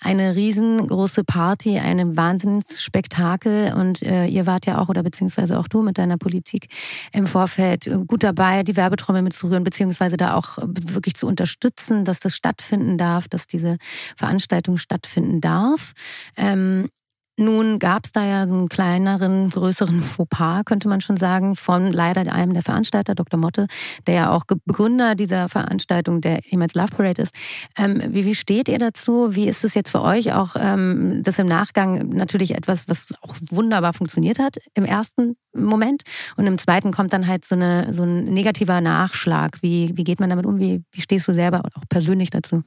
eine 0.00 0.36
riesengroße 0.36 1.24
Party, 1.24 1.78
ein 1.78 2.16
Wahnsinnsspektakel 2.16 3.74
und 3.74 4.02
äh, 4.02 4.26
ihr 4.26 4.46
wart 4.46 4.66
ja 4.66 4.78
auch 4.78 4.88
oder 4.88 5.02
beziehungsweise 5.02 5.58
auch 5.58 5.68
du 5.68 5.82
mit 5.82 5.98
deiner 5.98 6.18
Politik 6.18 6.66
im 7.12 7.26
Vorfeld 7.26 7.90
gut 8.06 8.22
dabei, 8.22 8.62
die 8.62 8.76
Werbetrommel 8.76 9.22
mitzurühren, 9.22 9.64
beziehungsweise 9.64 10.16
da 10.16 10.34
auch 10.34 10.58
wirklich 10.58 11.14
zu 11.14 11.26
unterstützen, 11.26 12.04
dass 12.04 12.20
das 12.20 12.34
stattfinden 12.34 12.98
darf, 12.98 13.28
dass 13.28 13.46
diese 13.46 13.76
Veranstaltung 14.16 14.78
stattfinden 14.78 15.40
darf. 15.40 15.92
Ähm, 16.36 16.88
nun 17.38 17.78
gab 17.78 18.04
es 18.04 18.12
da 18.12 18.24
ja 18.24 18.42
einen 18.42 18.68
kleineren, 18.68 19.48
größeren 19.48 20.02
Fauxpas, 20.02 20.64
könnte 20.64 20.88
man 20.88 21.00
schon 21.00 21.16
sagen, 21.16 21.56
von 21.56 21.90
leider 21.90 22.30
einem 22.32 22.52
der 22.52 22.62
Veranstalter, 22.62 23.14
Dr. 23.14 23.40
Motte, 23.40 23.66
der 24.06 24.14
ja 24.14 24.30
auch 24.30 24.44
Begründer 24.66 25.14
dieser 25.14 25.48
Veranstaltung, 25.48 26.20
der 26.20 26.40
ehemals 26.44 26.74
Love 26.74 26.94
Parade 26.94 27.22
ist. 27.22 27.34
Ähm, 27.78 28.02
wie, 28.08 28.26
wie 28.26 28.34
steht 28.34 28.68
ihr 28.68 28.78
dazu? 28.78 29.34
Wie 29.34 29.48
ist 29.48 29.64
es 29.64 29.74
jetzt 29.74 29.90
für 29.90 30.02
euch 30.02 30.34
auch, 30.34 30.56
ähm, 30.58 31.22
das 31.22 31.38
im 31.38 31.46
Nachgang 31.46 32.10
natürlich 32.10 32.54
etwas, 32.54 32.86
was 32.86 33.14
auch 33.22 33.34
wunderbar 33.50 33.94
funktioniert 33.94 34.38
hat 34.38 34.58
im 34.74 34.84
ersten 34.84 35.36
Moment 35.54 36.02
und 36.36 36.46
im 36.46 36.58
zweiten 36.58 36.92
kommt 36.92 37.12
dann 37.12 37.26
halt 37.26 37.44
so, 37.44 37.54
eine, 37.54 37.94
so 37.94 38.02
ein 38.02 38.24
negativer 38.24 38.80
Nachschlag. 38.80 39.58
Wie, 39.62 39.92
wie 39.94 40.04
geht 40.04 40.20
man 40.20 40.30
damit 40.30 40.46
um? 40.46 40.58
Wie, 40.58 40.82
wie 40.92 41.00
stehst 41.00 41.28
du 41.28 41.34
selber 41.34 41.62
auch 41.74 41.88
persönlich 41.88 42.30
dazu? 42.30 42.62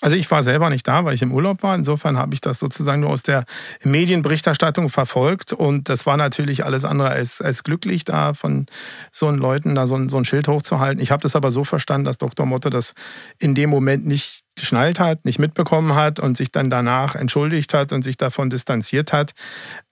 Also 0.00 0.16
ich 0.16 0.30
war 0.30 0.42
selber 0.42 0.68
nicht 0.68 0.86
da, 0.88 1.04
weil 1.04 1.14
ich 1.14 1.22
im 1.22 1.32
Urlaub 1.32 1.62
war. 1.62 1.76
Insofern 1.76 2.18
habe 2.18 2.34
ich 2.34 2.40
das 2.40 2.58
sozusagen 2.58 3.00
nur 3.02 3.10
aus 3.10 3.22
der 3.22 3.44
Medienberichterstattung 3.84 4.88
verfolgt. 4.88 5.52
Und 5.52 5.88
das 5.88 6.06
war 6.06 6.16
natürlich 6.16 6.64
alles 6.64 6.84
andere 6.84 7.10
als, 7.10 7.40
als 7.40 7.62
glücklich, 7.62 8.04
da 8.04 8.34
von 8.34 8.66
so 9.12 9.28
einen 9.28 9.38
Leuten 9.38 9.74
da 9.74 9.86
so 9.86 9.94
ein, 9.94 10.08
so 10.08 10.16
ein 10.16 10.24
Schild 10.24 10.48
hochzuhalten. 10.48 11.00
Ich 11.00 11.12
habe 11.12 11.22
das 11.22 11.36
aber 11.36 11.52
so 11.52 11.62
verstanden, 11.62 12.04
dass 12.04 12.18
Dr. 12.18 12.46
Motte 12.46 12.68
das 12.68 12.94
in 13.38 13.54
dem 13.54 13.70
Moment 13.70 14.04
nicht 14.06 14.42
geschnallt 14.56 14.98
hat, 14.98 15.24
nicht 15.24 15.38
mitbekommen 15.38 15.94
hat 15.94 16.18
und 16.20 16.36
sich 16.36 16.50
dann 16.50 16.68
danach 16.68 17.14
entschuldigt 17.14 17.72
hat 17.72 17.92
und 17.92 18.02
sich 18.02 18.16
davon 18.16 18.50
distanziert 18.50 19.12
hat. 19.12 19.32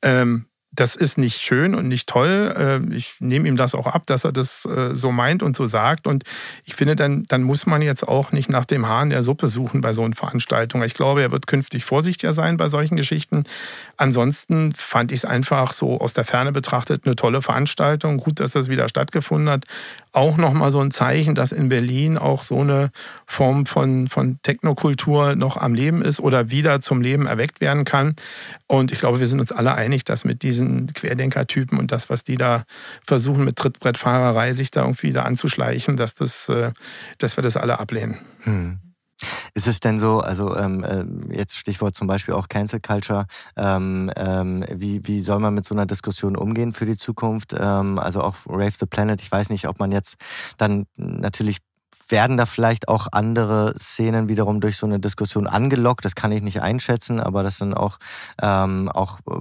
Ähm, 0.03 0.47
das 0.72 0.94
ist 0.94 1.18
nicht 1.18 1.40
schön 1.40 1.74
und 1.74 1.88
nicht 1.88 2.09
toll. 2.09 2.54
Ähm, 2.56 2.92
ich 2.92 3.16
nehme 3.18 3.48
ihm 3.48 3.56
das 3.56 3.74
auch 3.74 3.87
ab, 3.87 4.04
dass 4.06 4.24
er 4.24 4.33
das 4.33 4.64
äh, 4.66 4.94
so 4.94 5.11
meint 5.11 5.42
und 5.42 5.56
so 5.56 5.66
sagt. 5.66 6.06
Und 6.06 6.22
ich 6.64 6.74
finde, 6.74 6.94
dann, 6.94 7.24
dann 7.24 7.42
muss 7.42 7.66
man 7.66 7.83
jetzt 7.83 8.06
auch 8.06 8.30
nicht 8.30 8.48
nach 8.48 8.64
dem 8.64 8.87
Hahn 8.87 9.11
der 9.11 9.24
Suppe 9.24 9.48
suchen 9.48 9.80
bei 9.80 9.92
so 9.92 10.04
einer 10.04 10.14
Veranstaltung. 10.14 10.83
Ich 10.85 10.94
glaube, 10.94 11.22
er 11.22 11.33
wird 11.33 11.48
künftig 11.48 11.85
vorsichtiger 11.85 12.33
sein 12.33 12.56
bei 12.56 12.68
solchen 12.68 12.96
Geschichten. 12.96 13.44
Ansonsten 13.96 14.72
fand 14.72 15.11
ich 15.11 15.18
es 15.18 15.24
einfach 15.24 15.72
so 15.72 16.00
aus 16.00 16.14
der 16.14 16.24
Ferne 16.24 16.52
betrachtet 16.52 17.04
eine 17.04 17.16
tolle 17.16 17.42
Veranstaltung. 17.42 18.18
Gut, 18.18 18.38
dass 18.38 18.52
das 18.52 18.68
wieder 18.68 18.88
stattgefunden 18.88 19.50
hat. 19.50 19.64
Auch 20.12 20.37
nochmal 20.37 20.70
so 20.70 20.81
ein 20.81 20.90
Zeichen, 20.90 21.35
dass 21.35 21.53
in 21.53 21.68
Berlin 21.68 22.18
auch 22.18 22.42
so 22.42 22.61
eine 22.61 22.90
Form 23.27 23.66
von, 23.66 24.09
von 24.09 24.38
Technokultur 24.42 25.37
noch 25.37 25.57
am 25.57 25.75
Leben 25.75 26.03
ist 26.03 26.18
oder 26.18 26.51
wieder 26.51 26.81
zum 26.81 27.01
Leben 27.01 27.27
erweckt 27.27 27.61
werden 27.61 27.85
kann. 27.85 28.14
Und 28.66 28.90
ich 28.90 28.99
glaube, 28.99 29.20
wir 29.20 29.27
sind 29.27 29.40
uns 29.40 29.53
alle 29.53 29.75
einig, 29.75 30.05
dass 30.05 30.25
mit 30.25 30.42
diesen 30.42 30.92
Querdenkertypen 30.92 31.79
und 31.79 31.92
das, 31.92 32.11
was 32.11 32.25
die 32.25 32.37
da 32.37 32.64
versuchen 33.07 33.44
mit 33.44 33.57
Trittbrettfahrerei 33.57 34.53
sich 34.53 34.70
da 34.70 34.83
irgendwie 34.83 35.12
da 35.12 35.23
anzuschleichen, 35.23 35.96
dass, 35.96 36.14
das, 36.14 36.49
äh, 36.49 36.73
dass 37.18 37.37
wir 37.37 37.42
das 37.42 37.57
alle 37.57 37.79
ablehnen. 37.79 38.18
Hm. 38.40 38.79
Ist 39.54 39.66
es 39.66 39.80
denn 39.80 39.98
so, 39.98 40.20
also 40.20 40.56
ähm, 40.56 40.85
äh, 40.85 41.37
jetzt 41.37 41.56
Stichwort 41.56 41.94
zum 41.94 42.06
Beispiel 42.06 42.35
auch 42.35 42.48
Cancel 42.48 42.80
Culture, 42.80 43.26
ähm, 43.56 44.11
ähm, 44.16 44.64
wie, 44.72 45.00
wie 45.04 45.20
soll 45.20 45.40
man 45.40 45.54
mit 45.54 45.64
so 45.64 45.74
einer 45.74 45.87
Diskussion 45.87 46.37
umgehen 46.37 46.72
für 46.72 46.87
die 46.87 46.96
Zukunft? 46.96 47.54
Ähm, 47.59 47.98
also 47.98 48.22
auch 48.22 48.35
Rave 48.48 48.72
the 48.78 48.87
Planet, 48.87 49.20
ich 49.20 49.30
weiß 49.30 49.50
nicht, 49.50 49.68
ob 49.68 49.78
man 49.78 49.92
jetzt 49.92 50.16
dann 50.59 50.87
natürlich 50.96 51.59
werden 52.11 52.37
da 52.37 52.46
vielleicht 52.46 52.88
auch 52.88 53.09
andere 53.12 53.75
Szenen 53.79 54.29
wiederum 54.29 54.61
durch 54.61 54.77
so 54.77 54.87
eine 54.87 55.01
Diskussion 55.01 55.46
angelockt? 55.46 56.05
Das 56.05 56.14
kann 56.14 56.33
ich 56.33 56.42
nicht 56.42 56.62
einschätzen, 56.62 57.20
aber 57.20 57.42
das 57.42 57.59
sind 57.59 57.75
auch, 57.75 57.99
ähm, 58.40 58.88
auch 58.88 59.18
äh, 59.20 59.33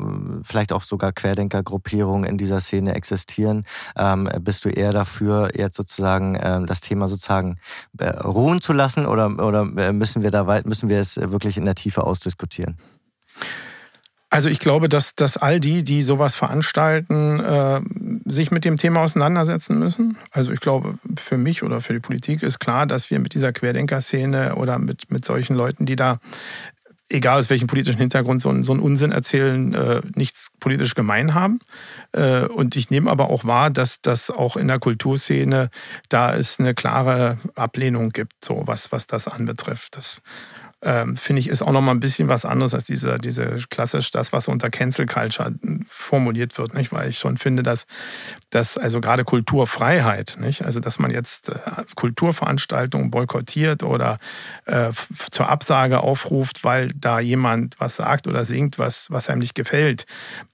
vielleicht 0.43 0.73
auch 0.73 0.83
sogar 0.83 1.11
Querdenkergruppierungen 1.11 2.29
in 2.29 2.37
dieser 2.37 2.59
Szene 2.59 2.95
existieren. 2.95 3.63
Ähm, 3.97 4.29
bist 4.41 4.65
du 4.65 4.69
eher 4.69 4.91
dafür, 4.91 5.49
jetzt 5.55 5.77
sozusagen 5.77 6.37
ähm, 6.41 6.65
das 6.65 6.81
Thema 6.81 7.07
sozusagen 7.07 7.57
äh, 7.97 8.09
ruhen 8.09 8.61
zu 8.61 8.73
lassen 8.73 9.05
oder, 9.05 9.27
oder 9.45 9.61
äh, 9.77 9.93
müssen 9.93 10.21
wir 10.21 10.31
da 10.31 10.47
weit, 10.47 10.65
müssen 10.65 10.89
wir 10.89 10.99
es 10.99 11.17
wirklich 11.17 11.57
in 11.57 11.65
der 11.65 11.75
Tiefe 11.75 12.03
ausdiskutieren? 12.03 12.77
Also 14.31 14.47
ich 14.47 14.59
glaube, 14.59 14.89
dass, 14.89 15.15
dass 15.15 15.37
all 15.37 15.59
die, 15.59 15.83
die 15.83 16.03
sowas 16.03 16.35
veranstalten, 16.35 17.39
äh, 17.39 17.81
sich 18.25 18.51
mit 18.51 18.63
dem 18.63 18.77
Thema 18.77 19.01
auseinandersetzen 19.01 19.79
müssen. 19.79 20.17
Also 20.29 20.51
ich 20.51 20.59
glaube, 20.59 20.99
für 21.17 21.37
mich 21.37 21.63
oder 21.63 21.81
für 21.81 21.93
die 21.93 21.99
Politik 21.99 22.43
ist 22.43 22.59
klar, 22.59 22.85
dass 22.85 23.09
wir 23.09 23.19
mit 23.19 23.33
dieser 23.33 23.51
Querdenker-Szene 23.51 24.55
oder 24.55 24.77
mit, 24.77 25.09
mit 25.09 25.25
solchen 25.25 25.55
Leuten, 25.55 25.87
die 25.87 25.95
da, 25.95 26.19
egal 27.09 27.39
aus 27.39 27.49
welchem 27.49 27.65
politischen 27.65 27.97
Hintergrund, 27.97 28.39
so, 28.39 28.61
so 28.61 28.71
einen 28.71 28.81
Unsinn 28.81 29.11
erzählen, 29.11 29.73
äh, 29.73 30.01
nichts 30.13 30.51
politisch 30.59 30.93
gemein 30.93 31.33
haben. 31.33 31.59
Äh, 32.11 32.41
und 32.41 32.75
ich 32.75 32.91
nehme 32.91 33.09
aber 33.09 33.31
auch 33.31 33.45
wahr, 33.45 33.71
dass 33.71 33.99
das 33.99 34.29
auch 34.29 34.57
in 34.57 34.67
der 34.67 34.77
Kulturszene 34.77 35.71
da 36.07 36.35
es 36.35 36.59
eine 36.59 36.75
klare 36.75 37.39
Ablehnung 37.55 38.11
gibt, 38.11 38.45
so 38.45 38.61
was, 38.65 38.91
was 38.91 39.07
das 39.07 39.27
anbetrifft. 39.27 39.97
Das 39.97 40.21
ähm, 40.81 41.17
finde 41.17 41.41
ich, 41.41 41.49
ist 41.49 41.61
auch 41.61 41.73
nochmal 41.73 41.93
ein 41.93 41.99
bisschen 41.99 42.29
was 42.29 42.45
anderes 42.45 42.73
als 42.73 42.85
diese, 42.85 43.17
diese 43.17 43.57
klassisch, 43.69 44.11
das, 44.11 44.31
was 44.31 44.47
unter 44.47 44.69
Cancel 44.69 45.05
Culture 45.07 45.53
formuliert 45.85 46.57
wird, 46.57 46.73
nicht? 46.73 46.93
Weil 46.93 47.09
ich 47.09 47.19
schon 47.19 47.37
finde, 47.37 47.63
dass, 47.63 47.85
dass 48.49 48.77
also 48.77 49.01
gerade 49.01 49.25
Kulturfreiheit, 49.25 50.37
nicht? 50.39 50.63
Also, 50.63 50.79
dass 50.79 50.97
man 50.97 51.11
jetzt 51.11 51.49
äh, 51.49 51.59
Kulturveranstaltungen 51.95 53.11
boykottiert 53.11 53.83
oder 53.83 54.19
äh, 54.65 54.91
zur 55.31 55.49
Absage 55.49 55.99
aufruft, 55.99 56.63
weil 56.63 56.91
da 56.95 57.19
jemand 57.19 57.75
was 57.79 57.97
sagt 57.97 58.27
oder 58.27 58.45
singt, 58.45 58.79
was, 58.79 59.11
was 59.11 59.29
einem 59.29 59.39
nicht 59.39 59.55
gefällt. 59.55 60.05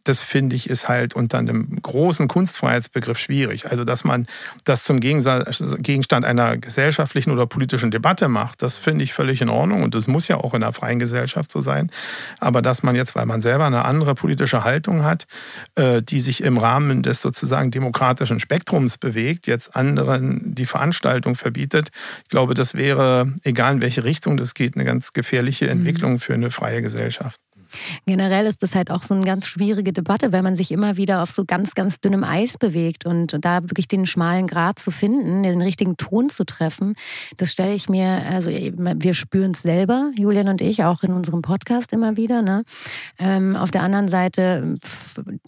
Das 0.05 0.21
finde 0.21 0.55
ich, 0.55 0.69
ist 0.69 0.87
halt 0.87 1.15
unter 1.15 1.37
einem 1.37 1.79
großen 1.81 2.27
Kunstfreiheitsbegriff 2.27 3.19
schwierig. 3.19 3.67
Also, 3.69 3.83
dass 3.83 4.03
man 4.03 4.25
das 4.63 4.83
zum 4.83 4.99
Gegenstand 4.99 6.25
einer 6.25 6.57
gesellschaftlichen 6.57 7.29
oder 7.29 7.45
politischen 7.45 7.91
Debatte 7.91 8.27
macht, 8.27 8.63
das 8.63 8.79
finde 8.79 9.03
ich 9.03 9.13
völlig 9.13 9.41
in 9.41 9.49
Ordnung 9.49 9.83
und 9.83 9.93
das 9.93 10.07
muss 10.15 10.29
ja 10.29 10.37
auch 10.37 10.53
in 10.53 10.63
einer 10.63 10.71
freien 10.71 10.97
Gesellschaft 10.97 11.51
so 11.51 11.59
sein. 11.59 11.91
Aber 12.39 12.61
dass 12.61 12.83
man 12.83 12.95
jetzt, 12.95 13.15
weil 13.15 13.25
man 13.25 13.41
selber 13.41 13.65
eine 13.65 13.83
andere 13.83 14.15
politische 14.15 14.63
Haltung 14.63 15.03
hat, 15.03 15.27
äh, 15.75 16.01
die 16.01 16.21
sich 16.21 16.41
im 16.41 16.57
Rahmen 16.57 17.03
des 17.03 17.21
sozusagen 17.21 17.69
demokratischen 17.69 18.39
Spektrums 18.39 18.97
bewegt, 18.97 19.45
jetzt 19.45 19.75
anderen 19.75 20.55
die 20.55 20.65
Veranstaltung 20.65 21.35
verbietet, 21.35 21.89
ich 22.23 22.29
glaube, 22.29 22.53
das 22.53 22.75
wäre, 22.75 23.33
egal 23.43 23.73
in 23.73 23.81
welche 23.81 24.05
Richtung 24.05 24.37
das 24.37 24.53
geht, 24.53 24.75
eine 24.75 24.85
ganz 24.85 25.11
gefährliche 25.11 25.65
mhm. 25.65 25.71
Entwicklung 25.71 26.19
für 26.19 26.33
eine 26.33 26.49
freie 26.49 26.81
Gesellschaft. 26.81 27.44
Generell 28.05 28.45
ist 28.45 28.63
das 28.63 28.75
halt 28.75 28.91
auch 28.91 29.03
so 29.03 29.13
eine 29.13 29.25
ganz 29.25 29.47
schwierige 29.47 29.93
Debatte, 29.93 30.31
weil 30.31 30.41
man 30.41 30.55
sich 30.55 30.71
immer 30.71 30.97
wieder 30.97 31.23
auf 31.23 31.31
so 31.31 31.45
ganz, 31.45 31.75
ganz 31.75 31.99
dünnem 31.99 32.23
Eis 32.23 32.57
bewegt 32.57 33.05
und 33.05 33.37
da 33.43 33.63
wirklich 33.63 33.87
den 33.87 34.05
schmalen 34.05 34.47
Grat 34.47 34.79
zu 34.79 34.91
finden, 34.91 35.43
den 35.43 35.61
richtigen 35.61 35.97
Ton 35.97 36.29
zu 36.29 36.43
treffen, 36.43 36.95
das 37.37 37.51
stelle 37.51 37.73
ich 37.73 37.89
mir, 37.89 38.23
also 38.31 38.49
wir 38.49 39.13
spüren 39.13 39.51
es 39.51 39.61
selber, 39.61 40.11
Julian 40.17 40.47
und 40.47 40.61
ich, 40.61 40.83
auch 40.83 41.03
in 41.03 41.13
unserem 41.13 41.41
Podcast 41.41 41.93
immer 41.93 42.17
wieder. 42.17 42.41
Ne? 42.41 42.63
Ähm, 43.19 43.55
auf 43.55 43.71
der 43.71 43.83
anderen 43.83 44.07
Seite, 44.07 44.75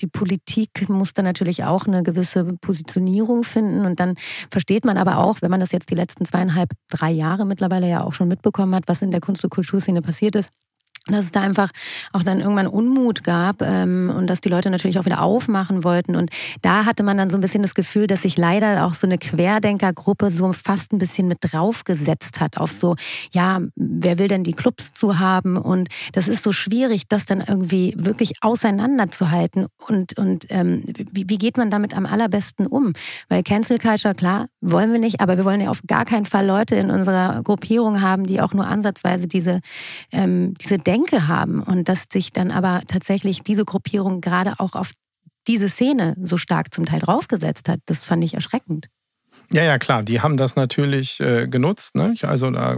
die 0.02 0.08
Politik 0.08 0.90
muss 0.90 1.14
da 1.14 1.22
natürlich 1.22 1.64
auch 1.64 1.86
eine 1.86 2.04
gewisse 2.04 2.44
Positionierung 2.44 3.44
finden 3.44 3.86
und 3.86 4.00
dann 4.00 4.16
versteht 4.52 4.86
man 4.86 4.98
aber 4.98 5.18
auch, 5.18 5.42
wenn 5.42 5.52
man 5.52 5.60
das 5.60 5.72
jetzt 5.72 5.90
die 5.90 5.96
letzten 5.96 6.26
zweieinhalb, 6.26 6.72
drei 6.90 7.12
Jahre 7.12 7.46
mittlerweile 7.46 7.90
ja 7.90 8.04
auch 8.04 8.14
schon 8.14 8.28
mitbekommen 8.28 8.76
hat, 8.76 8.84
was 8.88 9.02
in 9.02 9.12
der 9.12 9.22
Kunst- 9.22 9.44
und 9.44 9.50
Kulturszene 9.50 10.02
passiert 10.02 10.36
ist, 10.36 10.52
dass 11.14 11.26
es 11.26 11.32
da 11.32 11.42
einfach 11.42 11.70
auch 12.14 12.24
dann 12.24 12.40
irgendwann 12.40 12.68
Unmut 12.68 13.24
gab 13.24 13.62
ähm, 13.62 14.12
und 14.16 14.28
dass 14.28 14.42
die 14.42 14.50
Leute 14.50 14.70
natürlich 14.70 15.00
auch 15.00 15.06
wieder 15.06 15.22
aufmachen 15.22 15.84
wollten. 15.84 16.16
Und 16.16 16.30
da 16.62 16.86
hatte 16.86 17.04
man 17.04 17.18
dann 17.18 17.30
so 17.30 17.38
ein 17.38 17.42
bisschen 17.42 17.62
das 17.62 17.76
Gefühl, 17.76 18.08
dass 18.08 18.24
sich 18.24 18.38
leider 18.38 18.86
auch 18.86 18.94
so 18.94 19.08
eine 19.08 19.18
Querdenkergruppe 19.18 20.32
so 20.32 20.52
fast 20.54 20.94
ein 20.94 20.98
bisschen 20.98 21.28
mit 21.28 21.40
draufgesetzt 21.42 22.40
hat 22.40 22.58
auf 22.58 22.72
so, 22.72 22.96
ja, 23.32 23.62
wer 23.76 24.20
will 24.20 24.28
denn 24.28 24.44
die 24.44 24.54
Clubs 24.54 24.94
zu 24.94 25.20
haben? 25.20 25.58
Und 25.58 25.90
das 26.14 26.28
ist 26.28 26.44
so 26.44 26.52
schwierig, 26.52 27.08
das 27.08 27.26
dann 27.26 27.42
irgendwie 27.42 27.94
wirklich 27.98 28.34
auseinanderzuhalten. 28.42 29.68
Und, 29.88 30.18
und 30.18 30.46
ähm, 30.50 30.84
wie, 31.12 31.30
wie 31.30 31.38
geht 31.38 31.58
man 31.58 31.70
damit 31.70 31.96
am 31.96 32.06
allerbesten 32.06 32.68
um? 32.68 32.94
Weil 33.30 33.44
Cancel 33.44 33.80
Culture, 33.80 34.16
klar, 34.16 34.48
wollen 34.62 34.92
wir 34.92 35.00
nicht, 35.00 35.22
aber 35.22 35.38
wir 35.38 35.46
wollen 35.46 35.62
ja 35.62 35.70
auf 35.70 35.82
gar 35.88 36.06
keinen 36.06 36.26
Fall 36.26 36.46
Leute 36.46 36.76
in 36.76 36.90
unserer 36.90 37.42
Gruppierung 37.44 38.02
haben, 38.02 38.26
die 38.26 38.42
auch 38.42 38.54
nur 38.54 38.68
ansatzweise 38.68 39.28
diese, 39.28 39.62
ähm, 40.12 40.54
diese 40.56 40.80
Denk 40.80 40.97
Denke 40.98 41.28
haben 41.28 41.62
und 41.62 41.88
dass 41.90 42.06
sich 42.12 42.34
dann 42.34 42.52
aber 42.52 42.82
tatsächlich 42.88 43.44
diese 43.44 43.66
Gruppierung 43.66 44.20
gerade 44.20 44.56
auch 44.58 44.74
auf 44.74 44.92
diese 45.48 45.70
Szene 45.70 46.16
so 46.22 46.38
stark 46.38 46.74
zum 46.74 46.86
Teil 46.86 47.00
draufgesetzt 47.00 47.70
hat, 47.70 47.80
das 47.86 48.04
fand 48.04 48.24
ich 48.24 48.34
erschreckend. 48.34 48.88
Ja, 49.54 49.64
ja, 49.64 49.78
klar, 49.78 50.04
die 50.04 50.22
haben 50.22 50.36
das 50.36 50.56
natürlich 50.56 51.20
äh, 51.20 51.48
genutzt. 51.48 51.96
Ne? 51.96 52.16
Also 52.24 52.50
da 52.50 52.78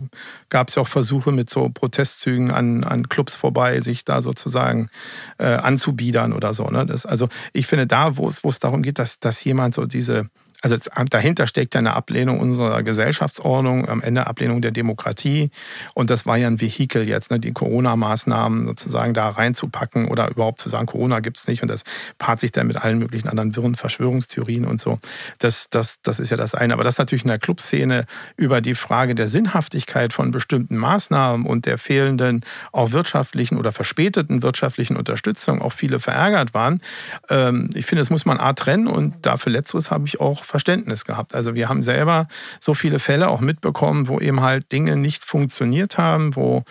gab 0.50 0.68
es 0.68 0.76
ja 0.76 0.82
auch 0.82 0.88
Versuche 0.88 1.32
mit 1.32 1.50
so 1.50 1.70
Protestzügen 1.74 2.52
an, 2.52 2.84
an 2.84 3.08
Clubs 3.08 3.36
vorbei, 3.36 3.80
sich 3.80 4.04
da 4.06 4.22
sozusagen 4.22 4.90
äh, 5.38 5.46
anzubiedern 5.46 6.34
oder 6.34 6.54
so. 6.54 6.66
Ne? 6.66 6.86
Das, 6.86 7.06
also 7.06 7.30
ich 7.54 7.66
finde 7.66 7.88
da, 7.88 8.18
wo 8.18 8.28
es 8.28 8.60
darum 8.60 8.84
geht, 8.84 9.00
dass, 9.00 9.20
dass 9.20 9.44
jemand 9.44 9.74
so 9.74 9.86
diese 9.86 10.30
also 10.62 10.76
dahinter 11.10 11.48
steckt 11.48 11.76
eine 11.76 11.94
Ablehnung 11.94 12.40
unserer 12.40 12.84
Gesellschaftsordnung, 12.84 13.88
am 13.88 14.02
Ende 14.02 14.28
Ablehnung 14.28 14.62
der 14.62 14.72
Demokratie. 14.72 15.52
Und 15.94 16.10
das 16.10 16.26
war 16.26 16.38
ja 16.38 16.48
ein 16.48 16.60
Vehikel 16.60 17.08
jetzt, 17.08 17.32
ne, 17.32 17.40
die 17.40 17.54
Corona-Maßnahmen 17.54 18.66
sozusagen 18.66 19.14
da 19.14 19.30
reinzupacken 19.30 20.10
oder 20.10 20.30
überhaupt 20.30 20.60
zu 20.60 20.68
sagen, 20.68 20.86
Corona 20.86 21.22
gibt's 21.22 21.48
nicht. 21.48 21.62
Und 21.62 21.70
das 21.70 21.84
paart 22.18 22.42
sich 22.42 22.52
dann 22.52 22.68
mit 22.68 22.78
allen 22.78 23.00
möglichen 23.00 23.30
anderen 23.30 23.56
wirren 23.56 23.76
Verschwörungstheorien 23.76 24.66
und 24.66 24.82
so. 24.82 25.00
Das, 25.40 25.68
das, 25.70 26.02
das 26.02 26.20
ist 26.20 26.30
ja 26.30 26.36
das 26.36 26.54
eine. 26.54 26.74
Aber 26.74 26.84
das 26.84 26.98
natürlich 26.98 27.24
in 27.24 27.30
der 27.30 27.40
Clubszene 27.40 28.06
über 28.36 28.60
die 28.60 28.76
Frage 28.76 29.16
der 29.16 29.30
Sinnhaftigkeit 29.30 30.12
von 30.12 30.32
bestimmten 30.32 30.76
Maßnahmen 30.76 31.46
und 31.46 31.68
der 31.68 31.78
fehlenden 31.78 32.44
auch 32.74 32.92
wirtschaftlichen 32.92 33.58
oder 33.58 33.72
verspäteten 33.72 34.44
wirtschaftlichen 34.44 34.98
Unterstützung 34.98 35.62
auch 35.62 35.72
viele 35.72 36.02
verärgert 36.02 36.54
waren. 36.54 36.82
Ähm, 37.30 37.70
ich 37.76 37.86
finde, 37.86 38.02
das 38.02 38.10
muss 38.10 38.26
man 38.26 38.40
A 38.40 38.52
trennen 38.52 38.88
und 38.88 39.26
dafür 39.26 39.54
letzteres 39.54 39.90
habe 39.90 40.06
ich 40.06 40.20
auch 40.20 40.49
Verständnis 40.50 41.06
gehabt. 41.06 41.36
Also 41.36 41.54
wir 41.54 41.70
haben 41.70 41.84
selber 41.84 42.28
so 42.60 42.74
viele 42.74 42.98
Fälle 43.00 43.30
auch 43.30 43.40
mitbekommen, 43.40 44.08
wo 44.08 44.20
eben 44.20 44.42
halt 44.42 44.72
Dinge 44.72 44.96
nicht 44.96 45.24
funktioniert 45.24 45.98
haben, 45.98 46.36
wo 46.36 46.64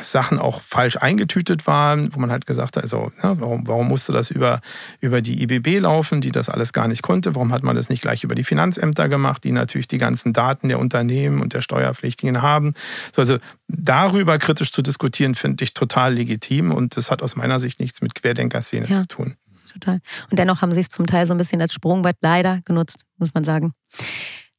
Sachen 0.00 0.38
auch 0.38 0.60
falsch 0.60 0.96
eingetütet 0.96 1.66
waren, 1.68 2.12
wo 2.12 2.18
man 2.18 2.32
halt 2.32 2.46
gesagt 2.46 2.76
hat, 2.76 2.82
also 2.82 3.12
ja, 3.22 3.40
warum, 3.40 3.66
warum 3.68 3.88
musste 3.88 4.12
das 4.12 4.30
über, 4.30 4.60
über 5.00 5.22
die 5.22 5.42
IBB 5.42 5.80
laufen, 5.80 6.20
die 6.20 6.32
das 6.32 6.48
alles 6.48 6.72
gar 6.72 6.88
nicht 6.88 7.02
konnte? 7.02 7.34
Warum 7.36 7.52
hat 7.52 7.62
man 7.62 7.76
das 7.76 7.88
nicht 7.88 8.02
gleich 8.02 8.24
über 8.24 8.34
die 8.34 8.44
Finanzämter 8.44 9.08
gemacht, 9.08 9.44
die 9.44 9.52
natürlich 9.52 9.86
die 9.86 9.98
ganzen 9.98 10.32
Daten 10.32 10.68
der 10.68 10.80
Unternehmen 10.80 11.40
und 11.40 11.54
der 11.54 11.60
Steuerpflichtigen 11.60 12.42
haben? 12.42 12.74
So, 13.14 13.22
also 13.22 13.38
darüber 13.68 14.38
kritisch 14.38 14.72
zu 14.72 14.82
diskutieren, 14.82 15.36
finde 15.36 15.62
ich 15.62 15.74
total 15.74 16.14
legitim 16.14 16.72
und 16.72 16.96
das 16.96 17.10
hat 17.12 17.22
aus 17.22 17.36
meiner 17.36 17.60
Sicht 17.60 17.78
nichts 17.78 18.02
mit 18.02 18.16
Querdenker-Szene 18.16 18.86
ja. 18.88 19.02
zu 19.02 19.06
tun 19.06 19.36
total. 19.72 20.00
Und 20.30 20.38
dennoch 20.38 20.62
haben 20.62 20.74
sie 20.74 20.80
es 20.80 20.88
zum 20.88 21.06
Teil 21.06 21.26
so 21.26 21.34
ein 21.34 21.38
bisschen 21.38 21.60
als 21.60 21.72
Sprungbrett 21.72 22.16
leider 22.20 22.60
genutzt, 22.64 23.04
muss 23.18 23.34
man 23.34 23.44
sagen. 23.44 23.72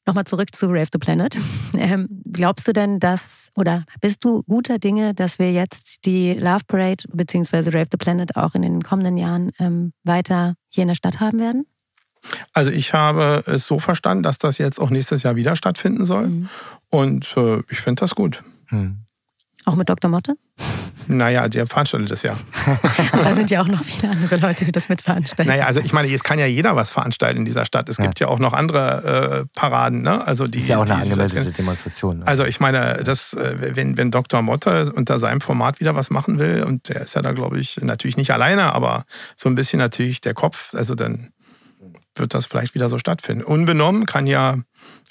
nochmal 0.05 0.25
zurück 0.25 0.55
zu 0.55 0.67
Rave 0.67 0.87
the 0.91 0.99
Planet. 0.99 1.37
Ähm, 1.73 2.07
glaubst 2.31 2.67
du 2.67 2.73
denn, 2.73 2.99
dass, 2.99 3.49
oder 3.55 3.85
bist 4.01 4.23
du 4.23 4.43
guter 4.43 4.77
Dinge, 4.77 5.13
dass 5.13 5.39
wir 5.39 5.51
jetzt 5.51 6.05
die 6.05 6.33
Love 6.33 6.65
Parade 6.67 7.05
bzw. 7.11 7.69
Rave 7.69 7.87
the 7.89 7.97
Planet 7.97 8.35
auch 8.35 8.55
in 8.55 8.61
den 8.61 8.83
kommenden 8.83 9.17
Jahren 9.17 9.51
ähm, 9.57 9.93
weiter 10.03 10.55
hier 10.69 10.83
in 10.83 10.89
der 10.89 10.95
Stadt 10.95 11.21
haben 11.21 11.39
werden? 11.39 11.65
Also 12.53 12.71
ich 12.71 12.93
habe 12.93 13.43
es 13.47 13.65
so 13.65 13.79
verstanden, 13.79 14.21
dass 14.21 14.37
das 14.37 14.57
jetzt 14.57 14.79
auch 14.79 14.89
nächstes 14.89 15.23
Jahr 15.23 15.37
wieder 15.37 15.55
stattfinden 15.55 16.05
soll. 16.05 16.27
Mhm. 16.27 16.49
Und 16.89 17.35
äh, 17.37 17.61
ich 17.69 17.79
finde 17.79 18.01
das 18.01 18.15
gut. 18.15 18.43
Mhm. 18.69 19.05
Auch 19.65 19.75
mit 19.75 19.89
Dr. 19.89 20.09
Motte? 20.09 20.35
Naja, 21.07 21.47
der 21.49 21.67
veranstaltet 21.67 22.11
das 22.11 22.23
ja. 22.23 22.35
da 23.11 23.35
sind 23.35 23.49
ja 23.49 23.61
auch 23.61 23.67
noch 23.67 23.83
viele 23.83 24.11
andere 24.11 24.37
Leute, 24.37 24.65
die 24.65 24.71
das 24.71 24.87
mitveranstalten. 24.87 25.51
Naja, 25.51 25.65
also 25.65 25.79
ich 25.79 25.93
meine, 25.93 26.07
jetzt 26.07 26.23
kann 26.23 26.39
ja 26.39 26.45
jeder 26.45 26.75
was 26.75 26.91
veranstalten 26.91 27.39
in 27.39 27.45
dieser 27.45 27.65
Stadt. 27.65 27.89
Es 27.89 27.97
ja. 27.97 28.05
gibt 28.05 28.19
ja 28.19 28.27
auch 28.27 28.39
noch 28.39 28.53
andere 28.53 29.45
äh, 29.45 29.59
Paraden. 29.59 30.01
Ne? 30.01 30.25
Also 30.25 30.47
die, 30.47 30.59
ist 30.59 30.67
ja 30.67 30.77
auch 30.77 30.85
eine 30.85 30.95
angemeldete 30.95 31.51
Demonstration. 31.51 32.19
Ne? 32.19 32.27
Also 32.27 32.45
ich 32.45 32.59
meine, 32.59 33.01
das, 33.03 33.33
äh, 33.33 33.75
wenn, 33.75 33.97
wenn 33.97 34.11
Dr. 34.11 34.41
Motte 34.41 34.91
unter 34.93 35.19
seinem 35.19 35.41
Format 35.41 35.79
wieder 35.79 35.95
was 35.95 36.09
machen 36.09 36.39
will, 36.39 36.63
und 36.63 36.89
der 36.89 37.01
ist 37.01 37.15
ja 37.15 37.21
da, 37.21 37.31
glaube 37.31 37.59
ich, 37.59 37.77
natürlich 37.81 38.17
nicht 38.17 38.31
alleine, 38.31 38.73
aber 38.73 39.03
so 39.35 39.49
ein 39.49 39.55
bisschen 39.55 39.79
natürlich 39.79 40.21
der 40.21 40.33
Kopf, 40.33 40.73
also 40.73 40.95
dann 40.95 41.31
wird 42.15 42.33
das 42.33 42.45
vielleicht 42.45 42.75
wieder 42.75 42.89
so 42.89 42.99
stattfinden. 42.99 43.43
Unbenommen 43.43 44.05
kann 44.05 44.27
ja 44.27 44.57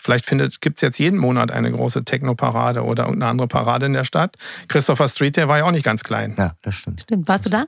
Vielleicht 0.00 0.60
gibt 0.60 0.78
es 0.78 0.80
jetzt 0.80 0.98
jeden 0.98 1.18
Monat 1.18 1.50
eine 1.50 1.70
große 1.70 2.04
Techno-Parade 2.04 2.82
oder 2.84 3.04
irgendeine 3.04 3.30
andere 3.30 3.48
Parade 3.48 3.86
in 3.86 3.92
der 3.92 4.04
Stadt. 4.04 4.36
Christopher 4.68 5.08
Street, 5.08 5.36
der 5.36 5.48
war 5.48 5.58
ja 5.58 5.64
auch 5.64 5.72
nicht 5.72 5.84
ganz 5.84 6.04
klein. 6.04 6.34
Ja, 6.38 6.52
das 6.62 6.74
stimmt. 6.74 7.02
Stimmt. 7.02 7.28
Warst 7.28 7.44
du 7.44 7.50
da? 7.50 7.66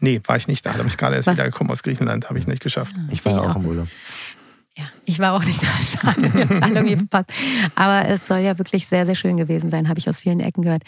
Nee, 0.00 0.20
war 0.26 0.36
ich 0.36 0.48
nicht 0.48 0.66
da. 0.66 0.72
Da 0.72 0.78
bin 0.78 0.88
ich 0.88 0.96
gerade 0.96 1.16
erst 1.16 1.30
wiedergekommen 1.30 1.70
aus 1.70 1.82
Griechenland. 1.82 2.28
Habe 2.28 2.38
ich 2.38 2.46
nicht 2.46 2.62
geschafft. 2.62 2.96
Ich 3.10 3.24
war 3.24 3.32
ja 3.32 3.40
auch 3.40 3.56
im 3.56 3.64
Urlaub. 3.64 3.88
Ja, 4.76 4.84
ich 5.06 5.18
war 5.18 5.34
auch 5.34 5.44
nicht 5.44 5.60
da. 5.62 5.66
Schade, 6.00 6.34
wir 6.34 6.48
haben 6.48 6.56
es 6.56 6.62
alle 6.62 6.74
irgendwie 6.74 6.96
verpasst. 6.96 7.32
Aber 7.74 8.08
es 8.08 8.26
soll 8.26 8.38
ja 8.38 8.58
wirklich 8.58 8.86
sehr, 8.86 9.06
sehr 9.06 9.16
schön 9.16 9.36
gewesen 9.36 9.70
sein, 9.70 9.88
habe 9.88 9.98
ich 9.98 10.08
aus 10.08 10.20
vielen 10.20 10.40
Ecken 10.40 10.62
gehört. 10.62 10.82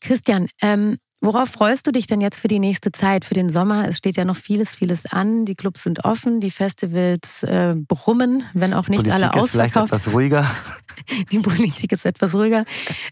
Christian, 0.00 0.48
ähm, 0.62 0.98
Worauf 1.24 1.50
freust 1.50 1.86
du 1.86 1.92
dich 1.92 2.08
denn 2.08 2.20
jetzt 2.20 2.40
für 2.40 2.48
die 2.48 2.58
nächste 2.58 2.90
Zeit, 2.90 3.24
für 3.24 3.34
den 3.34 3.48
Sommer? 3.48 3.88
Es 3.88 3.98
steht 3.98 4.16
ja 4.16 4.24
noch 4.24 4.34
vieles, 4.34 4.74
vieles 4.74 5.06
an. 5.06 5.44
Die 5.44 5.54
Clubs 5.54 5.84
sind 5.84 6.04
offen, 6.04 6.40
die 6.40 6.50
Festivals 6.50 7.44
äh, 7.44 7.74
brummen, 7.76 8.42
wenn 8.54 8.74
auch 8.74 8.88
nicht 8.88 9.04
Politik 9.04 9.14
alle 9.14 9.32
ausverkauft. 9.32 9.44
Ist 9.44 9.50
vielleicht 9.52 9.76
etwas 9.76 10.12
ruhiger. 10.12 10.50
Die 11.30 11.38
Politik 11.38 11.92
ist 11.92 12.04
etwas 12.04 12.34
ruhiger. 12.34 12.64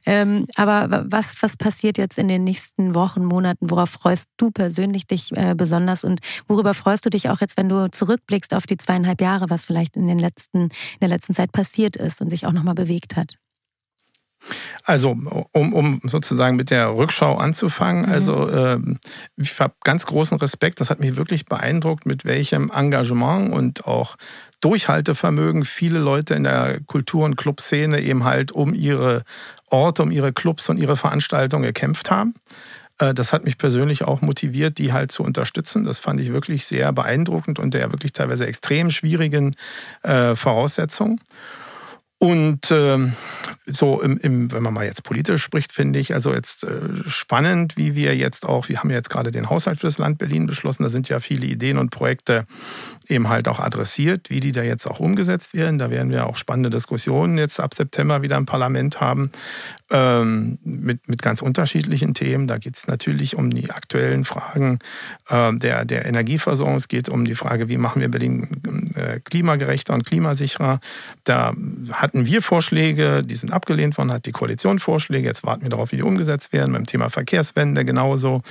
Ähm, 0.06 0.44
aber 0.54 1.06
was, 1.08 1.34
was 1.40 1.56
passiert 1.56 1.98
jetzt 1.98 2.18
in 2.18 2.28
den 2.28 2.44
nächsten 2.44 2.94
Wochen, 2.94 3.24
Monaten? 3.24 3.70
Worauf 3.70 3.90
freust 3.90 4.28
du 4.36 4.50
persönlich 4.50 5.06
dich 5.06 5.34
äh, 5.36 5.54
besonders? 5.56 6.04
Und 6.04 6.20
worüber 6.46 6.74
freust 6.74 7.06
du 7.06 7.10
dich 7.10 7.30
auch 7.30 7.40
jetzt, 7.40 7.56
wenn 7.56 7.68
du 7.68 7.90
zurückblickst 7.90 8.54
auf 8.54 8.66
die 8.66 8.76
zweieinhalb 8.76 9.20
Jahre, 9.20 9.50
was 9.50 9.64
vielleicht 9.64 9.96
in, 9.96 10.06
den 10.06 10.18
letzten, 10.18 10.62
in 10.64 11.00
der 11.00 11.08
letzten 11.08 11.34
Zeit 11.34 11.52
passiert 11.52 11.96
ist 11.96 12.20
und 12.20 12.30
sich 12.30 12.46
auch 12.46 12.52
nochmal 12.52 12.74
bewegt 12.74 13.16
hat? 13.16 13.36
Also, 14.84 15.10
um, 15.52 15.72
um 15.72 16.00
sozusagen 16.04 16.56
mit 16.56 16.70
der 16.70 16.96
Rückschau 16.96 17.36
anzufangen, 17.36 18.06
mhm. 18.06 18.12
also 18.12 18.48
äh, 18.48 18.78
ich 19.36 19.60
habe 19.60 19.74
ganz 19.84 20.06
großen 20.06 20.38
Respekt, 20.38 20.80
das 20.80 20.90
hat 20.90 21.00
mich 21.00 21.16
wirklich 21.16 21.46
beeindruckt, 21.46 22.06
mit 22.06 22.24
welchem 22.24 22.70
Engagement 22.74 23.52
und 23.52 23.86
auch 23.86 24.16
Durchhaltevermögen 24.60 25.64
viele 25.64 25.98
Leute 25.98 26.34
in 26.34 26.44
der 26.44 26.80
Kultur- 26.86 27.24
und 27.24 27.36
Clubszene 27.36 28.00
eben 28.00 28.24
halt 28.24 28.52
um 28.52 28.74
ihre 28.74 29.24
Orte, 29.66 30.02
um 30.02 30.10
ihre 30.10 30.32
Clubs 30.32 30.68
und 30.68 30.78
ihre 30.78 30.96
Veranstaltungen 30.96 31.64
gekämpft 31.64 32.10
haben. 32.10 32.34
Äh, 32.98 33.14
das 33.14 33.32
hat 33.32 33.44
mich 33.44 33.58
persönlich 33.58 34.04
auch 34.04 34.20
motiviert, 34.20 34.78
die 34.78 34.92
halt 34.92 35.10
zu 35.10 35.22
unterstützen. 35.22 35.84
Das 35.84 35.98
fand 35.98 36.20
ich 36.20 36.32
wirklich 36.32 36.66
sehr 36.66 36.92
beeindruckend 36.92 37.58
und 37.58 37.74
der 37.74 37.92
wirklich 37.92 38.12
teilweise 38.12 38.46
extrem 38.46 38.90
schwierigen 38.90 39.56
äh, 40.02 40.34
Voraussetzungen. 40.34 41.20
Und 42.22 42.70
ähm, 42.70 43.14
so, 43.64 44.02
im, 44.02 44.18
im, 44.18 44.52
wenn 44.52 44.62
man 44.62 44.74
mal 44.74 44.84
jetzt 44.84 45.04
politisch 45.04 45.42
spricht, 45.42 45.72
finde 45.72 45.98
ich 45.98 46.12
also 46.12 46.34
jetzt 46.34 46.64
äh, 46.64 46.94
spannend, 47.06 47.78
wie 47.78 47.94
wir 47.94 48.14
jetzt 48.14 48.44
auch, 48.44 48.68
wir 48.68 48.80
haben 48.80 48.90
jetzt 48.90 49.08
gerade 49.08 49.30
den 49.30 49.48
Haushalt 49.48 49.80
für 49.80 49.86
das 49.86 49.96
Land 49.96 50.18
Berlin 50.18 50.46
beschlossen, 50.46 50.82
da 50.82 50.90
sind 50.90 51.08
ja 51.08 51.20
viele 51.20 51.46
Ideen 51.46 51.78
und 51.78 51.88
Projekte 51.88 52.44
eben 53.08 53.30
halt 53.30 53.48
auch 53.48 53.58
adressiert, 53.58 54.28
wie 54.28 54.40
die 54.40 54.52
da 54.52 54.62
jetzt 54.62 54.86
auch 54.86 55.00
umgesetzt 55.00 55.54
werden. 55.54 55.78
Da 55.78 55.88
werden 55.90 56.10
wir 56.10 56.26
auch 56.26 56.36
spannende 56.36 56.68
Diskussionen 56.68 57.38
jetzt 57.38 57.58
ab 57.58 57.72
September 57.72 58.20
wieder 58.20 58.36
im 58.36 58.44
Parlament 58.44 59.00
haben 59.00 59.30
ähm, 59.90 60.58
mit, 60.62 61.08
mit 61.08 61.22
ganz 61.22 61.42
unterschiedlichen 61.42 62.14
Themen. 62.14 62.46
Da 62.46 62.58
geht 62.58 62.76
es 62.76 62.86
natürlich 62.86 63.36
um 63.36 63.50
die 63.50 63.70
aktuellen 63.70 64.24
Fragen 64.24 64.78
äh, 65.28 65.52
der, 65.54 65.84
der 65.84 66.04
Energieversorgung. 66.06 66.76
Es 66.76 66.88
geht 66.88 67.08
um 67.08 67.24
die 67.24 67.34
Frage, 67.34 67.68
wie 67.68 67.76
machen 67.76 68.00
wir 68.00 68.08
Berlin 68.08 68.92
äh, 68.94 69.20
klimagerechter 69.20 69.94
und 69.94 70.04
klimasicherer. 70.06 70.78
Da 71.24 71.52
hatten 71.92 72.26
wir 72.26 72.42
Vorschläge, 72.42 73.22
die 73.24 73.34
sind 73.34 73.52
abgelehnt 73.52 73.98
worden, 73.98 74.12
hat 74.12 74.26
die 74.26 74.32
Koalition 74.32 74.78
Vorschläge. 74.78 75.26
Jetzt 75.26 75.44
warten 75.44 75.62
wir 75.62 75.70
darauf, 75.70 75.92
wie 75.92 75.96
die 75.96 76.02
umgesetzt 76.02 76.52
werden. 76.52 76.72
Beim 76.72 76.86
Thema 76.86 77.10
Verkehrswende 77.10 77.84
genauso. 77.84 78.42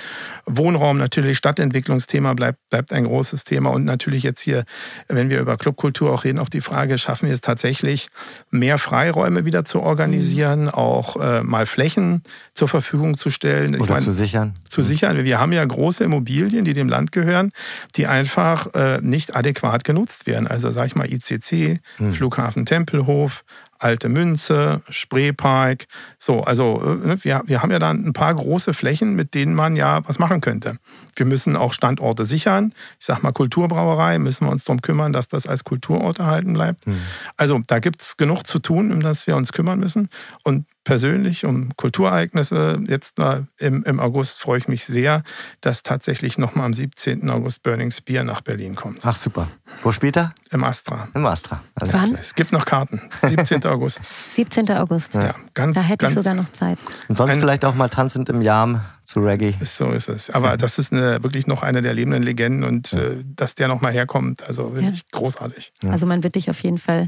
Wohnraum 0.46 0.98
natürlich, 0.98 1.38
Stadtentwicklungsthema 1.38 2.34
bleibt, 2.34 2.60
bleibt 2.70 2.92
ein 2.92 3.06
großes 3.06 3.46
Thema. 3.46 3.70
Und 3.70 3.86
natürlich 3.86 4.24
jetzt 4.24 4.42
hier, 4.42 4.66
wenn 5.08 5.30
wir 5.30 5.40
über 5.40 5.58
Clubkultur 5.58 6.12
auch 6.12 6.26
reden, 6.26 6.40
auch 6.40 6.50
die 6.50 6.62
Frage, 6.62 6.98
schaffen 6.98 7.28
wir 7.28 7.34
es 7.34 7.42
tatsächlich, 7.42 8.10
mehr 8.52 8.78
Freiräume 8.78 9.46
wieder 9.46 9.64
zu 9.64 9.82
organisieren, 9.82 10.70
auch 10.70 11.16
äh, 11.16 11.29
äh, 11.30 11.44
mal 11.44 11.66
Flächen 11.66 12.24
zur 12.54 12.68
Verfügung 12.68 13.16
zu 13.16 13.30
stellen. 13.30 13.76
Oder 13.76 13.94
meine, 13.94 14.06
zu 14.06 14.12
sichern. 14.12 14.54
Zu 14.70 14.82
sichern. 14.82 15.24
Wir 15.24 15.40
haben 15.40 15.52
ja 15.52 15.64
große 15.64 16.04
Immobilien, 16.04 16.66
die 16.66 16.74
dem 16.74 16.90
Land 16.90 17.12
gehören, 17.12 17.52
die 17.96 18.08
einfach 18.08 18.74
äh, 18.74 19.00
nicht 19.02 19.36
adäquat 19.36 19.84
genutzt 19.84 20.28
werden. 20.28 20.48
Also 20.48 20.70
sage 20.70 20.88
ich 20.88 20.96
mal 20.96 21.12
ICC, 21.12 21.80
hm. 21.98 22.14
Flughafen 22.14 22.66
Tempelhof, 22.66 23.44
Alte 23.82 24.10
Münze, 24.10 24.82
Spreepark. 24.90 25.86
So, 26.18 26.44
also 26.44 26.82
äh, 26.84 27.08
ne, 27.08 27.24
wir, 27.24 27.44
wir 27.46 27.64
haben 27.64 27.72
ja 27.72 27.80
da 27.80 27.92
ein 27.92 28.12
paar 28.12 28.36
große 28.36 28.74
Flächen, 28.74 29.16
mit 29.16 29.34
denen 29.34 29.56
man 29.56 29.78
ja 29.78 30.02
was 30.06 30.20
machen 30.20 30.42
könnte. 30.42 30.78
Wir 31.16 31.26
müssen 31.26 31.56
auch 31.56 31.72
Standorte 31.72 32.26
sichern. 32.26 32.74
Ich 33.00 33.06
sage 33.06 33.22
mal 33.22 33.32
Kulturbrauerei, 33.32 34.20
müssen 34.20 34.46
wir 34.46 34.52
uns 34.52 34.66
darum 34.66 34.82
kümmern, 34.82 35.14
dass 35.14 35.30
das 35.30 35.48
als 35.48 35.64
Kulturort 35.64 36.20
erhalten 36.20 36.54
bleibt. 36.54 36.88
Mhm. 36.88 37.00
Also 37.38 37.62
da 37.68 37.80
gibt 37.80 38.02
es 38.02 38.18
genug 38.18 38.46
zu 38.46 38.60
tun, 38.60 38.92
um 38.92 39.00
das 39.00 39.28
wir 39.28 39.38
uns 39.38 39.54
kümmern 39.54 39.80
müssen. 39.80 40.10
Und 40.44 40.66
persönlich 40.90 41.46
um 41.46 41.70
Kulturereignisse. 41.78 42.80
Jetzt 42.88 43.18
im, 43.58 43.84
im 43.84 44.00
August 44.00 44.40
freue 44.40 44.58
ich 44.58 44.68
mich 44.68 44.86
sehr, 44.86 45.22
dass 45.62 45.84
tatsächlich 45.84 46.40
nochmal 46.40 46.66
am 46.66 46.74
17. 46.74 47.30
August 47.30 47.62
Burning 47.62 47.92
Spear 47.92 48.24
nach 48.24 48.42
Berlin 48.42 48.76
kommt. 48.76 49.06
Ach 49.06 49.16
super. 49.16 49.48
Wo 49.84 49.92
spielt 49.92 50.18
er? 50.18 50.34
Im 50.50 50.64
Astra. 50.64 51.08
Im 51.14 51.26
Astra. 51.28 51.62
Alles 51.76 51.94
Wann? 51.94 52.16
Es 52.16 52.34
gibt 52.34 52.52
noch 52.52 52.66
Karten. 52.66 53.02
17. 53.22 53.66
August. 53.66 54.02
17. 54.34 54.72
August. 54.72 55.14
Ja, 55.14 55.36
ganz, 55.54 55.76
da 55.76 55.82
hätte 55.82 55.98
ganz, 55.98 56.14
ich 56.14 56.18
sogar 56.18 56.34
noch 56.34 56.50
Zeit. 56.52 56.80
Und 57.08 57.18
sonst 57.18 57.34
ein, 57.34 57.40
vielleicht 57.40 57.66
auch 57.66 57.76
mal 57.76 57.90
tanzend 57.90 58.30
im 58.30 58.42
Jam 58.42 58.82
zu 59.10 59.22
Reggae. 59.22 59.54
So 59.64 59.90
ist 59.90 60.08
es. 60.08 60.30
Aber 60.30 60.56
das 60.56 60.78
ist 60.78 60.94
eine, 60.94 61.24
wirklich 61.24 61.48
noch 61.48 61.64
eine 61.64 61.82
der 61.82 61.94
lebenden 61.94 62.22
Legenden 62.22 62.64
und 62.64 62.92
ja. 62.92 63.00
äh, 63.00 63.24
dass 63.26 63.56
der 63.56 63.68
nochmal 63.68 63.92
herkommt, 63.92 64.44
also 64.44 64.76
wirklich 64.76 65.00
ja. 65.00 65.20
großartig. 65.20 65.74
Ja. 65.84 65.90
Also 65.92 66.06
man 66.06 66.24
wird 66.24 66.36
dich 66.36 66.50
auf 66.50 66.62
jeden 66.64 66.78
Fall 66.78 67.08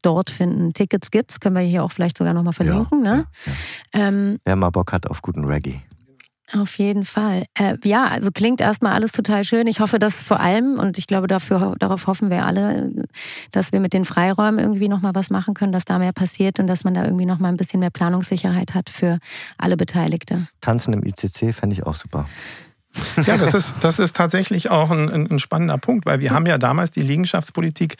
dort 0.00 0.30
finden. 0.30 0.72
Tickets 0.72 1.10
gibt's, 1.10 1.40
können 1.40 1.56
wir 1.56 1.62
hier 1.62 1.82
auch 1.82 1.90
vielleicht 1.90 2.18
sogar 2.18 2.34
nochmal 2.34 2.52
verlinken. 2.52 3.02
Ne? 3.02 3.26
Ähm, 3.92 4.38
Wer 4.44 4.56
mal 4.56 4.70
Bock 4.70 4.92
hat 4.92 5.08
auf 5.08 5.22
guten 5.22 5.44
Reggae. 5.44 5.82
Auf 6.52 6.78
jeden 6.78 7.04
Fall. 7.04 7.44
Äh, 7.54 7.76
ja, 7.84 8.06
also 8.06 8.30
klingt 8.32 8.60
erstmal 8.60 8.92
alles 8.92 9.12
total 9.12 9.44
schön. 9.44 9.66
Ich 9.66 9.80
hoffe, 9.80 9.98
dass 9.98 10.22
vor 10.22 10.40
allem, 10.40 10.78
und 10.78 10.98
ich 10.98 11.06
glaube, 11.06 11.26
dafür, 11.26 11.76
darauf 11.78 12.06
hoffen 12.06 12.30
wir 12.30 12.44
alle, 12.44 12.90
dass 13.52 13.72
wir 13.72 13.80
mit 13.80 13.92
den 13.92 14.04
Freiräumen 14.04 14.58
irgendwie 14.58 14.88
nochmal 14.88 15.14
was 15.14 15.30
machen 15.30 15.54
können, 15.54 15.72
dass 15.72 15.84
da 15.84 15.98
mehr 15.98 16.12
passiert 16.12 16.58
und 16.58 16.66
dass 16.66 16.82
man 16.82 16.94
da 16.94 17.04
irgendwie 17.04 17.26
nochmal 17.26 17.52
ein 17.52 17.56
bisschen 17.56 17.80
mehr 17.80 17.90
Planungssicherheit 17.90 18.74
hat 18.74 18.90
für 18.90 19.18
alle 19.58 19.76
Beteiligte. 19.76 20.46
Tanzen 20.60 20.92
im 20.92 21.04
ICC 21.04 21.54
fände 21.54 21.74
ich 21.74 21.86
auch 21.86 21.94
super. 21.94 22.26
Ja, 23.26 23.36
das 23.36 23.54
ist, 23.54 23.74
das 23.80 23.98
ist 23.98 24.16
tatsächlich 24.16 24.70
auch 24.70 24.90
ein, 24.90 25.30
ein 25.30 25.38
spannender 25.38 25.78
Punkt, 25.78 26.06
weil 26.06 26.20
wir 26.20 26.30
haben 26.30 26.46
ja 26.46 26.58
damals 26.58 26.90
die 26.90 27.02
Liegenschaftspolitik 27.02 27.96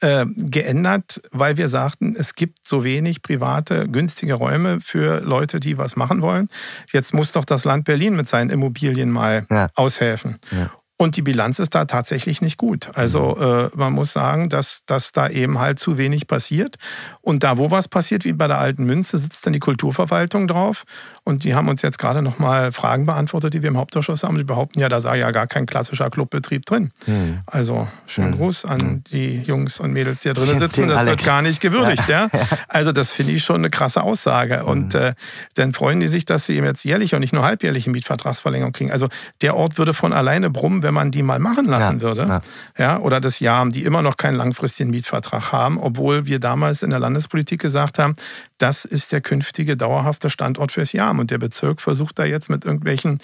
äh, 0.00 0.26
geändert, 0.36 1.20
weil 1.30 1.56
wir 1.56 1.68
sagten, 1.68 2.14
es 2.18 2.34
gibt 2.34 2.66
so 2.66 2.84
wenig 2.84 3.22
private, 3.22 3.88
günstige 3.88 4.34
Räume 4.34 4.80
für 4.80 5.20
Leute, 5.20 5.60
die 5.60 5.78
was 5.78 5.96
machen 5.96 6.22
wollen. 6.22 6.48
Jetzt 6.92 7.14
muss 7.14 7.32
doch 7.32 7.44
das 7.44 7.64
Land 7.64 7.84
Berlin 7.84 8.16
mit 8.16 8.28
seinen 8.28 8.50
Immobilien 8.50 9.10
mal 9.10 9.46
ja. 9.50 9.68
aushelfen. 9.74 10.38
Ja. 10.50 10.70
Und 10.96 11.16
die 11.16 11.22
Bilanz 11.22 11.58
ist 11.58 11.74
da 11.74 11.86
tatsächlich 11.86 12.40
nicht 12.40 12.56
gut. 12.56 12.90
Also 12.94 13.34
mhm. 13.36 13.42
äh, 13.42 13.70
man 13.74 13.92
muss 13.92 14.12
sagen, 14.12 14.48
dass, 14.48 14.82
dass 14.86 15.10
da 15.10 15.28
eben 15.28 15.58
halt 15.58 15.80
zu 15.80 15.98
wenig 15.98 16.28
passiert. 16.28 16.76
Und 17.20 17.42
da, 17.42 17.58
wo 17.58 17.70
was 17.70 17.88
passiert, 17.88 18.24
wie 18.24 18.32
bei 18.32 18.46
der 18.46 18.58
alten 18.58 18.84
Münze, 18.84 19.18
sitzt 19.18 19.44
dann 19.44 19.52
die 19.52 19.58
Kulturverwaltung 19.58 20.46
drauf 20.46 20.84
Und 21.26 21.44
die 21.44 21.54
haben 21.54 21.68
uns 21.68 21.80
jetzt 21.80 21.98
gerade 21.98 22.20
nochmal 22.20 22.70
Fragen 22.70 23.06
beantwortet, 23.06 23.54
die 23.54 23.62
wir 23.62 23.70
im 23.70 23.78
Hauptausschuss 23.78 24.22
haben. 24.22 24.36
Die 24.36 24.44
behaupten 24.44 24.78
ja, 24.78 24.90
da 24.90 25.00
sei 25.00 25.18
ja 25.18 25.30
gar 25.30 25.46
kein 25.46 25.64
klassischer 25.64 26.10
Clubbetrieb 26.10 26.66
drin. 26.66 26.90
Hm. 27.06 27.38
Also 27.46 27.88
schönen 28.06 28.32
hm. 28.32 28.38
Gruß 28.38 28.66
an 28.66 28.80
hm. 28.80 29.04
die 29.04 29.40
Jungs 29.40 29.80
und 29.80 29.92
Mädels, 29.94 30.20
die 30.20 30.28
da 30.28 30.34
drin 30.34 30.58
sitzen. 30.58 30.86
Das 30.86 31.06
wird 31.06 31.24
gar 31.24 31.40
nicht 31.40 31.62
gewürdigt. 31.62 32.06
Ja. 32.08 32.28
ja. 32.32 32.40
Also 32.68 32.92
das 32.92 33.10
finde 33.10 33.32
ich 33.32 33.42
schon 33.42 33.56
eine 33.56 33.70
krasse 33.70 34.02
Aussage. 34.02 34.60
Hm. 34.60 34.66
Und 34.66 34.94
äh, 34.94 35.14
dann 35.54 35.72
freuen 35.72 36.00
die 36.00 36.08
sich, 36.08 36.26
dass 36.26 36.44
sie 36.44 36.56
eben 36.56 36.66
jetzt 36.66 36.84
jährlich 36.84 37.14
und 37.14 37.20
nicht 37.20 37.32
nur 37.32 37.42
halbjährliche 37.42 37.88
Mietvertragsverlängerung 37.88 38.72
kriegen. 38.72 38.90
Also 38.92 39.08
der 39.40 39.56
Ort 39.56 39.78
würde 39.78 39.94
von 39.94 40.12
alleine 40.12 40.50
brummen, 40.50 40.82
wenn 40.82 40.92
man 40.92 41.10
die 41.10 41.22
mal 41.22 41.38
machen 41.38 41.64
lassen 41.64 41.96
ja. 41.96 42.02
würde. 42.02 42.26
Ja. 42.28 42.40
ja. 42.76 42.98
Oder 43.00 43.22
das 43.22 43.40
Jahr, 43.40 43.66
die 43.70 43.84
immer 43.84 44.02
noch 44.02 44.18
keinen 44.18 44.36
langfristigen 44.36 44.90
Mietvertrag 44.90 45.52
haben, 45.52 45.78
obwohl 45.80 46.26
wir 46.26 46.38
damals 46.38 46.82
in 46.82 46.90
der 46.90 46.98
Landespolitik 46.98 47.62
gesagt 47.62 47.98
haben, 47.98 48.14
das 48.58 48.84
ist 48.84 49.12
der 49.12 49.20
künftige 49.20 49.76
dauerhafte 49.76 50.30
Standort 50.30 50.72
fürs 50.72 50.92
Jahr. 50.92 51.10
Und 51.18 51.30
der 51.30 51.38
Bezirk 51.38 51.80
versucht 51.80 52.18
da 52.18 52.24
jetzt 52.24 52.50
mit 52.50 52.64
irgendwelchen, 52.64 53.18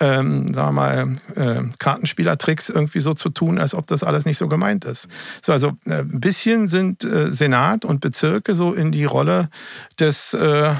ähm, 0.00 0.52
sagen 0.52 0.68
wir 0.68 0.72
mal, 0.72 1.16
äh, 1.34 1.62
Kartenspielertricks 1.78 2.68
irgendwie 2.68 3.00
so 3.00 3.12
zu 3.12 3.28
tun, 3.30 3.58
als 3.58 3.74
ob 3.74 3.86
das 3.86 4.04
alles 4.04 4.24
nicht 4.24 4.38
so 4.38 4.48
gemeint 4.48 4.84
ist. 4.84 5.08
So, 5.42 5.52
also 5.52 5.72
äh, 5.86 6.00
ein 6.00 6.20
bisschen 6.20 6.68
sind 6.68 7.04
äh, 7.04 7.32
Senat 7.32 7.84
und 7.84 8.00
Bezirke 8.00 8.54
so 8.54 8.72
in 8.72 8.92
die 8.92 9.04
Rolle 9.04 9.48
des, 9.98 10.34
äh, 10.34 10.38
äh, 10.38 10.74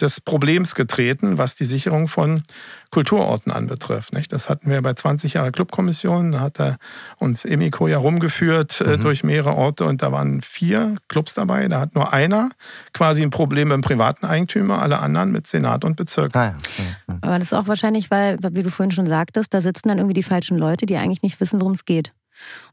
des 0.00 0.20
Problems 0.20 0.74
getreten, 0.74 1.38
was 1.38 1.54
die 1.54 1.64
Sicherung 1.64 2.08
von 2.08 2.42
Kulturorten 2.92 3.50
anbetrifft. 3.50 4.12
Nicht? 4.12 4.32
Das 4.32 4.48
hatten 4.48 4.70
wir 4.70 4.80
bei 4.82 4.92
20 4.92 5.32
Jahre 5.34 5.50
Clubkommission, 5.50 6.32
da 6.32 6.40
hat 6.40 6.60
er 6.60 6.76
uns 7.16 7.44
Emiko 7.44 7.88
ja 7.88 7.96
rumgeführt 7.98 8.82
äh, 8.82 8.96
mhm. 8.96 9.00
durch 9.00 9.24
mehrere 9.24 9.56
Orte 9.56 9.86
und 9.86 10.02
da 10.02 10.12
waren 10.12 10.42
vier 10.42 10.96
Clubs 11.08 11.32
dabei. 11.34 11.66
Da 11.68 11.80
hat 11.80 11.94
nur 11.94 12.12
einer 12.12 12.50
quasi 12.92 13.22
ein 13.22 13.30
Problem 13.30 13.68
mit 13.68 13.76
dem 13.76 13.80
privaten 13.80 14.26
Eigentümer, 14.26 14.82
alle 14.82 14.98
anderen 14.98 15.32
mit 15.32 15.46
Senat 15.46 15.84
und 15.84 15.96
Bezirk. 15.96 16.36
Ah, 16.36 16.54
ja. 17.08 17.18
Aber 17.22 17.38
das 17.38 17.48
ist 17.48 17.54
auch 17.54 17.66
wahrscheinlich, 17.66 18.10
weil, 18.10 18.38
wie 18.42 18.62
du 18.62 18.70
vorhin 18.70 18.92
schon 18.92 19.06
sagtest, 19.06 19.54
da 19.54 19.62
sitzen 19.62 19.88
dann 19.88 19.98
irgendwie 19.98 20.14
die 20.14 20.22
falschen 20.22 20.58
Leute, 20.58 20.84
die 20.84 20.96
eigentlich 20.96 21.22
nicht 21.22 21.40
wissen, 21.40 21.60
worum 21.60 21.72
es 21.72 21.86
geht 21.86 22.12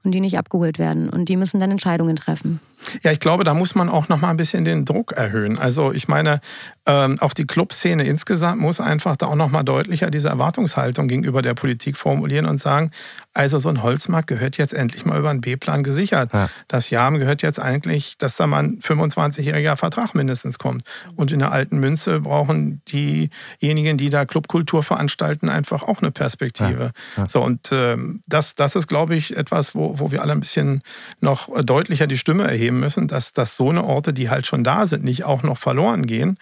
und 0.03 0.11
die 0.11 0.19
nicht 0.19 0.37
abgeholt 0.37 0.79
werden 0.79 1.09
und 1.09 1.29
die 1.29 1.37
müssen 1.37 1.59
dann 1.59 1.71
Entscheidungen 1.71 2.15
treffen. 2.15 2.59
Ja, 3.03 3.11
ich 3.11 3.19
glaube, 3.19 3.43
da 3.43 3.53
muss 3.53 3.75
man 3.75 3.89
auch 3.89 4.09
noch 4.09 4.21
mal 4.21 4.29
ein 4.29 4.37
bisschen 4.37 4.63
den 4.63 4.85
Druck 4.85 5.11
erhöhen. 5.11 5.59
Also 5.59 5.91
ich 5.91 6.07
meine, 6.07 6.39
ähm, 6.85 7.17
auch 7.19 7.33
die 7.33 7.45
Clubszene 7.45 8.05
insgesamt 8.05 8.61
muss 8.61 8.79
einfach 8.79 9.17
da 9.17 9.27
auch 9.27 9.35
noch 9.35 9.49
mal 9.51 9.63
deutlicher 9.63 10.09
diese 10.09 10.29
Erwartungshaltung 10.29 11.07
gegenüber 11.07 11.41
der 11.41 11.53
Politik 11.53 11.97
formulieren 11.97 12.45
und 12.45 12.57
sagen, 12.57 12.91
also 13.33 13.59
so 13.59 13.69
ein 13.69 13.83
Holzmarkt 13.83 14.27
gehört 14.27 14.57
jetzt 14.57 14.73
endlich 14.73 15.05
mal 15.05 15.19
über 15.19 15.29
einen 15.29 15.41
B-Plan 15.41 15.83
gesichert. 15.83 16.33
Ja. 16.33 16.49
Das 16.67 16.89
Jahr 16.89 17.11
gehört 17.11 17.41
jetzt 17.41 17.59
eigentlich, 17.59 18.17
dass 18.17 18.35
da 18.35 18.47
mal 18.47 18.63
ein 18.63 18.79
25-jähriger 18.79 19.75
Vertrag 19.75 20.15
mindestens 20.15 20.57
kommt. 20.57 20.83
Und 21.15 21.31
in 21.31 21.39
der 21.39 21.51
alten 21.51 21.79
Münze 21.79 22.21
brauchen 22.21 22.81
diejenigen, 22.85 23.97
die 23.97 24.09
da 24.09 24.25
Clubkultur 24.25 24.83
veranstalten, 24.83 25.49
einfach 25.49 25.83
auch 25.83 26.01
eine 26.01 26.11
Perspektive. 26.11 26.91
Ja. 27.15 27.23
Ja. 27.23 27.29
So 27.29 27.41
und 27.41 27.69
ähm, 27.71 28.21
das, 28.27 28.55
das 28.55 28.75
ist, 28.75 28.87
glaube 28.87 29.15
ich, 29.15 29.37
etwas, 29.37 29.75
wo, 29.75 29.99
wo 29.99 30.11
wir 30.11 30.21
alle 30.21 30.33
ein 30.33 30.39
bisschen 30.39 30.81
noch 31.19 31.49
deutlicher 31.63 32.07
die 32.07 32.17
Stimme 32.17 32.47
erheben 32.47 32.79
müssen, 32.79 33.07
dass, 33.07 33.33
dass 33.33 33.55
so 33.55 33.69
eine 33.69 33.83
Orte, 33.83 34.11
die 34.11 34.29
halt 34.29 34.47
schon 34.47 34.63
da 34.63 34.85
sind, 34.85 35.03
nicht 35.03 35.23
auch 35.23 35.43
noch 35.43 35.57
verloren 35.57 36.07
gehen. 36.07 36.37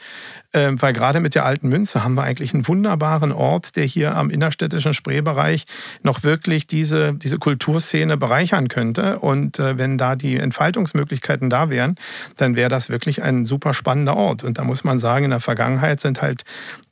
Ähm, 0.53 0.81
weil 0.81 0.93
gerade 0.93 1.19
mit 1.19 1.35
der 1.35 1.45
alten 1.45 1.67
Münze 1.67 2.03
haben 2.03 2.15
wir 2.15 2.23
eigentlich 2.23 2.53
einen 2.53 2.67
wunderbaren 2.67 3.31
Ort, 3.31 3.75
der 3.75 3.85
hier 3.85 4.15
am 4.15 4.29
innerstädtischen 4.29 4.93
Spreebereich 4.93 5.65
noch 6.01 6.23
wirklich 6.23 6.65
diese, 6.77 7.15
diese 7.15 7.39
Kulturszene 7.39 8.17
bereichern 8.17 8.67
könnte. 8.67 9.17
Und 9.17 9.57
äh, 9.57 9.79
wenn 9.79 9.97
da 9.97 10.15
die 10.15 10.37
Entfaltungsmöglichkeiten 10.37 11.49
da 11.49 11.71
wären, 11.71 11.95
dann 12.37 12.55
wäre 12.55 12.69
das 12.69 12.89
wirklich 12.89 13.23
ein 13.23 13.45
super 13.47 13.73
spannender 13.73 14.15
Ort. 14.15 14.43
Und 14.43 14.59
da 14.59 14.63
muss 14.63 14.83
man 14.83 14.99
sagen, 14.99 15.25
in 15.25 15.31
der 15.31 15.39
Vergangenheit 15.39 15.99
sind 15.99 16.21
halt 16.21 16.43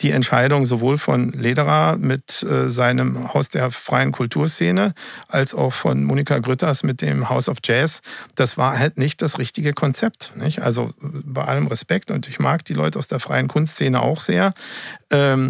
die 0.02 0.10
Entscheidungen 0.10 0.66
sowohl 0.66 0.98
von 0.98 1.32
Lederer 1.34 1.98
mit 1.98 2.42
äh, 2.42 2.72
seinem 2.72 3.32
Haus 3.32 3.50
der 3.50 3.70
freien 3.70 4.12
Kulturszene 4.12 4.96
als 5.28 5.54
auch 5.54 5.74
von 5.74 6.04
Monika 6.04 6.40
Grütters 6.40 6.82
mit 6.82 7.02
dem 7.02 7.30
House 7.30 7.48
of 7.48 7.60
Jazz, 7.64 8.02
das 8.34 8.58
war 8.58 8.80
halt 8.80 8.98
nicht 8.98 9.22
das 9.22 9.38
richtige 9.38 9.74
Konzept. 9.74 10.34
Nicht? 10.36 10.64
Also 10.64 10.94
bei 11.00 11.44
allem 11.44 11.68
Respekt 11.68 12.10
und 12.10 12.28
ich 12.28 12.40
mag 12.40 12.66
die 12.66 12.74
Leute 12.74 12.98
aus 12.98 13.08
der 13.08 13.20
freien 13.20 13.48
Kunstszene 13.48 14.02
auch 14.02 14.20
sehr 14.20 14.56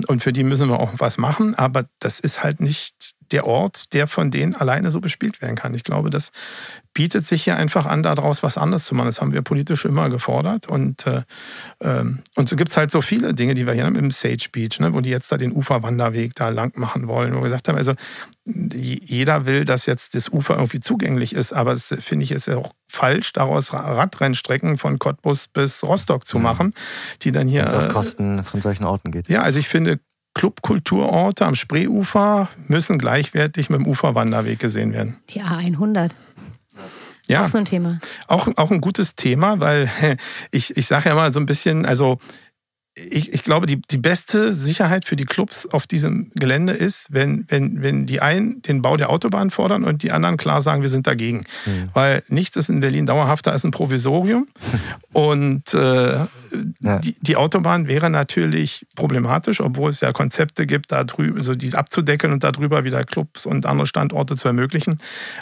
und 0.08 0.22
für 0.22 0.34
die 0.34 0.44
müssen 0.44 0.70
wir 0.70 0.80
auch 0.80 0.94
was 0.98 1.18
machen, 1.18 1.56
aber 1.56 1.86
das 2.00 2.20
ist 2.20 2.44
halt 2.44 2.62
nicht 2.62 3.16
der 3.32 3.48
Ort, 3.48 3.94
der 3.94 4.08
von 4.08 4.32
denen 4.32 4.56
alleine 4.56 4.92
so 4.92 5.02
bespielt 5.02 5.42
werden 5.42 5.56
kann. 5.56 5.74
Ich 5.74 5.84
glaube, 5.84 6.10
das 6.10 6.32
bietet 6.94 7.26
sich 7.26 7.44
hier 7.44 7.58
einfach 7.58 7.86
an, 7.86 8.04
daraus 8.04 8.44
was 8.44 8.58
anderes 8.58 8.86
zu 8.86 8.96
machen. 8.96 9.08
Das 9.08 9.20
haben 9.20 9.34
wir 9.34 9.42
politisch 9.42 9.86
immer 9.86 10.10
gefordert. 10.10 10.68
Und, 10.68 11.08
äh, 11.08 11.24
ähm, 11.82 12.20
und 12.36 12.48
so 12.48 12.56
gibt 12.56 12.70
es 12.70 12.78
halt 12.78 12.92
so 12.92 13.02
viele 13.02 13.34
Dinge, 13.34 13.54
die 13.54 13.66
wir 13.66 13.74
hier 13.74 13.86
haben 13.86 13.96
im 13.96 14.12
Sage 14.12 14.48
Beach, 14.52 14.80
ne, 14.80 14.94
wo 14.94 15.02
die 15.02 15.10
jetzt 15.10 15.32
da 15.32 15.38
den 15.38 15.52
Uferwanderweg 15.52 16.36
da 16.36 16.50
lang 16.50 16.78
machen 16.78 17.08
wollen, 17.08 17.34
wo 17.34 17.38
wir 17.38 17.44
gesagt 17.44 17.68
haben, 17.68 17.78
also 17.78 17.94
jeder 18.46 19.48
will, 19.48 19.66
dass 19.66 19.88
jetzt 19.88 20.14
das 20.14 20.30
Ufer 20.30 20.56
irgendwie 20.56 20.80
zugänglich 20.80 21.34
ist, 21.34 21.52
aber 21.52 21.72
es 21.72 21.94
finde 22.00 22.24
ich 22.24 22.32
ist 22.32 22.46
ja 22.46 22.58
auch 22.58 22.74
falsch, 22.88 23.34
daraus 23.34 23.74
Radrennstrecken 23.74 24.78
von 24.78 25.00
Cottbus 25.00 25.48
bis 25.48 25.84
Rostock 25.84 26.26
zu 26.26 26.38
mhm. 26.38 26.44
machen, 26.44 26.74
die 27.24 27.32
dann 27.32 27.48
hier. 27.48 27.62
Wenn 27.62 27.68
es 27.70 27.74
auf 27.74 27.90
Kosten 27.90 28.44
von 28.44 28.62
solchen 28.62 28.84
Orten 28.84 29.12
geht. 29.12 29.30
Ja, 29.30 29.42
also 29.42 29.58
ich 29.58 29.68
finde, 29.68 30.00
Clubkulturorte 30.36 31.46
am 31.46 31.56
Spreeufer 31.56 32.50
müssen 32.68 33.00
gleichwertig 33.00 33.70
mit 33.70 33.80
dem 33.80 33.88
Uferwanderweg 33.88 34.60
gesehen 34.60 34.94
werden. 34.94 35.18
Die 35.30 35.42
A100. 35.42 36.12
Ja, 37.28 37.46
auch 37.46 37.48
so 37.48 37.58
ein 37.58 37.66
Thema. 37.66 38.00
Auch, 38.28 38.48
auch 38.56 38.70
ein 38.70 38.82
gutes 38.82 39.16
Thema, 39.16 39.60
weil 39.60 39.90
ich, 40.52 40.78
ich 40.78 40.86
sage 40.86 41.10
ja 41.10 41.16
mal 41.16 41.34
so 41.34 41.40
ein 41.40 41.48
bisschen, 41.48 41.86
also 41.86 42.20
ich, 42.96 43.34
ich 43.34 43.44
glaube, 43.44 43.68
die, 43.68 43.82
die 43.82 43.98
beste 43.98 44.56
Sicherheit 44.56 45.04
für 45.04 45.18
die 45.18 45.26
Clubs 45.26 45.68
auf 45.68 45.86
diesem 45.86 46.32
Gelände 46.34 46.72
ist, 46.72 47.12
wenn, 47.12 47.46
wenn, 47.50 47.82
wenn 47.82 48.06
die 48.06 48.22
einen 48.22 48.62
den 48.62 48.82
Bau 48.82 48.96
der 48.96 49.10
Autobahn 49.10 49.52
fordern 49.52 49.84
und 49.84 50.02
die 50.02 50.14
anderen 50.14 50.38
klar 50.38 50.62
sagen, 50.62 50.82
wir 50.82 50.90
sind 50.90 51.06
dagegen. 51.06 51.44
Mhm. 51.66 51.90
Weil 51.94 52.24
nichts 52.30 52.56
ist 52.56 52.70
in 52.70 52.80
Berlin 52.80 53.06
dauerhafter 53.06 53.52
als 53.52 53.66
ein 53.66 53.72
Provisorium. 53.72 54.48
und 55.14 55.74
äh, 55.74 56.26
ja. 56.80 57.00
die, 57.00 57.18
die, 57.20 57.36
Autobahn 57.36 57.90
wäre 57.90 58.10
natürlich 58.10 58.86
problematisch, 58.96 59.60
obwohl 59.60 59.90
es 59.90 60.00
ja 60.00 60.14
Konzepte 60.14 60.66
gibt, 60.66 60.94
da 60.94 61.04
drüber, 61.04 61.38
also 61.38 61.54
die 61.54 61.74
abzudecken 61.74 62.32
und 62.32 62.46
darüber 62.46 62.86
wieder 62.86 63.04
Clubs 63.04 63.46
und 63.46 63.66
andere 63.66 63.88
Standorte 63.88 64.38
zu 64.38 64.48
ermöglichen. 64.48 64.98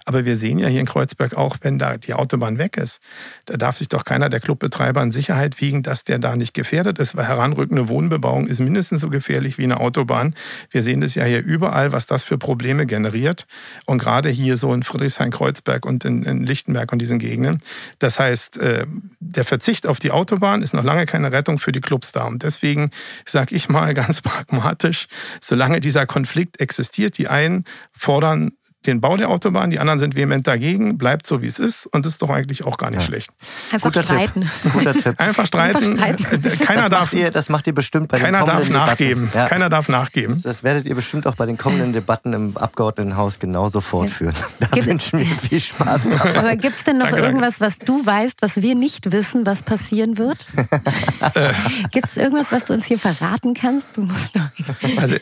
Aber 0.06 0.26
wir 0.26 0.36
sehen 0.36 0.58
ja 0.58 0.68
hier 0.68 0.80
in 0.80 0.88
Kreuzberg 0.88 1.36
auch, 1.36 1.58
wenn 1.62 1.78
da 1.78 1.98
die 1.98 2.16
Autobahn 2.16 2.58
weg 2.58 2.78
ist, 2.78 3.00
da 3.46 3.58
darf 3.58 3.78
sich 3.78 3.90
doch 3.90 4.06
keiner 4.06 4.30
der 4.30 4.40
Clubbetreiber 4.40 5.04
in 5.04 5.12
Sicherheit 5.12 5.62
wiegen, 5.62 5.84
dass 5.84 6.04
der 6.04 6.18
da 6.18 6.36
nicht 6.36 6.56
gefährdet 6.56 6.98
ist, 6.98 7.16
weil 7.16 7.28
heranrückende 7.44 7.90
Wohnbebauung 7.90 8.48
ist 8.48 8.60
mindestens 8.60 9.02
so 9.02 9.10
gefährlich 9.10 9.58
wie 9.58 9.64
eine 9.64 9.80
Autobahn. 9.80 10.34
Wir 10.72 10.82
sehen 10.82 11.02
das 11.02 11.16
ja 11.16 11.26
hier 11.26 11.44
überall, 11.44 11.92
was 11.92 12.06
das 12.06 12.24
für 12.24 12.38
Probleme 12.38 12.86
generiert. 12.86 13.46
Und 13.86 13.98
gerade 13.98 14.30
hier 14.30 14.56
so 14.58 14.74
in 14.74 14.84
Friedrichshain-Kreuzberg 14.84 15.86
und 15.86 16.06
in, 16.06 16.24
in 16.24 16.44
Lichtenberg 16.44 16.92
und 16.94 17.00
diesen 17.00 17.20
Gegenden. 17.20 17.60
Das 18.00 18.18
heißt, 18.18 18.58
äh, 18.58 18.86
der 19.20 19.44
Verzicht 19.44 19.86
auf 19.88 20.00
die 20.00 20.12
Autobahn 20.12 20.62
ist 20.62 20.74
noch 20.74 20.84
lange 20.84 21.06
keine 21.06 21.32
Rettung 21.34 21.60
für 21.60 21.72
die 21.72 21.82
Clubs 21.82 22.12
da. 22.14 22.24
Und 22.24 22.44
deswegen 22.44 22.92
sage 23.26 23.56
ich 23.56 23.68
mal 23.68 23.94
ganz 23.94 24.22
pragmatisch, 24.22 25.08
solange 25.42 25.82
dieser 25.82 26.06
Konflikt 26.06 26.62
existiert, 26.62 27.18
die 27.18 27.28
einen 27.28 27.66
fordern 27.94 28.54
den 28.86 29.02
Bau 29.02 29.18
der 29.18 29.30
Autobahn, 29.30 29.70
die 29.70 29.80
anderen 29.80 30.00
sind 30.00 30.16
vehement 30.16 30.46
dagegen, 30.48 30.98
bleibt 30.98 31.26
so 31.26 31.42
wie 31.42 31.48
es 31.48 31.60
ist 31.60 31.86
und 31.88 32.06
ist 32.06 32.22
doch 32.22 32.30
eigentlich 32.30 32.66
auch 32.66 32.78
gar 32.78 32.90
nicht 32.90 33.02
ja. 33.02 33.06
schlecht. 33.06 33.32
Einfach 33.72 33.92
Guter 33.92 34.04
streiten. 34.04 34.42
Tipp. 34.42 34.74
Guter 34.74 34.94
Tipp. 34.94 35.16
Einfach 35.18 35.46
streiten. 35.46 35.78
Einfach 35.78 35.94
streiten. 35.94 36.60
Keiner 36.60 36.82
das 36.82 36.90
darf. 36.90 37.14
Ihr, 37.14 37.32
das 37.32 37.50
macht 37.50 37.68
ihr 37.68 37.74
bestimmt 37.74 38.10
bei 38.10 38.20
keiner 38.20 38.40
den 38.40 38.48
kommenden 38.48 38.74
darf 38.74 38.88
nachgeben. 38.88 39.30
Ja. 39.34 39.48
Keiner 39.48 39.70
darf 39.70 39.90
nachgeben. 39.90 40.34
Das, 40.34 40.44
das, 40.44 40.64
werdet 40.64 40.86
ihr 40.86 40.96
bestimmt 40.96 41.28
auch 41.28 41.36
bei 41.36 41.46
den 41.46 41.58
kommenden 41.58 41.94
Debatten 41.94 42.34
im 42.34 42.58
Abgeordnetenhaus 42.58 43.40
genauso 43.40 43.82
fortführen. 43.82 44.36
Da 44.60 44.68
gibt, 44.68 44.88
wünschen 44.88 45.20
wir 45.20 45.26
viel 45.26 45.60
Spaß. 45.60 46.10
Dabei. 46.10 46.38
Aber 46.38 46.56
gibt 46.56 46.78
es 46.78 46.84
denn 46.84 46.98
noch 46.98 47.08
danke, 47.08 47.22
irgendwas, 47.22 47.60
was 47.60 47.80
du 47.80 48.06
weißt, 48.06 48.42
was 48.42 48.62
wir 48.62 48.76
nicht 48.76 49.12
wissen, 49.12 49.46
was 49.46 49.64
passieren 49.64 50.18
wird? 50.18 50.46
gibt 51.92 52.10
es 52.10 52.18
irgendwas, 52.18 52.52
was 52.52 52.66
du 52.66 52.74
uns 52.74 52.86
hier 52.86 53.00
verraten 53.00 53.54
kannst? 53.54 53.88
Du 53.96 54.02
musst 54.02 54.36
noch. 54.36 54.50
Also 54.98 55.16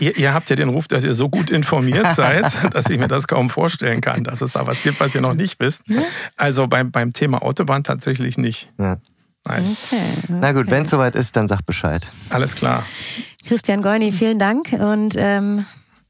Ihr, 0.00 0.16
ihr, 0.16 0.34
habt 0.34 0.50
ja 0.50 0.56
den 0.56 0.68
Ruf, 0.68 0.88
dass 0.88 1.04
ihr 1.04 1.14
so 1.14 1.28
gut 1.28 1.50
informiert 1.50 2.14
seid, 2.14 2.44
dass 2.72 2.88
ich 2.88 2.98
mir 2.98 3.08
das 3.08 3.26
kaum 3.26 3.50
vorstellen 3.50 4.00
kann, 4.00 4.24
dass 4.24 4.40
es 4.40 4.52
da 4.52 4.66
was 4.66 4.82
gibt, 4.82 5.00
was 5.00 5.14
ihr 5.14 5.20
noch 5.20 5.34
nicht 5.34 5.58
wisst. 5.60 5.82
Also 6.36 6.66
beim, 6.66 6.90
beim 6.90 7.12
Thema 7.12 7.42
Autobahn 7.42 7.82
tatsächlich 7.82 8.38
nicht. 8.38 8.70
Ja. 8.78 8.98
Nein. 9.46 9.76
Okay, 9.84 10.02
okay. 10.24 10.38
Na 10.40 10.52
gut, 10.52 10.70
wenn 10.70 10.82
es 10.82 10.90
soweit 10.90 11.14
ist, 11.14 11.36
dann 11.36 11.48
sagt 11.48 11.66
Bescheid. 11.66 12.06
Alles 12.30 12.54
klar. 12.54 12.84
Christian 13.46 13.80
Goini, 13.80 14.12
vielen 14.12 14.38
Dank 14.38 14.72
und 14.72 15.14
ähm 15.16 15.64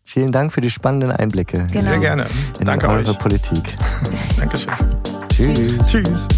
vielen 0.04 0.32
Dank 0.32 0.52
für 0.52 0.60
die 0.60 0.70
spannenden 0.70 1.12
Einblicke. 1.12 1.66
Genau. 1.70 1.84
Sehr 1.84 1.98
gerne. 1.98 2.26
In 2.58 2.66
Danke 2.66 2.88
eure 2.88 3.10
euch. 3.10 3.18
Politik. 3.18 3.74
Dankeschön. 4.38 4.74
Tschüss. 5.28 5.78
Tschüss. 5.86 6.28